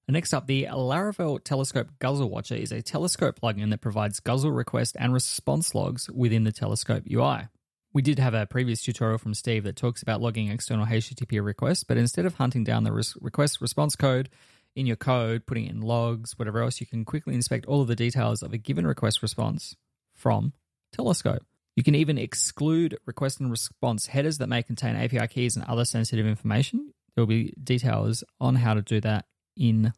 Next 0.07 0.33
up, 0.33 0.45
the 0.45 0.65
Laravel 0.65 1.41
Telescope 1.41 1.87
Guzzle 1.99 2.29
Watcher 2.29 2.55
is 2.55 2.71
a 2.71 2.81
telescope 2.81 3.39
plugin 3.39 3.69
that 3.69 3.79
provides 3.79 4.19
guzzle 4.19 4.51
request 4.51 4.97
and 4.99 5.13
response 5.13 5.73
logs 5.73 6.09
within 6.09 6.43
the 6.43 6.51
telescope 6.51 7.03
UI. 7.09 7.47
We 7.93 8.01
did 8.01 8.19
have 8.19 8.33
a 8.33 8.45
previous 8.45 8.81
tutorial 8.81 9.17
from 9.17 9.33
Steve 9.33 9.63
that 9.63 9.75
talks 9.75 10.01
about 10.01 10.21
logging 10.21 10.49
external 10.49 10.85
HTTP 10.85 11.43
requests, 11.43 11.83
but 11.83 11.97
instead 11.97 12.25
of 12.25 12.35
hunting 12.35 12.63
down 12.63 12.83
the 12.83 12.91
request 13.21 13.61
response 13.61 13.95
code 13.95 14.29
in 14.75 14.85
your 14.85 14.95
code, 14.95 15.45
putting 15.45 15.65
it 15.65 15.71
in 15.71 15.81
logs, 15.81 16.37
whatever 16.37 16.61
else, 16.61 16.79
you 16.79 16.87
can 16.87 17.05
quickly 17.05 17.35
inspect 17.35 17.65
all 17.65 17.81
of 17.81 17.87
the 17.87 17.95
details 17.95 18.41
of 18.41 18.53
a 18.53 18.57
given 18.57 18.87
request 18.87 19.21
response 19.21 19.75
from 20.15 20.53
Telescope. 20.93 21.45
You 21.75 21.83
can 21.83 21.95
even 21.95 22.17
exclude 22.17 22.97
request 23.05 23.39
and 23.39 23.49
response 23.49 24.07
headers 24.07 24.37
that 24.39 24.47
may 24.47 24.63
contain 24.63 24.95
API 24.95 25.27
keys 25.27 25.55
and 25.55 25.65
other 25.65 25.85
sensitive 25.85 26.25
information. 26.25 26.93
There 27.15 27.21
will 27.21 27.27
be 27.27 27.53
details 27.61 28.23
on 28.39 28.55
how 28.55 28.73
to 28.73 28.81
do 28.81 29.01
that 29.01 29.25
in 29.57 29.93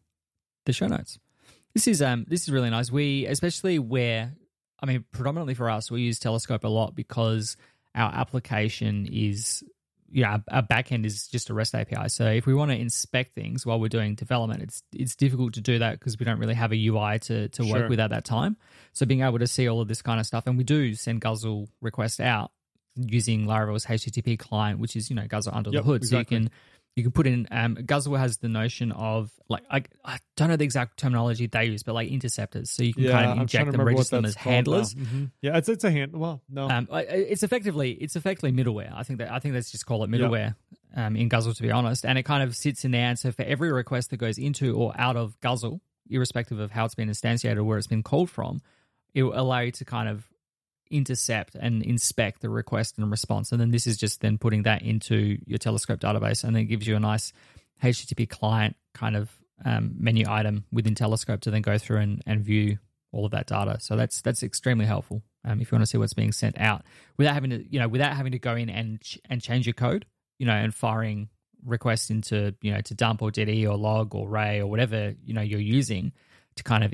the 0.66 0.74
show 0.74 0.88
notes. 0.88 1.20
This 1.74 1.88
is 1.88 2.02
um 2.02 2.26
this 2.28 2.44
is 2.44 2.50
really 2.52 2.70
nice. 2.70 2.92
We 2.92 3.26
especially 3.26 3.80
where 3.80 4.34
I 4.80 4.86
mean 4.86 5.06
predominantly 5.12 5.56
for 5.56 5.70
us 5.70 5.90
we 5.90 6.02
use 6.02 6.20
Telescope 6.20 6.64
a 6.64 6.68
lot 6.68 6.96
because 6.96 7.58
our 7.96 8.14
application 8.14 9.08
is 9.12 9.64
yeah 10.14 10.38
our 10.52 10.62
backend 10.62 11.06
is 11.06 11.28
just 11.28 11.50
a 11.50 11.54
REST 11.54 11.76
API. 11.76 12.08
So 12.10 12.26
if 12.28 12.46
we 12.46 12.54
want 12.54 12.72
to 12.72 12.78
inspect 12.78 13.34
things 13.36 13.66
while 13.66 13.80
we're 13.80 13.90
doing 13.90 14.16
development, 14.16 14.62
it's 14.62 14.84
it's 14.94 15.16
difficult 15.16 15.54
to 15.56 15.62
do 15.62 15.80
that 15.80 16.00
because 16.00 16.18
we 16.20 16.26
don't 16.26 16.40
really 16.40 16.54
have 16.54 16.72
a 16.72 16.88
UI 16.88 17.20
to 17.20 17.50
to 17.50 17.64
Sure. 17.64 17.74
work 17.82 17.90
with 17.90 18.00
at 18.00 18.12
that 18.12 18.24
time. 18.24 18.56
So 18.94 19.06
being 19.06 19.22
able 19.22 19.40
to 19.40 19.48
see 19.48 19.68
all 19.68 19.82
of 19.82 19.88
this 19.88 20.02
kind 20.02 20.20
of 20.20 20.26
stuff, 20.26 20.46
and 20.48 20.58
we 20.58 20.64
do 20.64 20.94
send 20.94 21.22
Guzzle 21.22 21.68
requests 21.82 22.20
out 22.20 22.52
using 22.96 23.48
Laravel's 23.48 23.86
HTTP 23.86 24.38
client, 24.38 24.80
which 24.80 24.96
is 24.96 25.10
you 25.10 25.16
know 25.16 25.26
Guzzle 25.28 25.54
under 25.56 25.72
Yep, 25.72 25.82
the 25.84 25.88
hood. 25.88 26.02
exactly. 26.04 26.38
So 26.38 26.42
you 26.44 26.48
can 26.50 26.52
you 26.96 27.04
can 27.04 27.12
put 27.12 27.26
in 27.26 27.48
um, 27.52 27.74
Guzzle 27.76 28.16
has 28.16 28.38
the 28.38 28.50
notion 28.50 28.92
of 28.92 29.32
like 29.50 29.64
I, 29.70 29.84
I 30.06 30.20
don't 30.38 30.50
know 30.50 30.56
the 30.58 30.64
exact 30.64 30.98
terminology 30.98 31.48
they 31.48 31.66
use, 31.66 31.84
but 31.84 31.94
like 31.94 32.10
interceptors. 32.10 32.70
So 32.70 32.84
you 32.84 32.94
can 32.94 33.08
kind 33.10 33.32
of 33.32 33.38
inject 33.40 33.72
them, 33.72 33.82
register 33.82 34.18
them 34.18 34.26
as 34.26 34.36
handlers. 34.36 34.94
Mhm. 34.94 35.32
Yeah, 35.42 35.58
it's 35.58 35.70
it's 35.70 35.84
a 35.84 35.92
hand. 35.92 36.16
Well, 36.16 36.42
no, 36.50 36.70
Um, 36.70 36.88
it's 36.92 37.42
effectively 37.44 37.92
it's 37.92 38.16
effectively 38.16 38.52
middleware. 38.52 38.94
I 38.96 39.04
think 39.04 39.20
that 39.20 39.32
I 39.32 39.40
think 39.40 39.56
let's 39.56 39.72
just 39.72 39.86
call 39.86 40.04
it 40.04 40.10
Yeah. 40.12 40.18
middleware 40.18 40.56
um, 40.96 41.16
in 41.16 41.30
Guzzle 41.30 41.54
to 41.56 41.62
be 41.64 41.72
honest. 41.72 42.06
And 42.06 42.18
it 42.20 42.24
kind 42.24 42.44
of 42.44 42.56
sits 42.56 42.86
in 42.86 42.92
there. 42.92 43.08
And 43.08 43.18
so 43.18 43.32
for 43.32 43.42
every 43.44 43.72
request 43.72 44.12
that 44.12 44.18
goes 44.18 44.38
into 44.38 44.76
or 44.76 44.94
out 44.96 45.16
of 45.16 45.40
Guzzle, 45.42 45.82
irrespective 46.10 46.60
of 46.60 46.70
how 46.72 46.86
it's 46.86 46.96
been 46.96 47.10
instantiated 47.10 47.58
or 47.58 47.64
where 47.64 47.78
it's 47.80 47.88
been 47.88 48.04
called 48.04 48.30
from, 48.30 48.62
it 49.16 49.24
will 49.24 49.40
allow 49.40 49.60
you 49.62 49.72
to 49.72 49.86
kind 49.86 50.10
of 50.10 50.28
intercept 50.94 51.56
and 51.56 51.84
inspect 51.84 52.42
the 52.42 52.50
request 52.50 52.98
and 52.98 53.10
response. 53.10 53.52
And 53.52 53.60
then 53.60 53.72
this 53.72 53.88
is 53.88 53.98
just 53.98 54.22
then 54.22 54.38
putting 54.38 54.64
that 54.64 54.82
into 54.82 55.38
your 55.46 55.58
Telescope 55.58 56.00
database, 56.00 56.44
and 56.44 56.56
then 56.56 56.64
it 56.64 56.66
gives 56.66 56.88
you 56.88 56.96
a 56.96 57.00
nice 57.00 57.34
HTTP 57.84 58.30
client 58.30 58.76
kind 58.94 59.16
of 59.16 59.32
um, 59.66 59.96
menu 59.98 60.26
item 60.28 60.66
within 60.72 60.96
Telescope 60.96 61.42
to 61.42 61.52
then 61.52 61.62
go 61.62 61.78
through 61.78 61.98
and, 61.98 62.22
and 62.26 62.42
view 62.42 62.78
all 63.12 63.26
of 63.26 63.32
that 63.32 63.48
data. 63.48 63.78
So 63.80 63.96
that's 63.96 64.22
that's 64.22 64.44
extremely 64.44 64.86
helpful. 64.86 65.22
Um, 65.46 65.60
if 65.60 65.72
you 65.72 65.76
want 65.76 65.84
to 65.84 65.88
see 65.88 65.98
what's 65.98 66.14
being 66.14 66.32
sent 66.32 66.60
out 66.60 66.84
without 67.18 67.34
having 67.34 67.50
to, 67.52 67.64
you 67.70 67.80
know, 67.80 67.88
without 67.88 68.16
having 68.16 68.32
to 68.32 68.40
go 68.40 68.56
in 68.56 68.70
and 68.70 69.02
ch- 69.02 69.20
and 69.30 69.42
change 69.42 69.66
your 69.68 69.74
code, 69.74 70.06
you 70.40 70.46
know, 70.46 70.54
and 70.54 70.74
firing 70.74 71.30
requests 71.66 72.10
into, 72.10 72.56
you 72.62 72.74
know, 72.74 72.82
to 72.82 72.94
dump 72.94 73.22
or 73.22 73.32
DD 73.32 73.70
or 73.70 73.76
log 73.76 74.16
or 74.16 74.28
ray 74.28 74.60
or 74.60 74.68
whatever 74.68 75.14
you 75.24 75.34
know 75.34 75.42
you're 75.42 75.60
using 75.60 76.12
to 76.56 76.64
kind 76.64 76.84
of 76.84 76.94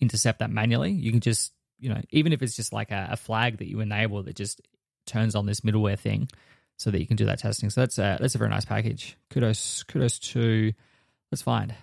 intercept 0.00 0.40
that 0.40 0.50
manually. 0.50 0.92
You 0.92 1.10
can 1.10 1.20
just, 1.20 1.52
you 1.84 1.90
know, 1.90 2.00
even 2.10 2.32
if 2.32 2.42
it's 2.42 2.56
just 2.56 2.72
like 2.72 2.90
a, 2.90 3.08
a 3.10 3.16
flag 3.16 3.58
that 3.58 3.68
you 3.68 3.80
enable 3.80 4.22
that 4.22 4.34
just 4.34 4.62
turns 5.04 5.34
on 5.34 5.44
this 5.44 5.60
middleware 5.60 5.98
thing, 5.98 6.28
so 6.78 6.90
that 6.90 6.98
you 6.98 7.06
can 7.06 7.16
do 7.16 7.26
that 7.26 7.38
testing. 7.38 7.68
So 7.68 7.82
that's 7.82 7.98
a, 7.98 8.16
that's 8.18 8.34
a 8.34 8.38
very 8.38 8.48
nice 8.48 8.64
package. 8.64 9.18
Kudos 9.30 9.82
kudos 9.84 10.18
to. 10.18 10.72
Let's 11.30 11.42
find 11.42 11.74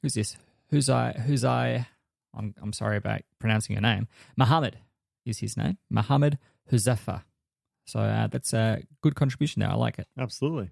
who's 0.00 0.14
this. 0.14 0.38
Who's 0.70 0.88
I? 0.88 1.12
Who's 1.12 1.44
I? 1.44 1.86
I'm 2.34 2.54
I'm 2.62 2.72
sorry 2.72 2.96
about 2.96 3.20
pronouncing 3.38 3.74
your 3.74 3.82
name. 3.82 4.08
Muhammad 4.38 4.78
is 5.26 5.38
his 5.38 5.56
name. 5.56 5.76
Muhammad 5.90 6.38
Huzefa. 6.72 7.24
So 7.84 8.00
uh, 8.00 8.26
that's 8.28 8.54
a 8.54 8.82
good 9.02 9.14
contribution 9.14 9.60
there. 9.60 9.70
I 9.70 9.74
like 9.74 9.98
it. 9.98 10.08
Absolutely. 10.18 10.70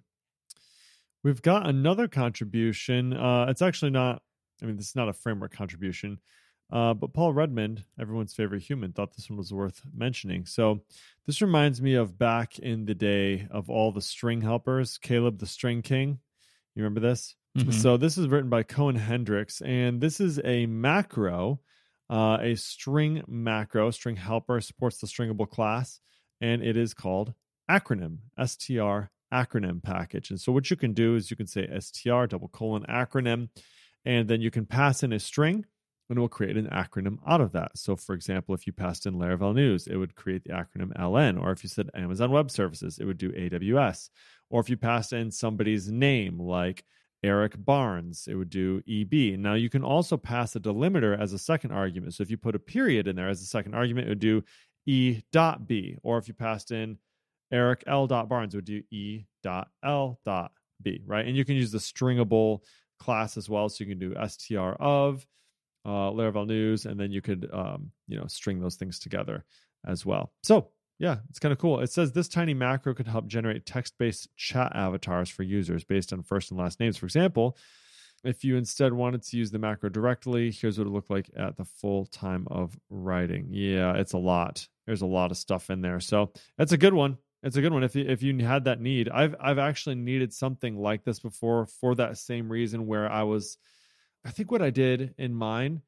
We've 1.22 1.42
got 1.42 1.66
another 1.66 2.08
contribution. 2.08 3.12
Uh, 3.12 3.46
it's 3.50 3.62
actually 3.62 3.90
not. 3.90 4.22
I 4.62 4.66
mean, 4.66 4.76
this 4.76 4.88
is 4.88 4.96
not 4.96 5.10
a 5.10 5.12
framework 5.12 5.52
contribution. 5.54 6.18
Uh, 6.72 6.94
but 6.94 7.12
Paul 7.12 7.32
Redmond, 7.32 7.84
everyone's 8.00 8.34
favorite 8.34 8.62
human, 8.62 8.92
thought 8.92 9.14
this 9.14 9.30
one 9.30 9.36
was 9.36 9.52
worth 9.52 9.82
mentioning. 9.94 10.46
So 10.46 10.80
this 11.26 11.42
reminds 11.42 11.80
me 11.80 11.94
of 11.94 12.18
back 12.18 12.58
in 12.58 12.86
the 12.86 12.94
day 12.94 13.46
of 13.50 13.70
all 13.70 13.92
the 13.92 14.00
string 14.00 14.40
helpers, 14.40 14.98
Caleb 14.98 15.38
the 15.38 15.46
String 15.46 15.82
King. 15.82 16.18
You 16.74 16.82
remember 16.82 17.00
this? 17.00 17.36
Mm-hmm. 17.56 17.70
So 17.70 17.96
this 17.96 18.18
is 18.18 18.26
written 18.26 18.50
by 18.50 18.64
Cohen 18.64 18.96
Hendricks, 18.96 19.60
and 19.60 20.00
this 20.00 20.20
is 20.20 20.40
a 20.44 20.66
macro, 20.66 21.60
uh, 22.10 22.38
a 22.40 22.56
string 22.56 23.22
macro, 23.28 23.92
string 23.92 24.16
helper 24.16 24.60
supports 24.60 24.98
the 24.98 25.06
stringable 25.06 25.48
class, 25.48 26.00
and 26.40 26.62
it 26.64 26.76
is 26.76 26.94
called 26.94 27.32
acronym, 27.70 28.18
str 28.44 29.08
acronym 29.32 29.82
package. 29.82 30.30
And 30.30 30.40
so 30.40 30.50
what 30.52 30.70
you 30.70 30.76
can 30.76 30.94
do 30.94 31.14
is 31.14 31.30
you 31.30 31.36
can 31.36 31.46
say 31.46 31.68
str 31.78 32.26
double 32.26 32.48
colon 32.48 32.84
acronym, 32.88 33.50
and 34.04 34.28
then 34.28 34.40
you 34.40 34.50
can 34.50 34.66
pass 34.66 35.04
in 35.04 35.12
a 35.12 35.20
string 35.20 35.64
and 36.08 36.18
it 36.18 36.20
will 36.20 36.28
create 36.28 36.56
an 36.56 36.68
acronym 36.68 37.18
out 37.26 37.40
of 37.40 37.52
that. 37.52 37.76
So, 37.76 37.96
for 37.96 38.14
example, 38.14 38.54
if 38.54 38.66
you 38.66 38.72
passed 38.72 39.06
in 39.06 39.14
Laravel 39.14 39.54
News, 39.54 39.86
it 39.86 39.96
would 39.96 40.14
create 40.14 40.44
the 40.44 40.50
acronym 40.50 40.94
LN. 40.98 41.40
Or 41.40 41.50
if 41.50 41.62
you 41.62 41.68
said 41.68 41.90
Amazon 41.94 42.30
Web 42.30 42.50
Services, 42.50 42.98
it 42.98 43.06
would 43.06 43.18
do 43.18 43.32
AWS. 43.32 44.10
Or 44.50 44.60
if 44.60 44.68
you 44.68 44.76
passed 44.76 45.12
in 45.12 45.30
somebody's 45.30 45.90
name, 45.90 46.38
like 46.38 46.84
Eric 47.22 47.54
Barnes, 47.56 48.28
it 48.30 48.34
would 48.34 48.50
do 48.50 48.82
EB. 48.86 49.38
Now, 49.38 49.54
you 49.54 49.70
can 49.70 49.82
also 49.82 50.18
pass 50.18 50.54
a 50.54 50.60
delimiter 50.60 51.18
as 51.18 51.32
a 51.32 51.38
second 51.38 51.72
argument. 51.72 52.12
So, 52.12 52.22
if 52.22 52.30
you 52.30 52.36
put 52.36 52.54
a 52.54 52.60
period 52.60 53.08
in 53.08 53.16
there 53.16 53.30
as 53.30 53.40
a 53.40 53.46
second 53.46 53.74
argument, 53.74 54.06
it 54.06 54.10
would 54.10 54.18
do 54.18 54.44
E 54.86 55.22
dot 55.32 55.66
B. 55.66 55.96
Or 56.02 56.18
if 56.18 56.28
you 56.28 56.34
passed 56.34 56.70
in 56.70 56.98
Eric 57.50 57.84
L. 57.86 58.06
dot 58.06 58.28
Barnes, 58.28 58.52
it 58.52 58.58
would 58.58 58.66
do 58.66 58.82
E 58.90 59.24
dot 59.42 59.68
L. 59.82 60.20
dot 60.22 60.52
B, 60.82 61.02
right? 61.06 61.26
And 61.26 61.34
you 61.34 61.46
can 61.46 61.56
use 61.56 61.72
the 61.72 61.78
stringable 61.78 62.60
class 62.98 63.38
as 63.38 63.48
well. 63.48 63.70
So, 63.70 63.84
you 63.84 63.90
can 63.90 63.98
do 63.98 64.14
str 64.28 64.58
of 64.58 65.26
uh, 65.84 66.10
Laravel 66.10 66.46
News, 66.46 66.86
and 66.86 66.98
then 66.98 67.10
you 67.12 67.20
could 67.20 67.48
um, 67.52 67.90
you 68.08 68.18
know 68.18 68.26
string 68.26 68.60
those 68.60 68.76
things 68.76 68.98
together 68.98 69.44
as 69.86 70.04
well. 70.04 70.32
So 70.42 70.68
yeah, 70.98 71.18
it's 71.28 71.38
kind 71.38 71.52
of 71.52 71.58
cool. 71.58 71.80
It 71.80 71.90
says 71.90 72.12
this 72.12 72.28
tiny 72.28 72.54
macro 72.54 72.94
could 72.94 73.08
help 73.08 73.26
generate 73.26 73.66
text-based 73.66 74.28
chat 74.36 74.72
avatars 74.74 75.28
for 75.28 75.42
users 75.42 75.84
based 75.84 76.12
on 76.12 76.22
first 76.22 76.50
and 76.50 76.60
last 76.60 76.78
names. 76.78 76.96
For 76.96 77.06
example, 77.06 77.58
if 78.22 78.44
you 78.44 78.56
instead 78.56 78.92
wanted 78.92 79.22
to 79.22 79.36
use 79.36 79.50
the 79.50 79.58
macro 79.58 79.90
directly, 79.90 80.50
here's 80.50 80.78
what 80.78 80.86
it 80.86 80.90
looked 80.90 81.10
like 81.10 81.30
at 81.36 81.56
the 81.56 81.64
full 81.64 82.06
time 82.06 82.46
of 82.50 82.78
writing. 82.90 83.48
Yeah, 83.50 83.94
it's 83.94 84.12
a 84.12 84.18
lot. 84.18 84.66
There's 84.86 85.02
a 85.02 85.06
lot 85.06 85.30
of 85.30 85.36
stuff 85.36 85.68
in 85.70 85.80
there. 85.80 86.00
So 86.00 86.32
that's 86.56 86.72
a 86.72 86.78
good 86.78 86.94
one. 86.94 87.18
It's 87.42 87.56
a 87.56 87.60
good 87.60 87.72
one. 87.72 87.84
If 87.84 87.94
if 87.96 88.22
you 88.22 88.38
had 88.38 88.64
that 88.64 88.80
need, 88.80 89.10
I've 89.10 89.34
I've 89.38 89.58
actually 89.58 89.96
needed 89.96 90.32
something 90.32 90.76
like 90.76 91.04
this 91.04 91.18
before 91.18 91.66
for 91.66 91.94
that 91.96 92.16
same 92.16 92.50
reason 92.50 92.86
where 92.86 93.10
I 93.10 93.24
was 93.24 93.58
I 94.24 94.30
think 94.30 94.50
what 94.50 94.62
I 94.62 94.70
did 94.70 95.14
in 95.18 95.34
mine 95.34 95.82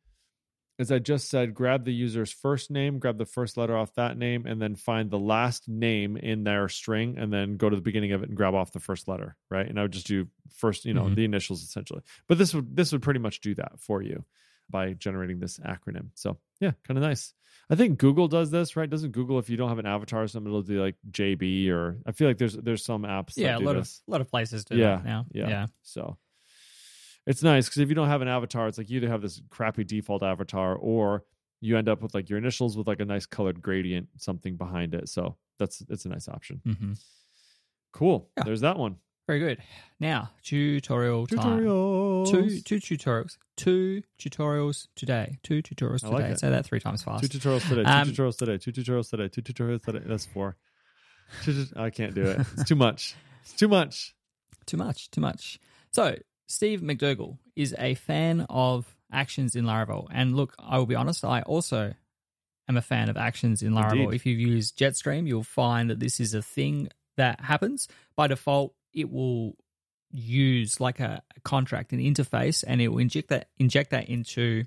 is 0.79 0.92
I 0.92 0.99
just 0.99 1.31
said 1.31 1.55
grab 1.55 1.85
the 1.85 1.92
user's 1.92 2.31
first 2.31 2.70
name, 2.70 2.99
grab 2.99 3.16
the 3.16 3.25
first 3.25 3.57
letter 3.57 3.77
off 3.77 3.94
that 3.94 4.18
name, 4.18 4.46
and 4.46 4.61
then 4.61 4.75
find 4.75 5.11
the 5.11 5.18
last 5.18 5.68
name 5.68 6.16
in 6.16 6.44
their 6.44 6.68
string, 6.68 7.16
and 7.18 7.33
then 7.33 7.57
go 7.57 7.70
to 7.70 7.77
the 7.77 7.83
beginning 7.83 8.12
of 8.12 8.22
it 8.22 8.29
and 8.29 8.37
grab 8.37 8.55
off 8.55 8.72
the 8.72 8.81
first 8.81 9.09
letter, 9.09 9.37
right? 9.51 9.66
And 9.66 9.79
I 9.79 9.83
would 9.83 9.92
just 9.92 10.07
do 10.07 10.29
first, 10.57 10.85
you 10.85 10.92
know, 10.92 11.05
mm-hmm. 11.05 11.14
the 11.14 11.25
initials 11.25 11.62
essentially. 11.62 12.03
But 12.29 12.38
this 12.38 12.55
would 12.55 12.77
this 12.77 12.92
would 12.92 13.03
pretty 13.03 13.20
much 13.20 13.40
do 13.40 13.55
that 13.55 13.81
for 13.81 14.03
you 14.03 14.25
by 14.68 14.92
generating 14.92 15.38
this 15.38 15.59
acronym. 15.59 16.09
So 16.14 16.38
yeah, 16.61 16.72
kind 16.87 16.99
of 16.99 17.05
nice. 17.05 17.33
I 17.70 17.75
think 17.75 17.99
Google 17.99 18.29
does 18.29 18.51
this, 18.51 18.77
right? 18.77 18.88
Doesn't 18.88 19.12
Google 19.12 19.38
if 19.38 19.51
you 19.51 19.57
don't 19.57 19.70
have 19.70 19.79
an 19.79 19.87
avatar 19.87 20.22
or 20.22 20.29
something, 20.29 20.51
it'll 20.51 20.62
do 20.62 20.81
like 20.81 20.96
JB 21.11 21.70
or 21.70 21.99
I 22.07 22.12
feel 22.12 22.29
like 22.29 22.38
there's 22.38 22.55
there's 22.55 22.85
some 22.85 23.03
apps. 23.03 23.33
Yeah, 23.37 23.57
a 23.57 23.61
lot 23.61 23.77
this. 23.77 24.03
of 24.07 24.09
a 24.09 24.11
lot 24.12 24.20
of 24.20 24.29
places 24.29 24.64
do 24.64 24.77
yeah, 24.77 24.96
that 24.96 25.05
now. 25.05 25.27
Yeah, 25.33 25.49
yeah. 25.49 25.66
So 25.83 26.18
it's 27.27 27.43
nice 27.43 27.67
because 27.67 27.79
if 27.81 27.89
you 27.89 27.95
don't 27.95 28.09
have 28.09 28.23
an 28.23 28.29
avatar, 28.29 28.69
it's 28.69 28.79
like 28.79 28.89
you 28.89 28.99
either 28.99 29.09
have 29.09 29.23
this 29.23 29.41
crappy 29.51 29.85
default 29.85 30.23
avatar 30.23 30.75
or 30.75 31.25
you 31.61 31.77
end 31.77 31.89
up 31.89 32.03
with 32.03 32.15
like 32.15 32.29
your 32.29 32.39
initials 32.39 32.77
with 32.77 32.87
like 32.87 33.01
a 33.01 33.05
nice 33.05 33.27
colored 33.27 33.61
gradient, 33.62 34.09
something 34.17 34.57
behind 34.57 34.95
it. 34.95 35.09
So 35.09 35.37
that's 35.59 35.83
it's 35.89 36.05
a 36.05 36.09
nice 36.09 36.29
option. 36.29 36.61
Mm-hmm. 36.67 36.93
Cool. 37.93 38.29
Yeah. 38.37 38.45
There's 38.45 38.61
that 38.61 38.79
one. 38.79 38.97
Very 39.27 39.41
good. 39.41 39.59
Now 39.99 40.31
tutorial 40.45 41.27
tutorials. 41.27 42.31
time. 42.31 42.45
Two 42.45 42.61
two 42.61 42.77
tutorials. 42.77 43.39
Two 43.57 44.03
tutorials 44.21 44.87
today. 44.95 45.39
Two 45.43 45.62
tutorials 45.62 46.03
today. 46.03 46.29
Like 46.29 46.39
Say 46.39 46.51
that 46.51 46.65
three 46.65 46.79
times 46.79 47.03
fast. 47.03 47.29
Two 47.29 47.39
tutorials 47.39 47.69
today. 47.69 47.83
Two 47.83 47.91
um, 47.91 48.09
tutorials 48.09 48.39
today. 48.39 48.59
Two 48.59 48.73
tutorials 48.73 49.11
today. 49.11 49.29
Two 49.29 49.43
tutorials 49.43 49.83
today. 49.83 50.03
That's 50.05 50.27
four. 50.27 50.57
I 51.77 51.91
can't 51.91 52.15
do 52.15 52.23
it. 52.23 52.41
It's 52.53 52.69
too 52.69 52.77
much. 52.77 53.17
It's 53.43 53.55
too 53.55 53.69
much. 53.69 54.12
Too 54.67 54.77
much. 54.77 55.12
Too 55.12 55.21
much. 55.21 55.61
So 55.93 56.17
Steve 56.47 56.81
McDougall 56.81 57.39
is 57.55 57.75
a 57.79 57.95
fan 57.95 58.47
of 58.49 58.97
actions 59.13 59.57
in 59.57 59.65
Laravel. 59.65 60.09
And 60.13 60.37
look, 60.37 60.55
I 60.59 60.79
will 60.79 60.87
be 60.87 60.95
honest, 60.95 61.25
I 61.25 61.43
also 61.43 61.95
am 62.69 62.77
a 62.77 62.83
fan 62.83 63.09
of 63.09 63.17
actions 63.17 63.63
in 63.63 63.73
Laravel. 63.73 64.05
Indeed. 64.05 64.15
If 64.15 64.27
you 64.27 64.35
use 64.37 64.73
Jetstream, 64.73 65.27
you'll 65.27 65.43
find 65.43 65.91
that 65.91 66.01
this 66.01 66.21
is 66.21 66.35
a 66.35 66.43
thing 66.43 66.89
that 67.17 67.41
happens. 67.41 67.89
By 68.17 68.29
default, 68.29 68.75
it 68.93 69.11
will 69.11 69.57
use 70.11 70.81
like 70.81 71.01
a, 71.01 71.23
contract, 71.45 71.93
an 71.93 72.01
interface, 72.01 72.65
and 72.67 72.81
it 72.81 72.89
will 72.89 72.99
inject 72.99 73.29
that 73.29 73.49
inject 73.59 73.91
that 73.91 74.09
into 74.09 74.65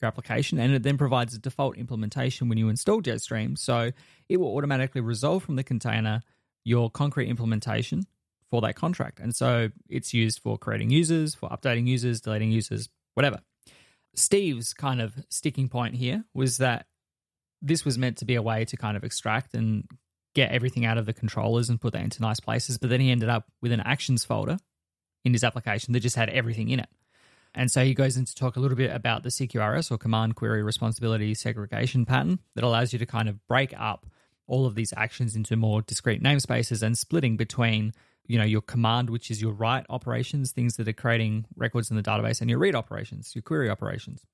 your 0.00 0.08
application, 0.08 0.58
and 0.58 0.74
it 0.74 0.82
then 0.82 0.98
provides 0.98 1.34
a 1.34 1.38
default 1.38 1.76
implementation 1.76 2.48
when 2.48 2.58
you 2.58 2.68
install 2.68 3.00
Jetstream. 3.00 3.56
So 3.56 3.90
it 4.28 4.38
will 4.38 4.54
automatically 4.54 5.00
resolve 5.00 5.42
from 5.42 5.56
the 5.56 5.64
container 5.64 6.22
your 6.64 6.90
concrete 6.90 7.28
implementation 7.28 8.06
for 8.50 8.60
that 8.62 8.74
contract. 8.74 9.20
And 9.20 9.34
so 9.34 9.70
it's 9.88 10.12
used 10.12 10.40
for 10.40 10.58
creating 10.58 10.90
users, 10.90 11.34
for 11.34 11.48
updating 11.48 11.86
users, 11.86 12.20
deleting 12.20 12.50
users, 12.50 12.88
whatever. 13.14 13.40
Steve's 14.14 14.72
kind 14.74 15.00
of 15.00 15.14
sticking 15.28 15.68
point 15.68 15.94
here 15.94 16.24
was 16.34 16.58
that 16.58 16.86
this 17.62 17.84
was 17.84 17.96
meant 17.96 18.18
to 18.18 18.24
be 18.24 18.34
a 18.34 18.42
way 18.42 18.64
to 18.64 18.76
kind 18.76 18.96
of 18.96 19.04
extract 19.04 19.54
and 19.54 19.84
get 20.34 20.50
everything 20.50 20.84
out 20.84 20.98
of 20.98 21.06
the 21.06 21.12
controllers 21.12 21.68
and 21.68 21.80
put 21.80 21.92
that 21.92 22.02
into 22.02 22.22
nice 22.22 22.40
places. 22.40 22.78
But 22.78 22.90
then 22.90 23.00
he 23.00 23.10
ended 23.10 23.28
up 23.28 23.46
with 23.60 23.72
an 23.72 23.80
actions 23.80 24.24
folder 24.24 24.58
in 25.24 25.32
his 25.32 25.44
application 25.44 25.92
that 25.92 26.00
just 26.00 26.16
had 26.16 26.30
everything 26.30 26.70
in 26.70 26.80
it. 26.80 26.88
And 27.54 27.70
so 27.70 27.84
he 27.84 27.94
goes 27.94 28.16
in 28.16 28.24
to 28.24 28.34
talk 28.34 28.56
a 28.56 28.60
little 28.60 28.76
bit 28.76 28.94
about 28.94 29.22
the 29.22 29.28
CQRS 29.28 29.90
or 29.90 29.98
command 29.98 30.36
query 30.36 30.62
responsibility 30.62 31.34
segregation 31.34 32.06
pattern 32.06 32.38
that 32.54 32.64
allows 32.64 32.92
you 32.92 32.98
to 33.00 33.06
kind 33.06 33.28
of 33.28 33.44
break 33.48 33.74
up 33.78 34.06
all 34.46 34.66
of 34.66 34.74
these 34.74 34.94
actions 34.96 35.36
into 35.36 35.56
more 35.56 35.82
discrete 35.82 36.22
namespaces 36.22 36.82
and 36.82 36.96
splitting 36.96 37.36
between 37.36 37.92
you 38.30 38.38
know 38.38 38.44
your 38.44 38.60
command 38.60 39.10
which 39.10 39.30
is 39.30 39.42
your 39.42 39.52
write 39.52 39.84
operations 39.90 40.52
things 40.52 40.76
that 40.76 40.86
are 40.86 40.92
creating 40.92 41.44
records 41.56 41.90
in 41.90 41.96
the 41.96 42.02
database 42.02 42.40
and 42.40 42.48
your 42.48 42.60
read 42.60 42.76
operations 42.76 43.32
your 43.34 43.42
query 43.42 43.68
operations. 43.68 44.24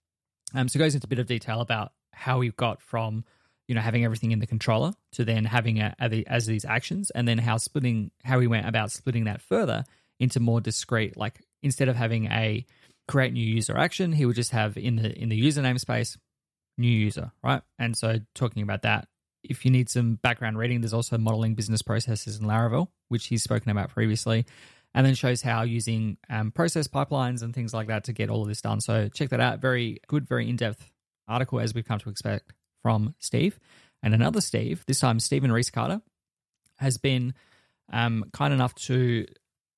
Um, 0.55 0.69
so 0.69 0.77
it 0.77 0.81
goes 0.81 0.95
into 0.95 1.07
a 1.07 1.09
bit 1.09 1.19
of 1.19 1.27
detail 1.27 1.61
about 1.61 1.93
how 2.13 2.39
we've 2.39 2.57
got 2.57 2.83
from 2.83 3.25
you 3.69 3.75
know 3.75 3.81
having 3.81 4.05
everything 4.05 4.33
in 4.33 4.39
the 4.39 4.47
controller 4.47 4.93
to 5.13 5.25
then 5.25 5.45
having 5.45 5.81
a, 5.81 5.95
as 6.27 6.47
these 6.47 6.65
actions 6.65 7.11
and 7.11 7.27
then 7.27 7.39
how 7.39 7.57
splitting 7.57 8.11
how 8.23 8.39
we 8.39 8.47
went 8.47 8.69
about 8.69 8.93
splitting 8.93 9.25
that 9.25 9.41
further 9.41 9.85
into 10.21 10.41
more 10.41 10.61
discrete 10.61 11.17
like 11.17 11.41
instead 11.63 11.89
of 11.89 11.97
having 11.97 12.27
a 12.27 12.65
create 13.09 13.33
new 13.33 13.45
user 13.45 13.77
action 13.77 14.13
he 14.13 14.27
would 14.27 14.37
just 14.37 14.51
have 14.51 14.77
in 14.77 14.97
the 14.97 15.11
in 15.19 15.31
the 15.31 15.37
user 15.37 15.63
namespace 15.63 16.17
new 16.79 16.91
user 16.91 17.33
right? 17.43 17.63
And 17.79 17.97
so 17.97 18.19
talking 18.35 18.63
about 18.63 18.83
that 18.83 19.09
if 19.49 19.65
you 19.65 19.71
need 19.71 19.89
some 19.89 20.17
background 20.17 20.59
reading, 20.59 20.81
there's 20.81 20.95
also 20.95 21.19
modeling 21.19 21.55
business 21.55 21.83
processes 21.83 22.39
in 22.39 22.47
Laravel, 22.47 22.89
which 23.09 23.27
he's 23.27 23.43
spoken 23.43 23.71
about 23.71 23.91
previously, 23.91 24.47
and 24.95 25.07
then 25.07 25.15
shows 25.15 25.43
how 25.43 25.63
using 25.63 26.17
um, 26.31 26.51
process 26.51 26.89
pipelines 26.89 27.43
and 27.43 27.55
things 27.55 27.75
like 27.75 27.89
that 27.89 28.05
to 28.05 28.13
get 28.13 28.31
all 28.31 28.43
of 28.43 28.49
this 28.49 28.61
done. 28.61 28.81
So 28.81 29.09
check 29.09 29.31
that 29.31 29.41
out. 29.41 29.61
Very 29.61 30.01
good, 30.07 30.29
very 30.29 30.49
in 30.49 30.57
depth 30.57 30.91
article 31.29 31.61
as 31.61 31.75
we've 31.75 31.87
come 31.87 31.99
to 31.99 32.11
expect 32.11 32.53
from 32.83 33.15
Steve. 33.19 33.59
And 34.03 34.15
another 34.15 34.41
Steve, 34.41 34.85
this 34.87 35.01
time 35.01 35.19
Stephen 35.21 35.51
Rees-Carter, 35.51 36.01
has 36.79 36.99
been 36.99 37.35
um, 37.93 38.25
kind 38.33 38.53
enough 38.53 38.75
to 38.75 39.27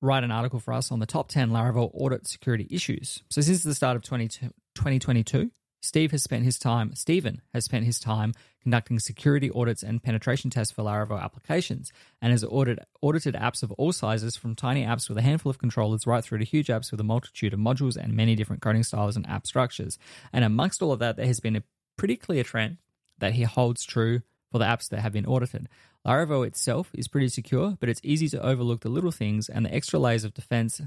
write 0.01 0.23
an 0.23 0.31
article 0.31 0.59
for 0.59 0.73
us 0.73 0.91
on 0.91 0.99
the 0.99 1.05
top 1.05 1.29
10 1.29 1.49
Laravel 1.49 1.91
audit 1.93 2.27
security 2.27 2.67
issues. 2.69 3.21
So 3.29 3.41
since 3.41 3.63
the 3.63 3.75
start 3.75 3.95
of 3.95 4.03
20, 4.03 4.27
2022, 4.27 5.51
Steve 5.81 6.11
has 6.11 6.23
spent 6.23 6.43
his 6.43 6.59
time, 6.59 6.93
Stephen 6.95 7.41
has 7.53 7.65
spent 7.65 7.85
his 7.85 7.99
time 7.99 8.33
conducting 8.61 8.99
security 8.99 9.49
audits 9.51 9.81
and 9.81 10.03
penetration 10.03 10.49
tests 10.49 10.73
for 10.73 10.83
Laravel 10.83 11.21
applications 11.21 11.91
and 12.21 12.31
has 12.31 12.43
audit, 12.43 12.79
audited 13.01 13.35
apps 13.35 13.63
of 13.63 13.71
all 13.73 13.93
sizes 13.93 14.35
from 14.35 14.55
tiny 14.55 14.83
apps 14.83 15.07
with 15.07 15.17
a 15.17 15.21
handful 15.21 15.49
of 15.49 15.57
controllers 15.57 16.05
right 16.05 16.23
through 16.23 16.39
to 16.39 16.45
huge 16.45 16.67
apps 16.67 16.91
with 16.91 16.99
a 16.99 17.03
multitude 17.03 17.53
of 17.53 17.59
modules 17.59 17.95
and 17.95 18.13
many 18.13 18.35
different 18.35 18.61
coding 18.61 18.83
styles 18.83 19.15
and 19.15 19.27
app 19.27 19.47
structures. 19.47 19.97
And 20.33 20.43
amongst 20.43 20.81
all 20.81 20.91
of 20.91 20.99
that, 20.99 21.15
there 21.15 21.25
has 21.25 21.39
been 21.39 21.55
a 21.55 21.63
pretty 21.95 22.17
clear 22.17 22.43
trend 22.43 22.77
that 23.19 23.33
he 23.33 23.43
holds 23.43 23.83
true 23.83 24.21
for 24.51 24.59
the 24.59 24.65
apps 24.65 24.89
that 24.89 24.99
have 24.99 25.13
been 25.13 25.25
audited. 25.25 25.67
Laravel 26.05 26.45
itself 26.47 26.89
is 26.93 27.07
pretty 27.07 27.29
secure, 27.29 27.77
but 27.79 27.89
it's 27.89 28.01
easy 28.03 28.27
to 28.29 28.41
overlook 28.41 28.81
the 28.81 28.89
little 28.89 29.11
things 29.11 29.49
and 29.49 29.65
the 29.65 29.73
extra 29.73 29.99
layers 29.99 30.23
of 30.23 30.33
defense, 30.33 30.81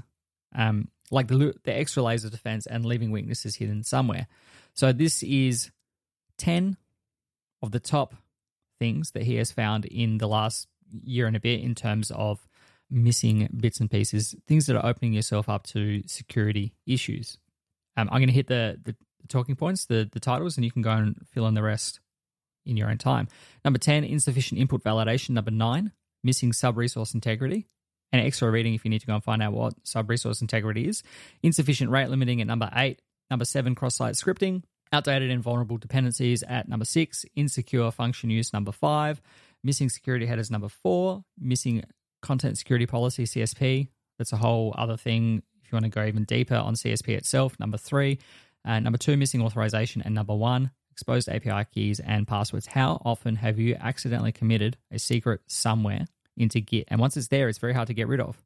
um, 0.55 0.89
like 1.11 1.27
the, 1.27 1.53
the 1.63 1.73
extra 1.73 2.03
layers 2.03 2.23
of 2.23 2.31
defense 2.31 2.65
and 2.65 2.85
leaving 2.85 3.11
weaknesses 3.11 3.55
hidden 3.55 3.83
somewhere. 3.83 4.27
So 4.73 4.91
this 4.91 5.23
is 5.23 5.71
10 6.37 6.77
of 7.61 7.71
the 7.71 7.79
top 7.79 8.15
things 8.79 9.11
that 9.11 9.23
he 9.23 9.35
has 9.35 9.51
found 9.51 9.85
in 9.85 10.17
the 10.17 10.27
last 10.27 10.67
year 11.03 11.27
and 11.27 11.35
a 11.35 11.39
bit 11.39 11.61
in 11.61 11.75
terms 11.75 12.11
of 12.11 12.47
missing 12.89 13.49
bits 13.57 13.79
and 13.79 13.89
pieces, 13.89 14.35
things 14.47 14.65
that 14.67 14.75
are 14.75 14.85
opening 14.85 15.13
yourself 15.13 15.49
up 15.49 15.65
to 15.67 16.03
security 16.07 16.73
issues. 16.85 17.37
Um, 17.97 18.09
I'm 18.11 18.19
going 18.19 18.27
to 18.27 18.33
hit 18.33 18.47
the, 18.47 18.79
the 18.83 18.95
talking 19.27 19.55
points, 19.55 19.85
the, 19.85 20.09
the 20.11 20.19
titles, 20.19 20.57
and 20.57 20.65
you 20.65 20.71
can 20.71 20.81
go 20.81 20.91
and 20.91 21.15
fill 21.31 21.47
in 21.47 21.53
the 21.53 21.63
rest 21.63 21.99
in 22.65 22.77
your 22.77 22.89
own 22.89 22.97
time. 22.97 23.27
Number 23.63 23.79
10, 23.79 24.03
insufficient 24.03 24.59
input 24.59 24.83
validation. 24.83 25.31
Number 25.31 25.51
9, 25.51 25.91
missing 26.23 26.53
sub 26.53 26.77
resource 26.77 27.13
integrity. 27.13 27.67
And 28.11 28.25
extra 28.25 28.51
reading 28.51 28.75
if 28.75 28.85
you 28.85 28.91
need 28.91 29.01
to 29.01 29.07
go 29.07 29.15
and 29.15 29.23
find 29.23 29.41
out 29.41 29.53
what 29.53 29.73
sub 29.83 30.09
resource 30.09 30.41
integrity 30.41 30.87
is. 30.87 31.01
Insufficient 31.41 31.89
rate 31.89 32.09
limiting 32.09 32.41
at 32.41 32.47
number 32.47 32.69
8. 32.75 33.01
Number 33.29 33.45
seven, 33.45 33.75
cross 33.75 33.95
site 33.95 34.15
scripting. 34.15 34.63
Outdated 34.91 35.31
and 35.31 35.41
vulnerable 35.41 35.77
dependencies 35.77 36.43
at 36.43 36.67
number 36.67 36.85
six. 36.85 37.25
Insecure 37.35 37.89
function 37.91 38.29
use, 38.29 38.53
number 38.53 38.71
five. 38.71 39.21
Missing 39.63 39.89
security 39.89 40.25
headers, 40.25 40.51
number 40.51 40.69
four. 40.69 41.23
Missing 41.39 41.83
content 42.21 42.57
security 42.57 42.85
policy, 42.85 43.25
CSP. 43.25 43.87
That's 44.17 44.33
a 44.33 44.37
whole 44.37 44.73
other 44.77 44.97
thing 44.97 45.41
if 45.63 45.71
you 45.71 45.75
want 45.75 45.85
to 45.85 45.89
go 45.89 46.05
even 46.05 46.23
deeper 46.25 46.55
on 46.55 46.75
CSP 46.75 47.09
itself, 47.09 47.59
number 47.59 47.77
three. 47.77 48.19
Uh, 48.65 48.79
number 48.79 48.97
two, 48.97 49.17
missing 49.17 49.41
authorization. 49.41 50.01
And 50.05 50.15
number 50.15 50.35
one, 50.35 50.71
exposed 50.91 51.27
API 51.27 51.65
keys 51.73 51.99
and 51.99 52.27
passwords. 52.27 52.67
How 52.67 53.01
often 53.03 53.35
have 53.37 53.59
you 53.59 53.75
accidentally 53.79 54.31
committed 54.31 54.77
a 54.91 54.99
secret 54.99 55.41
somewhere 55.47 56.05
into 56.37 56.61
Git? 56.61 56.87
And 56.89 56.99
once 56.99 57.17
it's 57.17 57.27
there, 57.27 57.49
it's 57.49 57.57
very 57.57 57.73
hard 57.73 57.87
to 57.87 57.93
get 57.93 58.07
rid 58.07 58.21
of. 58.21 58.41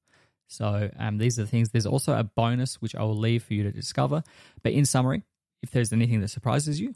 So 0.48 0.90
um, 0.98 1.18
these 1.18 1.38
are 1.38 1.44
the 1.44 1.48
things. 1.48 1.70
There's 1.70 1.86
also 1.86 2.18
a 2.18 2.24
bonus 2.24 2.82
which 2.82 2.96
I 2.96 3.04
will 3.04 3.18
leave 3.18 3.44
for 3.44 3.54
you 3.54 3.64
to 3.64 3.72
discover. 3.72 4.24
But 4.64 4.74
in 4.74 4.86
summary, 4.86 5.24
if 5.62 5.72
there's 5.72 5.92
anything 5.92 6.22
that 6.22 6.30
surprises 6.30 6.80
you, 6.80 6.94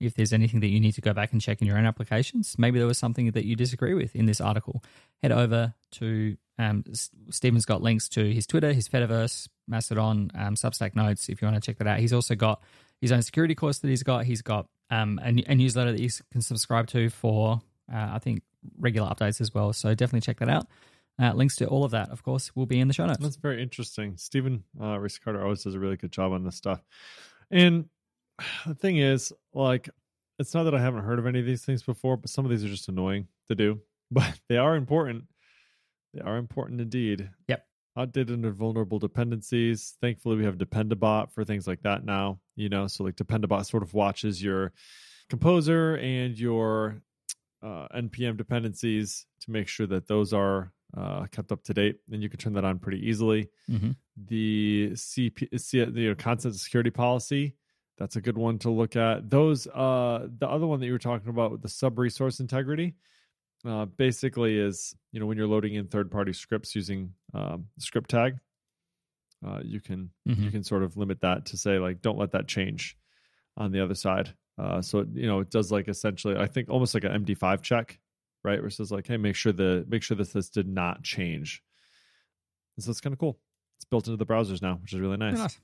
if 0.00 0.14
there's 0.14 0.32
anything 0.32 0.60
that 0.60 0.68
you 0.68 0.80
need 0.80 0.92
to 0.92 1.00
go 1.00 1.12
back 1.12 1.32
and 1.32 1.40
check 1.40 1.60
in 1.60 1.66
your 1.66 1.76
own 1.76 1.84
applications, 1.84 2.56
maybe 2.58 2.78
there 2.78 2.88
was 2.88 2.98
something 2.98 3.30
that 3.32 3.44
you 3.44 3.54
disagree 3.54 3.94
with 3.94 4.16
in 4.16 4.26
this 4.26 4.40
article, 4.40 4.82
head 5.22 5.32
over 5.32 5.74
to 5.92 6.36
um, 6.58 6.84
Stephen's 7.30 7.66
got 7.66 7.82
links 7.82 8.08
to 8.10 8.32
his 8.32 8.46
Twitter, 8.46 8.72
his 8.72 8.88
Fediverse, 8.88 9.48
Mastodon, 9.68 10.30
um, 10.34 10.54
Substack 10.54 10.94
notes 10.94 11.28
if 11.28 11.40
you 11.40 11.48
want 11.48 11.62
to 11.62 11.66
check 11.66 11.78
that 11.78 11.86
out. 11.86 11.98
He's 11.98 12.12
also 12.12 12.34
got 12.34 12.62
his 13.00 13.12
own 13.12 13.22
security 13.22 13.54
course 13.54 13.78
that 13.78 13.88
he's 13.88 14.02
got. 14.02 14.24
He's 14.24 14.42
got 14.42 14.66
um, 14.90 15.20
a, 15.22 15.28
a, 15.46 15.54
newsletter 15.54 15.92
that 15.92 16.00
you 16.00 16.10
can 16.32 16.42
subscribe 16.42 16.86
to 16.88 17.08
for, 17.08 17.60
uh, 17.92 18.10
I 18.12 18.18
think, 18.18 18.42
regular 18.78 19.08
updates 19.08 19.40
as 19.40 19.54
well. 19.54 19.72
So 19.72 19.94
definitely 19.94 20.22
check 20.22 20.38
that 20.40 20.48
out. 20.48 20.66
Uh, 21.20 21.32
links 21.34 21.56
to 21.56 21.66
all 21.66 21.84
of 21.84 21.90
that, 21.90 22.08
of 22.10 22.22
course, 22.22 22.54
will 22.56 22.66
be 22.66 22.80
in 22.80 22.88
the 22.88 22.94
show 22.94 23.04
notes. 23.04 23.18
That's 23.20 23.36
very 23.36 23.62
interesting. 23.62 24.16
Stephen 24.16 24.64
uh, 24.80 24.98
Carter 25.22 25.42
always 25.42 25.62
does 25.62 25.74
a 25.74 25.78
really 25.78 25.96
good 25.96 26.12
job 26.12 26.32
on 26.32 26.44
this 26.44 26.56
stuff. 26.56 26.82
And 27.50 27.86
the 28.66 28.74
thing 28.74 28.96
is, 28.96 29.32
like, 29.52 29.90
it's 30.38 30.54
not 30.54 30.62
that 30.62 30.74
I 30.74 30.80
haven't 30.80 31.04
heard 31.04 31.18
of 31.18 31.26
any 31.26 31.40
of 31.40 31.46
these 31.46 31.64
things 31.64 31.82
before, 31.82 32.16
but 32.16 32.30
some 32.30 32.44
of 32.46 32.50
these 32.50 32.64
are 32.64 32.68
just 32.68 32.88
annoying 32.88 33.28
to 33.48 33.54
do. 33.54 33.80
But 34.12 34.40
they 34.48 34.56
are 34.56 34.74
important. 34.74 35.26
They 36.14 36.20
are 36.20 36.36
important 36.36 36.80
indeed. 36.80 37.30
Yep. 37.46 37.64
Outdated 37.96 38.30
and 38.30 38.54
vulnerable 38.54 38.98
dependencies. 38.98 39.96
Thankfully, 40.00 40.36
we 40.36 40.44
have 40.44 40.58
Dependabot 40.58 41.30
for 41.30 41.44
things 41.44 41.68
like 41.68 41.82
that 41.82 42.04
now. 42.04 42.40
You 42.56 42.70
know, 42.70 42.88
so 42.88 43.04
like 43.04 43.14
Dependabot 43.14 43.64
sort 43.66 43.84
of 43.84 43.94
watches 43.94 44.42
your 44.42 44.72
composer 45.28 45.96
and 45.98 46.36
your 46.36 47.02
uh, 47.62 47.86
npm 47.94 48.36
dependencies 48.36 49.26
to 49.40 49.50
make 49.50 49.68
sure 49.68 49.86
that 49.86 50.08
those 50.08 50.32
are 50.32 50.72
uh, 50.96 51.26
kept 51.26 51.52
up 51.52 51.62
to 51.64 51.74
date, 51.74 52.00
and 52.10 52.22
you 52.22 52.28
can 52.28 52.38
turn 52.38 52.54
that 52.54 52.64
on 52.64 52.78
pretty 52.78 53.08
easily. 53.08 53.48
Mm-hmm. 53.70 53.90
The 54.16 54.90
CP, 54.94 55.60
C, 55.60 55.84
the 55.84 56.14
content 56.14 56.56
security 56.56 56.90
policy, 56.90 57.54
that's 57.98 58.16
a 58.16 58.20
good 58.20 58.38
one 58.38 58.58
to 58.60 58.70
look 58.70 58.96
at. 58.96 59.28
Those, 59.28 59.66
uh, 59.66 60.26
the 60.38 60.48
other 60.48 60.66
one 60.66 60.80
that 60.80 60.86
you 60.86 60.92
were 60.92 60.98
talking 60.98 61.28
about, 61.28 61.52
with 61.52 61.62
the 61.62 61.68
sub 61.68 61.98
resource 61.98 62.40
integrity, 62.40 62.94
uh, 63.66 63.84
basically 63.84 64.58
is 64.58 64.94
you 65.12 65.20
know 65.20 65.26
when 65.26 65.36
you're 65.36 65.46
loading 65.46 65.74
in 65.74 65.86
third 65.86 66.10
party 66.10 66.32
scripts 66.32 66.74
using 66.74 67.12
um, 67.34 67.66
script 67.78 68.10
tag, 68.10 68.38
uh, 69.46 69.60
you 69.62 69.80
can 69.80 70.10
mm-hmm. 70.26 70.42
you 70.42 70.50
can 70.50 70.64
sort 70.64 70.82
of 70.82 70.96
limit 70.96 71.20
that 71.20 71.46
to 71.46 71.56
say 71.56 71.78
like 71.78 72.00
don't 72.00 72.18
let 72.18 72.32
that 72.32 72.48
change 72.48 72.96
on 73.56 73.72
the 73.72 73.80
other 73.80 73.94
side. 73.94 74.32
Uh, 74.58 74.80
so 74.80 75.00
it, 75.00 75.08
you 75.14 75.26
know 75.26 75.40
it 75.40 75.50
does 75.50 75.70
like 75.70 75.88
essentially 75.88 76.36
I 76.36 76.46
think 76.46 76.70
almost 76.70 76.94
like 76.94 77.04
an 77.04 77.24
MD5 77.24 77.62
check 77.62 77.98
right? 78.44 78.58
Where 78.58 78.68
it 78.68 78.72
says 78.72 78.90
like, 78.90 79.06
hey, 79.06 79.16
make 79.16 79.36
sure 79.36 79.52
the 79.52 79.84
make 79.88 80.02
sure 80.02 80.16
that 80.16 80.32
this 80.32 80.48
did 80.48 80.68
not 80.68 81.02
change. 81.02 81.62
And 82.76 82.84
so 82.84 82.90
it's 82.90 83.00
kind 83.00 83.12
of 83.12 83.18
cool. 83.18 83.38
It's 83.78 83.84
built 83.84 84.06
into 84.06 84.16
the 84.16 84.26
browsers 84.26 84.62
now, 84.62 84.78
which 84.82 84.92
is 84.92 85.00
really 85.00 85.16
nice. 85.16 85.38
nice. 85.38 85.58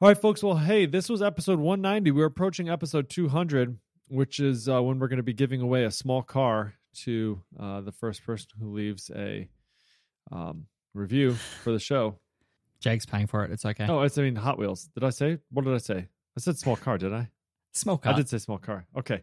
All 0.00 0.08
right, 0.08 0.18
folks. 0.18 0.42
Well, 0.42 0.56
hey, 0.56 0.86
this 0.86 1.08
was 1.08 1.22
episode 1.22 1.58
190. 1.58 2.10
We're 2.10 2.26
approaching 2.26 2.68
episode 2.68 3.08
200, 3.08 3.78
which 4.08 4.40
is 4.40 4.68
uh, 4.68 4.82
when 4.82 4.98
we're 4.98 5.08
going 5.08 5.18
to 5.18 5.22
be 5.22 5.32
giving 5.32 5.60
away 5.60 5.84
a 5.84 5.90
small 5.90 6.22
car 6.22 6.74
to 7.04 7.40
uh, 7.58 7.80
the 7.80 7.92
first 7.92 8.24
person 8.24 8.48
who 8.60 8.74
leaves 8.74 9.10
a 9.14 9.48
um, 10.32 10.66
review 10.94 11.34
for 11.34 11.72
the 11.72 11.78
show. 11.78 12.18
Jake's 12.80 13.06
paying 13.06 13.26
for 13.26 13.44
it. 13.44 13.50
It's 13.50 13.64
okay. 13.64 13.86
Oh, 13.88 14.02
it's 14.02 14.18
I 14.18 14.22
mean 14.22 14.36
Hot 14.36 14.58
Wheels. 14.58 14.88
Did 14.94 15.04
I 15.04 15.10
say? 15.10 15.38
What 15.50 15.64
did 15.64 15.74
I 15.74 15.78
say? 15.78 16.08
I 16.36 16.40
said 16.40 16.58
small 16.58 16.76
car. 16.76 16.98
Did 16.98 17.12
I? 17.14 17.30
Small 17.72 17.96
car. 17.96 18.12
I 18.12 18.16
did 18.16 18.28
say 18.28 18.38
small 18.38 18.58
car. 18.58 18.86
Okay. 18.96 19.22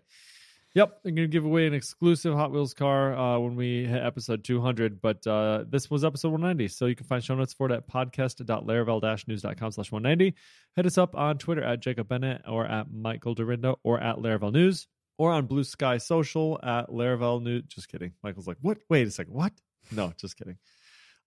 Yep, 0.74 1.00
I'm 1.04 1.16
going 1.16 1.28
to 1.28 1.32
give 1.32 1.44
away 1.44 1.68
an 1.68 1.74
exclusive 1.74 2.34
Hot 2.34 2.52
Wheels 2.52 2.74
car 2.74 3.14
uh, 3.14 3.38
when 3.40 3.58
we 3.58 3.86
hit 3.86 4.02
episode 4.02 4.46
200. 4.46 5.02
But 5.02 5.28
uh, 5.28 5.66
this 5.68 5.90
was 5.90 6.06
episode 6.06 6.30
190, 6.30 6.70
so 6.70 6.86
you 6.86 6.96
can 6.96 7.06
find 7.06 7.22
show 7.22 7.36
notes 7.36 7.54
for 7.54 7.70
it 7.70 7.74
at 7.74 7.90
podcast.laravel-news.com 7.90 9.72
slash 9.72 9.92
190. 9.92 10.34
Hit 10.78 10.86
us 10.86 10.98
up 10.98 11.14
on 11.14 11.38
Twitter 11.38 11.62
at 11.62 11.82
Jacob 11.82 12.08
Bennett 12.08 12.44
or 12.48 12.66
at 12.66 12.90
Michael 12.90 13.36
Dyrynda 13.36 13.76
or 13.84 14.00
at 14.00 14.16
Laravel 14.16 14.54
News 14.54 14.88
or 15.18 15.34
on 15.34 15.46
Bluesky 15.46 16.02
Social 16.02 16.58
at 16.64 16.88
Laravel 16.88 17.44
News. 17.44 17.64
Just 17.68 17.90
kidding. 17.90 18.14
Michael's 18.24 18.48
like, 18.48 18.58
what? 18.62 18.78
Wait 18.90 19.06
a 19.06 19.12
second. 19.12 19.34
What? 19.34 19.52
No, 19.92 20.14
just 20.16 20.38
kidding. 20.38 20.58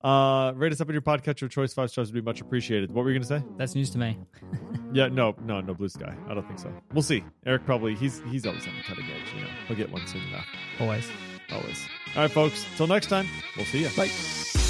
Uh, 0.05 0.53
rate 0.55 0.71
us 0.71 0.83
up 0.83 0.89
in 0.89 0.93
your 0.93 1.01
podcatcher 1.03 1.45
of 1.45 1.51
choice. 1.51 1.73
Five 1.73 1.91
stars 1.91 2.13
would 2.13 2.15
be 2.15 2.21
much 2.21 2.43
appreciated. 2.43 2.91
What 2.91 3.05
were 3.05 3.11
you 3.11 3.19
going 3.19 3.27
to 3.27 3.41
say? 3.41 3.43
That's 3.57 3.75
news 3.75 3.89
to 3.91 3.99
me. 3.99 4.19
yeah, 4.93 5.09
no, 5.09 5.35
no, 5.43 5.63
no 5.63 5.73
blue 5.73 5.89
sky. 5.89 6.15
I 6.29 6.35
don't 6.35 6.47
think 6.47 6.59
so. 6.59 6.71
We'll 6.93 7.03
see. 7.03 7.25
Eric 7.47 7.65
probably 7.65 7.95
he's 7.95 8.21
he's 8.31 8.47
always 8.47 8.67
on 8.67 8.75
the 8.77 8.83
cutting 8.83 9.07
edge. 9.07 9.35
You 9.35 9.41
know, 9.41 9.51
he'll 9.67 9.77
get 9.79 9.91
one 9.91 10.07
soon 10.07 10.23
enough. 10.25 10.47
Always, 10.79 11.09
always. 11.51 11.87
All 12.15 12.23
right, 12.23 12.31
folks. 12.31 12.67
Till 12.77 12.87
next 12.87 13.07
time. 13.07 13.27
We'll 13.57 13.67
see 13.67 13.83
you. 13.83 13.91
Bye. 13.97 14.64